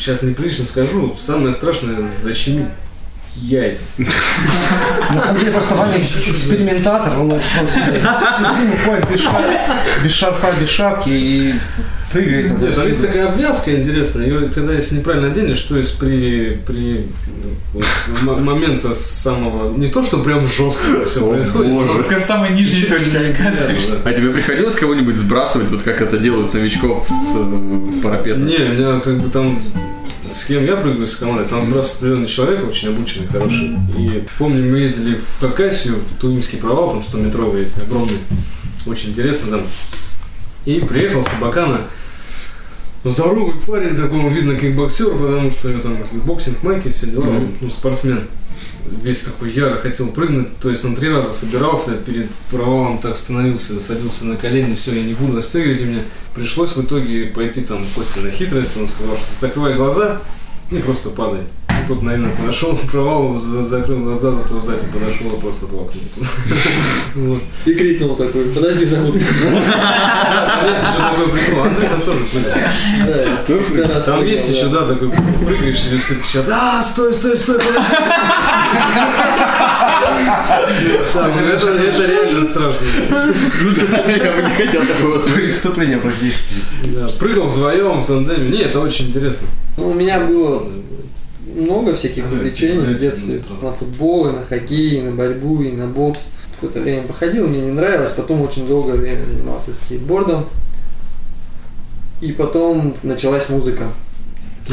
Сейчас 0.00 0.22
неприлично 0.22 0.64
скажу, 0.64 1.14
самое 1.18 1.52
страшное 1.52 2.00
защемить 2.00 2.68
яйца. 3.34 3.82
На 5.10 5.20
самом 5.20 5.40
деле 5.40 5.52
просто 5.52 5.74
Ваня 5.74 5.98
экспериментатор, 6.00 7.20
он 7.20 7.30
ходит 7.32 9.10
без 9.12 9.20
шапки, 9.20 9.58
без 10.02 10.12
шарфа, 10.12 10.54
без 10.58 10.68
шапки 10.70 11.10
и 11.10 11.54
прыгает. 12.10 12.58
Нет, 12.58 12.74
там 12.74 12.88
есть 12.88 13.02
такая 13.02 13.28
обвязка 13.28 13.74
интересная, 13.74 14.26
ее 14.26 14.48
когда 14.48 14.72
если 14.72 14.96
неправильно 14.96 15.28
оденешь, 15.28 15.60
то 15.60 15.76
есть 15.76 15.98
при, 15.98 16.58
при 16.66 17.06
вот, 17.74 18.40
момента 18.40 18.94
самого, 18.94 19.76
не 19.76 19.88
то, 19.88 20.02
что 20.02 20.22
прям 20.22 20.46
жестко 20.46 21.04
все 21.04 21.28
происходит, 21.28 21.72
боже. 21.72 21.86
но 21.86 22.02
Как 22.04 22.50
нижней 22.50 22.86
точки 22.86 23.16
оказываешься. 23.16 23.98
А 24.04 24.12
тебе 24.14 24.30
приходилось 24.30 24.76
кого-нибудь 24.76 25.16
сбрасывать, 25.16 25.70
вот 25.70 25.82
как 25.82 26.00
это 26.00 26.16
делают 26.18 26.54
новичков 26.54 27.06
с 27.06 27.36
э, 27.36 28.00
парапета? 28.02 28.40
Не, 28.40 28.56
у 28.56 28.72
меня 28.72 29.00
как 29.00 29.18
бы 29.18 29.28
там 29.28 29.60
с 30.32 30.44
кем 30.44 30.64
я 30.64 30.76
прыгаю 30.76 31.06
с 31.06 31.16
командой, 31.16 31.48
там 31.48 31.62
сбрасывает 31.62 31.96
определенный 31.96 32.26
человек, 32.28 32.68
очень 32.68 32.88
обученный, 32.88 33.26
хороший. 33.26 33.76
И 33.98 34.24
помню, 34.38 34.70
мы 34.70 34.78
ездили 34.78 35.16
в 35.16 35.40
Хакасию, 35.40 35.96
Туимский 36.20 36.58
провал, 36.58 36.90
там 36.90 37.00
100-метровый, 37.00 37.64
эти, 37.64 37.78
огромный. 37.78 38.18
Очень 38.86 39.10
интересно 39.10 39.58
там. 39.58 39.66
И 40.66 40.80
приехал 40.80 41.22
с 41.22 41.28
Кабакана 41.28 41.82
здоровый 43.04 43.54
парень, 43.66 43.96
такой 43.96 44.28
видно 44.28 44.56
кикбоксер, 44.56 45.10
потому 45.10 45.50
что 45.50 45.68
у 45.68 45.70
него 45.72 45.82
там 45.82 45.96
боксинг, 46.24 46.62
майки, 46.62 46.90
все 46.90 47.06
дела, 47.06 47.28
он, 47.28 47.54
ну, 47.60 47.70
спортсмен. 47.70 48.26
Весь 49.02 49.22
такой 49.22 49.50
яро 49.50 49.76
хотел 49.76 50.08
прыгнуть, 50.08 50.56
то 50.58 50.68
есть 50.68 50.84
он 50.84 50.94
три 50.94 51.08
раза 51.08 51.32
собирался, 51.32 51.92
перед 51.96 52.30
провалом 52.50 52.98
так 52.98 53.16
становился, 53.16 53.80
садился 53.80 54.26
на 54.26 54.36
колени, 54.36 54.74
все, 54.74 54.94
я 54.94 55.02
не 55.02 55.14
буду, 55.14 55.32
застегивайте 55.32 55.84
меня. 55.84 56.02
Пришлось 56.34 56.76
в 56.76 56.84
итоге 56.84 57.26
пойти 57.26 57.62
там 57.62 57.84
Костя 57.94 58.20
на 58.20 58.30
хитрость, 58.30 58.76
он 58.76 58.88
сказал, 58.88 59.16
что 59.16 59.40
закрывай 59.40 59.74
глаза 59.74 60.20
и 60.70 60.78
просто 60.78 61.10
падай. 61.10 61.42
И 61.90 61.92
тот, 61.92 62.02
наверное, 62.02 62.30
подошел 62.36 62.78
за- 63.38 63.62
закрыл 63.64 63.98
глаза, 63.98 64.30
тот 64.30 64.48
его 64.50 64.60
сзади 64.60 64.86
подошел 64.92 65.36
и 65.36 65.40
просто 65.40 65.66
толкнул. 65.66 66.02
Вот. 67.16 67.42
И 67.64 67.74
крикнул 67.74 68.14
такой, 68.14 68.44
подожди, 68.44 68.86
забудь. 68.86 69.16
Есть 69.16 69.26
еще 69.42 70.96
такой 70.96 71.28
прикол, 71.32 71.64
Андрей 71.64 71.88
там 71.88 72.00
тоже 72.02 72.24
прыгает. 72.26 73.88
Да, 73.88 74.00
Там 74.00 74.24
есть 74.24 74.50
еще, 74.50 74.68
да, 74.68 74.86
такой 74.86 75.10
прыгаешь, 75.10 75.84
и 75.92 75.98
все 75.98 76.14
кричат, 76.14 76.48
а, 76.48 76.80
стой, 76.80 77.12
стой, 77.12 77.36
стой, 77.36 77.58
подожди. 77.58 77.80
Там, 81.12 81.30
Это 81.38 81.68
это 81.70 82.06
реально 82.06 82.46
страшно. 82.46 82.86
Я 84.06 84.32
бы 84.32 84.42
не 84.42 84.54
хотел 84.54 84.82
такого 84.86 85.18
Преступление 85.18 85.98
практически. 85.98 86.54
Да, 86.84 87.08
Прыгал 87.18 87.46
вдвоем 87.48 88.02
в 88.02 88.06
тандеме. 88.06 88.50
Не, 88.50 88.62
это 88.64 88.80
очень 88.80 89.08
интересно. 89.08 89.48
Ну, 89.76 89.90
у 89.90 89.94
меня 89.94 90.20
было 90.20 90.68
много 91.54 91.94
всяких 91.94 92.30
увлечений 92.30 92.94
в 92.94 92.98
детстве. 92.98 93.42
На 93.62 93.72
футбол, 93.72 94.28
и 94.28 94.32
на 94.32 94.44
хоккей, 94.44 94.98
и 94.98 95.02
на 95.02 95.12
борьбу, 95.12 95.62
и 95.62 95.72
на 95.72 95.86
бокс. 95.86 96.20
Какое-то 96.54 96.80
время 96.80 97.02
походил, 97.02 97.48
мне 97.48 97.60
не 97.60 97.70
нравилось. 97.70 98.12
Потом 98.12 98.42
очень 98.42 98.66
долгое 98.66 98.96
время 98.96 99.24
занимался 99.24 99.74
скейтбордом. 99.74 100.46
И 102.20 102.32
потом 102.32 102.94
началась 103.02 103.48
музыка. 103.48 103.84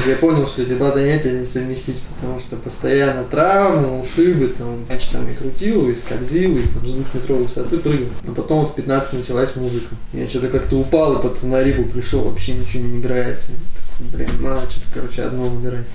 Я 0.05 0.15
понял, 0.17 0.45
что 0.45 0.61
эти 0.61 0.73
два 0.73 0.91
занятия 0.91 1.31
не 1.31 1.45
совместить, 1.45 2.01
потому 2.15 2.39
что 2.39 2.55
постоянно 2.55 3.23
травмы, 3.23 4.01
ушибы, 4.01 4.49
там, 4.49 4.85
раньше 4.87 5.11
там 5.11 5.27
и 5.27 5.33
крутил, 5.33 5.89
и 5.89 5.95
скользил, 5.95 6.57
и 6.57 6.61
там, 6.61 6.85
с 6.85 6.91
двухметровой 6.91 7.43
высоты 7.43 7.79
прыгал. 7.79 8.07
А 8.27 8.31
потом 8.31 8.61
вот 8.61 8.71
в 8.71 8.75
15 8.75 9.13
началась 9.13 9.55
музыка. 9.55 9.95
Я 10.13 10.29
что-то 10.29 10.49
как-то 10.49 10.77
упал, 10.77 11.17
и 11.17 11.21
потом 11.21 11.49
на 11.49 11.63
рифу 11.63 11.83
пришел, 11.83 12.21
вообще 12.21 12.53
ничего 12.53 12.83
не 12.83 12.99
играется. 12.99 13.53
Такой, 13.97 14.25
блин, 14.25 14.29
надо 14.41 14.69
что-то, 14.69 14.87
короче, 14.93 15.23
одно 15.23 15.45
выбирать. 15.45 15.85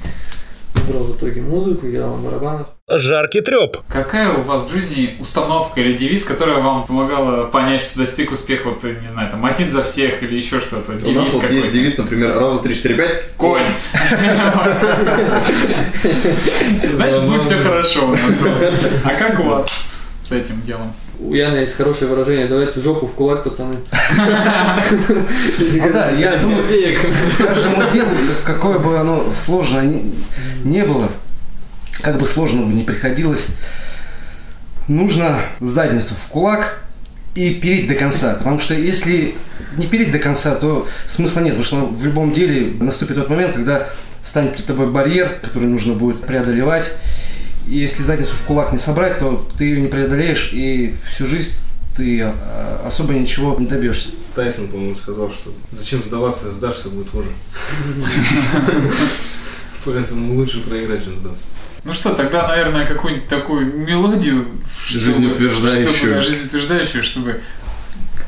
Выбрал 0.86 1.04
в 1.04 1.16
итоге 1.16 1.40
музыку, 1.42 1.86
играл 1.86 2.16
на 2.16 2.28
барабанах. 2.28 2.66
Жаркий 2.90 3.40
треп. 3.40 3.76
Какая 3.88 4.32
у 4.32 4.42
вас 4.42 4.64
в 4.64 4.72
жизни 4.72 5.16
установка 5.20 5.80
или 5.80 5.96
девиз, 5.96 6.24
которая 6.24 6.60
вам 6.60 6.84
помогала 6.86 7.46
понять, 7.46 7.82
что 7.82 7.98
достиг 8.00 8.32
успеха, 8.32 8.68
вот, 8.70 8.82
не 8.82 9.08
знаю, 9.10 9.30
там, 9.30 9.44
один 9.44 9.70
за 9.70 9.82
всех 9.84 10.22
или 10.22 10.36
еще 10.36 10.60
что-то? 10.60 10.92
У 10.92 10.94
нас 10.96 11.04
Девиз 11.04 11.32
вот 11.34 11.50
есть 11.50 11.72
девиз, 11.72 11.98
например, 11.98 12.36
раз, 12.38 12.52
два, 12.54 12.62
три, 12.62 12.74
четыре, 12.74 12.94
пять. 12.96 13.22
Конь. 13.36 13.76
Значит, 16.88 17.22
будет 17.26 17.42
все 17.44 17.56
хорошо 17.58 18.06
у 18.06 18.10
нас. 18.10 18.20
А 19.04 19.14
как 19.14 19.38
у 19.40 19.44
вас 19.44 19.86
с 20.20 20.32
этим 20.32 20.60
делом? 20.62 20.92
У 21.24 21.34
Яны 21.34 21.58
есть 21.58 21.76
хорошее 21.76 22.10
выражение, 22.10 22.46
давайте 22.46 22.80
жопу 22.80 23.06
в 23.06 23.14
кулак, 23.14 23.44
пацаны. 23.44 23.76
Ну 24.16 25.92
да, 25.92 26.10
я 26.10 26.36
думаю, 26.36 26.64
каждому 27.38 27.90
делу, 27.90 28.10
какое 28.44 28.78
бы 28.78 28.98
оно 28.98 29.24
сложное 29.32 30.02
не 30.64 30.84
было, 30.84 31.08
как 32.00 32.18
бы 32.18 32.26
сложно 32.26 32.62
бы 32.62 32.72
не 32.72 32.82
приходилось, 32.82 33.50
нужно 34.88 35.38
задницу 35.60 36.14
в 36.14 36.28
кулак 36.28 36.82
и 37.34 37.54
переть 37.54 37.88
до 37.88 37.94
конца. 37.94 38.34
Потому 38.34 38.58
что 38.58 38.74
если 38.74 39.34
не 39.76 39.86
переть 39.86 40.12
до 40.12 40.18
конца, 40.18 40.54
то 40.54 40.86
смысла 41.06 41.40
нет. 41.40 41.56
Потому 41.56 41.64
что 41.64 41.86
в 41.86 42.04
любом 42.04 42.32
деле 42.32 42.74
наступит 42.80 43.16
тот 43.16 43.30
момент, 43.30 43.54
когда 43.54 43.88
станет 44.24 44.52
перед 44.52 44.66
тобой 44.66 44.88
барьер, 44.88 45.38
который 45.42 45.68
нужно 45.68 45.94
будет 45.94 46.22
преодолевать. 46.26 46.92
И 47.68 47.78
если 47.78 48.02
задницу 48.02 48.32
в 48.34 48.42
кулак 48.42 48.72
не 48.72 48.78
собрать, 48.78 49.18
то 49.18 49.48
ты 49.56 49.64
ее 49.64 49.80
не 49.80 49.88
преодолеешь 49.88 50.50
и 50.52 50.96
всю 51.12 51.26
жизнь 51.26 51.52
ты 51.96 52.20
э, 52.20 52.32
особо 52.86 53.12
ничего 53.12 53.54
не 53.58 53.66
добьешься. 53.66 54.08
Тайсон, 54.34 54.68
по-моему, 54.68 54.96
сказал, 54.96 55.30
что 55.30 55.52
зачем 55.70 56.02
сдаваться, 56.02 56.50
сдашься 56.50 56.88
будет 56.88 57.10
хуже. 57.10 57.28
Поэтому 59.84 60.34
лучше 60.34 60.60
проиграть, 60.62 61.04
чем 61.04 61.18
сдаться. 61.18 61.46
Ну 61.84 61.92
что, 61.92 62.14
тогда, 62.14 62.46
наверное, 62.48 62.86
какую-нибудь 62.86 63.28
такую 63.28 63.66
мелодию, 63.76 64.46
Жизнеутверждающую. 64.86 65.92
чтобы- 65.94 66.14
да, 66.14 66.20
жизнеутверждающую, 66.20 67.02
чтобы 67.02 67.40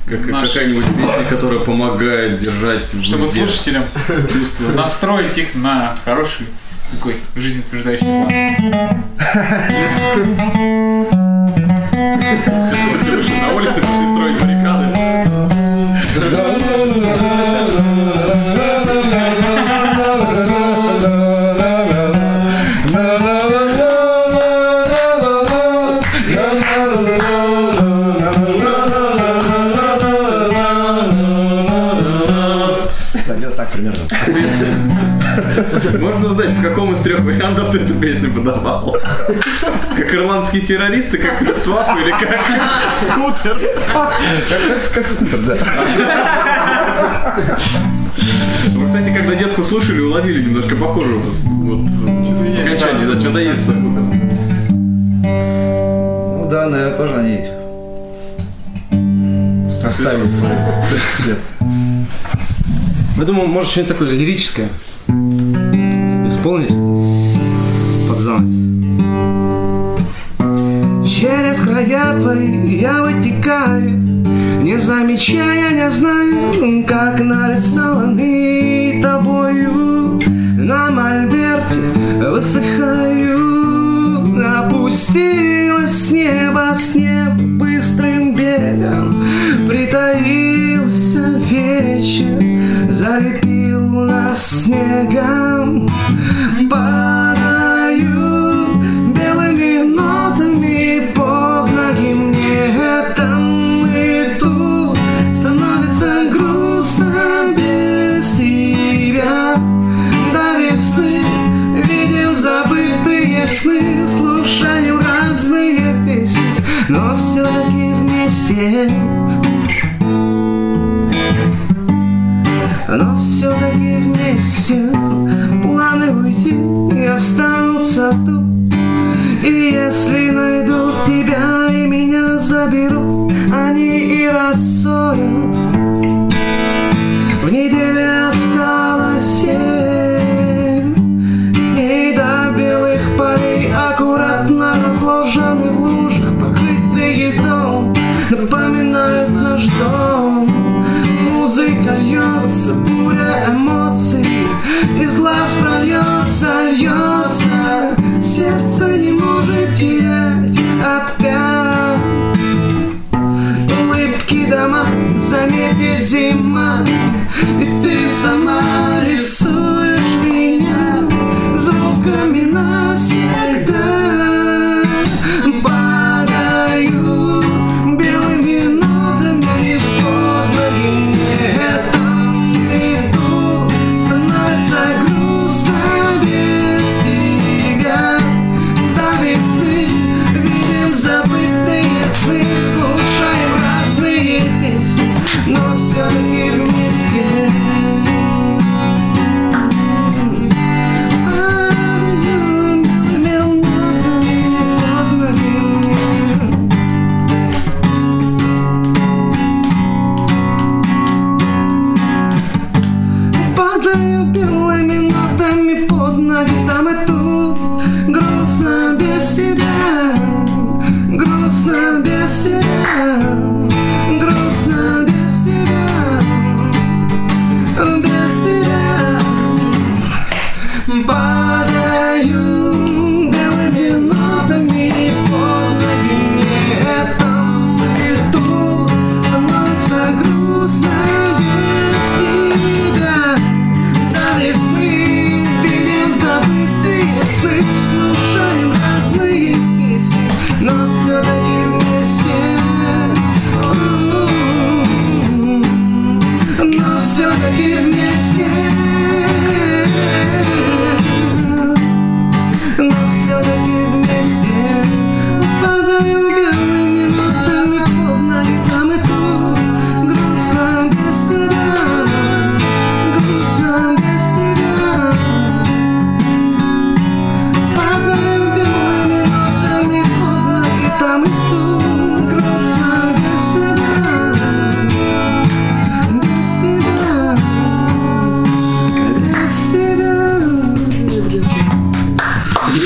Как, 0.07 0.27
Наш- 0.27 0.49
какая-нибудь 0.53 0.85
песня, 0.85 1.25
которая 1.31 1.61
помогает 1.61 2.39
держать 2.39 2.85
в 2.93 3.03
чтобы 3.03 3.27
слушателям 3.27 3.85
чувства. 4.31 4.69
настроить 4.73 5.39
их 5.39 5.55
на 5.55 5.97
хороший 6.05 6.47
такой 6.95 7.17
жизнеутверждающий 7.35 8.07
план. 8.07 8.29
Все 13.01 13.11
вышли 13.17 13.35
на 13.41 13.53
улице, 13.55 13.81
пошли 13.81 14.07
строить 14.09 14.41
баррикады. 14.41 14.87
Можно 36.01 36.29
узнать, 36.29 36.51
в 36.51 36.63
каком 36.63 36.84
вариантов 37.45 37.71
ты 37.71 37.79
эту 37.81 37.95
песню 37.95 38.33
подавал? 38.33 38.97
Как 39.97 40.15
ирландские 40.15 40.63
террористы, 40.63 41.19
как 41.19 41.43
Люфтваффе 41.43 42.03
или 42.03 42.11
как 42.11 42.41
скутер? 43.01 43.61
Как, 44.95 45.09
скутер, 45.09 45.39
да. 45.41 45.57
Вы, 48.75 48.87
кстати, 48.87 49.13
когда 49.13 49.35
детку 49.35 49.63
слушали, 49.63 50.01
уловили 50.01 50.43
немножко 50.43 50.75
похоже 50.77 51.15
у 51.15 51.21
вас. 51.21 51.41
Вот, 51.45 51.81
в 51.81 52.61
окончании, 52.61 53.05
да, 53.05 53.21
что-то 53.21 53.39
есть 53.39 53.67
со 53.67 53.75
скутером. 53.75 54.11
Ну 55.23 56.49
да, 56.51 56.69
наверное, 56.69 56.97
тоже 56.97 57.15
они 57.17 57.45
оставили 59.87 60.29
свой 60.29 60.53
след. 61.15 61.39
Я 63.17 63.25
думаю, 63.25 63.49
может 63.49 63.71
что-нибудь 63.71 63.93
такое 63.93 64.11
лирическое 64.13 64.69
исполнить 66.27 66.73
занавес. 68.35 68.75
Через 71.07 71.61
края 71.61 72.19
твои 72.21 72.79
я 72.79 73.03
вытекаю, 73.03 73.91
не 74.63 74.79
замечая, 74.79 75.73
не 75.73 75.91
знаю, 75.91 76.85
как 76.87 77.21
нарисованный 77.21 79.01
тобою 79.03 80.21
на 80.57 80.91
мольберте 80.91 81.81
высыхаю. 82.31 83.55
Опустилась 84.59 86.09
с 86.09 86.11
неба 86.11 86.75
с 86.75 86.95
неба 86.97 87.35
быстрым 87.59 88.35
бегом, 88.35 89.15
притаился 89.69 91.41
вечер, 91.51 92.91
залепил 92.91 93.81
нас 93.91 94.65
снегом. 94.65 95.54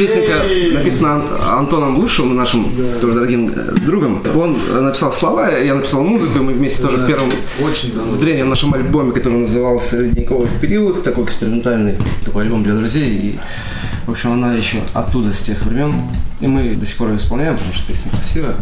Непосредственно 0.01 1.14
Ан- 1.14 1.59
Антоном 1.61 1.99
Лушевым, 1.99 2.36
нашим 2.36 2.66
тоже 3.01 3.14
дорогим 3.14 3.49
э, 3.55 3.72
другом. 3.84 4.22
Он 4.36 4.57
э, 4.70 4.80
написал 4.80 5.12
слова, 5.12 5.51
я 5.51 5.74
написал 5.74 6.03
музыку, 6.03 6.38
и 6.38 6.42
мы 6.42 6.53
вместе 6.53 6.82
тоже 6.82 6.99
в 6.99 7.07
первом, 7.07 7.30
Очень 7.64 7.94
давно. 7.94 8.12
в 8.12 8.18
древнем 8.18 8.49
нашем 8.49 8.74
альбоме, 8.74 9.12
который 9.12 9.38
назывался 9.38 10.01
«Ледниковый 10.01 10.49
период», 10.61 11.03
такой 11.03 11.24
экспериментальный, 11.24 11.94
такой 12.24 12.44
альбом 12.44 12.62
для 12.62 12.74
друзей. 12.74 13.11
И, 13.11 13.38
в 14.07 14.11
общем, 14.11 14.32
она 14.32 14.55
еще 14.55 14.78
оттуда, 14.94 15.32
с 15.32 15.40
тех 15.40 15.62
времен. 15.64 15.94
И 16.40 16.46
мы 16.46 16.74
до 16.74 16.86
сих 16.86 16.96
пор 16.99 17.09
ее 17.09 17.16
исполняем, 17.16 17.57
потому 17.57 17.74
что 17.74 17.86
песня 17.86 18.11
красивая. 18.11 18.55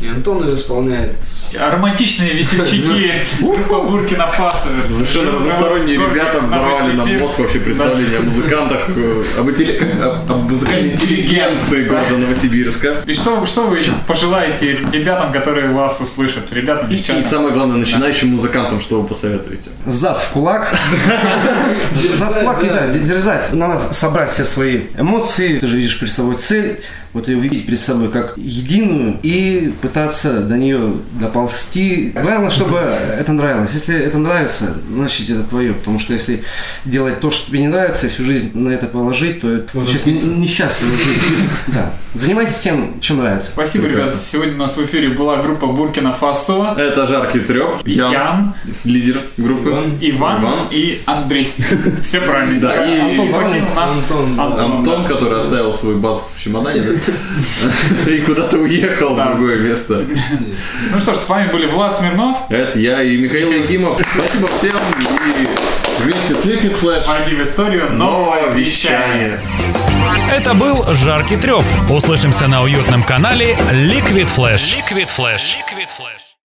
И 0.00 0.06
Антон 0.06 0.46
ее 0.46 0.54
исполняет. 0.54 1.16
Романтичные 1.58 2.34
весельчаки, 2.34 3.10
группа 3.40 3.80
Буркина 3.82 4.28
Фасо. 4.28 4.68
Совершенно 4.88 5.32
разносторонние 5.32 5.96
ребята 5.96 6.40
взорвали 6.40 6.92
нам 6.92 7.18
мозг 7.18 7.38
вообще 7.40 7.58
представление 7.60 8.18
о 8.18 8.22
музыкантах, 8.22 8.88
э, 8.90 9.22
об, 9.38 10.50
музыкальной 10.50 10.92
интеллигенции 10.92 11.84
города 11.84 12.16
Новосибирска. 12.16 13.02
И 13.06 13.14
что, 13.14 13.44
что 13.46 13.62
вы 13.66 13.78
еще 13.78 13.92
пожелаете 14.06 14.78
ребятам, 14.92 15.32
которые 15.32 15.70
вас 15.72 16.00
услышат? 16.00 16.52
Ребятам, 16.52 16.88
И 16.90 16.96
девчатам? 16.96 17.22
самое 17.24 17.54
главное, 17.54 17.76
начинающим 17.76 18.28
музыкантам, 18.28 18.80
что 18.80 19.00
вы 19.00 19.08
посоветуете? 19.08 19.70
Зад 19.86 20.18
в 20.18 20.28
кулак. 20.30 20.76
Зад 22.14 22.36
в 22.36 22.40
кулак, 22.40 22.62
и 22.64 22.66
да, 22.68 22.86
де- 22.88 23.00
дерзать. 23.00 23.52
Надо 23.52 23.80
собрать 23.92 24.30
все 24.30 24.44
свои 24.44 24.82
эмоции. 24.98 25.58
Ты 25.58 25.66
же 25.66 25.76
видишь 25.76 25.98
перед 25.98 26.12
собой 26.12 26.36
цель, 26.36 26.80
вот 27.12 27.28
ее 27.28 27.38
увидеть 27.38 27.66
перед 27.66 27.80
собой 27.80 28.10
как 28.10 28.34
единую 28.36 29.18
и 29.22 29.72
пытаться 29.88 30.40
до 30.40 30.56
нее 30.58 30.92
доползти. 31.18 32.12
Главное, 32.14 32.50
чтобы 32.50 32.76
это 32.76 33.32
нравилось. 33.32 33.72
Если 33.72 33.98
это 33.98 34.18
нравится, 34.18 34.74
значит 34.92 35.30
это 35.30 35.42
твое. 35.44 35.72
Потому 35.72 35.98
что 35.98 36.12
если 36.12 36.42
делать 36.84 37.20
то, 37.20 37.30
что 37.30 37.48
тебе 37.48 37.60
не 37.60 37.68
нравится, 37.68 38.06
и 38.06 38.10
всю 38.10 38.22
жизнь 38.22 38.50
на 38.54 38.68
это 38.68 38.86
положить, 38.86 39.40
то 39.40 39.50
это 39.50 39.78
несчастливая 39.78 40.96
жизнь. 40.96 41.48
Да. 41.68 41.92
Занимайтесь 42.14 42.58
тем, 42.58 42.98
чем 43.00 43.18
нравится. 43.18 43.50
Спасибо, 43.52 43.86
ребята. 43.86 44.12
Сегодня 44.16 44.54
у 44.54 44.58
нас 44.58 44.76
в 44.76 44.84
эфире 44.84 45.10
была 45.10 45.36
группа 45.36 45.66
Буркина 45.66 46.12
Фасо. 46.14 46.74
Это 46.76 47.06
Жаркий 47.06 47.40
Треп, 47.40 47.86
Ян, 47.86 48.12
Ян, 48.12 48.54
лидер 48.84 49.20
группы. 49.36 49.70
Иван, 50.00 50.42
Иван. 50.42 50.58
и 50.70 51.00
Андрей. 51.06 51.52
Все 52.02 52.20
правильно. 52.20 52.60
Да, 52.60 52.86
и 52.86 52.98
Антон 52.98 53.32
покинул 53.32 53.74
нас. 53.74 53.90
Антон, 53.90 54.40
Антон, 54.40 54.72
Антон, 54.78 55.02
да. 55.02 55.08
который 55.08 55.40
оставил 55.40 55.74
свой 55.74 55.96
бас 55.96 56.26
в 56.34 56.42
чемодане, 56.42 56.82
да? 56.82 58.10
И 58.10 58.20
куда-то 58.22 58.58
уехал 58.58 59.14
в 59.14 59.24
другое 59.24 59.58
место. 59.58 59.77
Ну 60.90 61.00
что 61.00 61.14
ж, 61.14 61.16
с 61.16 61.28
вами 61.28 61.50
были 61.52 61.66
Влад 61.66 61.96
Смирнов. 61.96 62.38
Это 62.48 62.78
я 62.78 63.02
и 63.02 63.16
Михаил 63.16 63.50
Якимов. 63.52 64.00
Спасибо 64.14 64.48
всем. 64.48 64.72
И 65.00 66.02
вместе 66.02 66.34
с 66.34 66.44
Liquid 66.44 66.80
Flash 66.80 67.06
Войди 67.06 67.34
в 67.34 67.42
историю 67.42 67.92
новое 67.92 68.50
вещание. 68.50 69.40
Это 70.30 70.54
был 70.54 70.84
«Жаркий 70.92 71.36
треп». 71.36 71.64
Услышимся 71.90 72.48
на 72.48 72.62
уютном 72.62 73.02
канале 73.02 73.54
Liquid 73.70 74.28
Flash. 74.34 74.76
Liquid 74.76 75.08
Flash. 75.08 75.56
Liquid 75.56 75.88
Flash. 75.88 76.27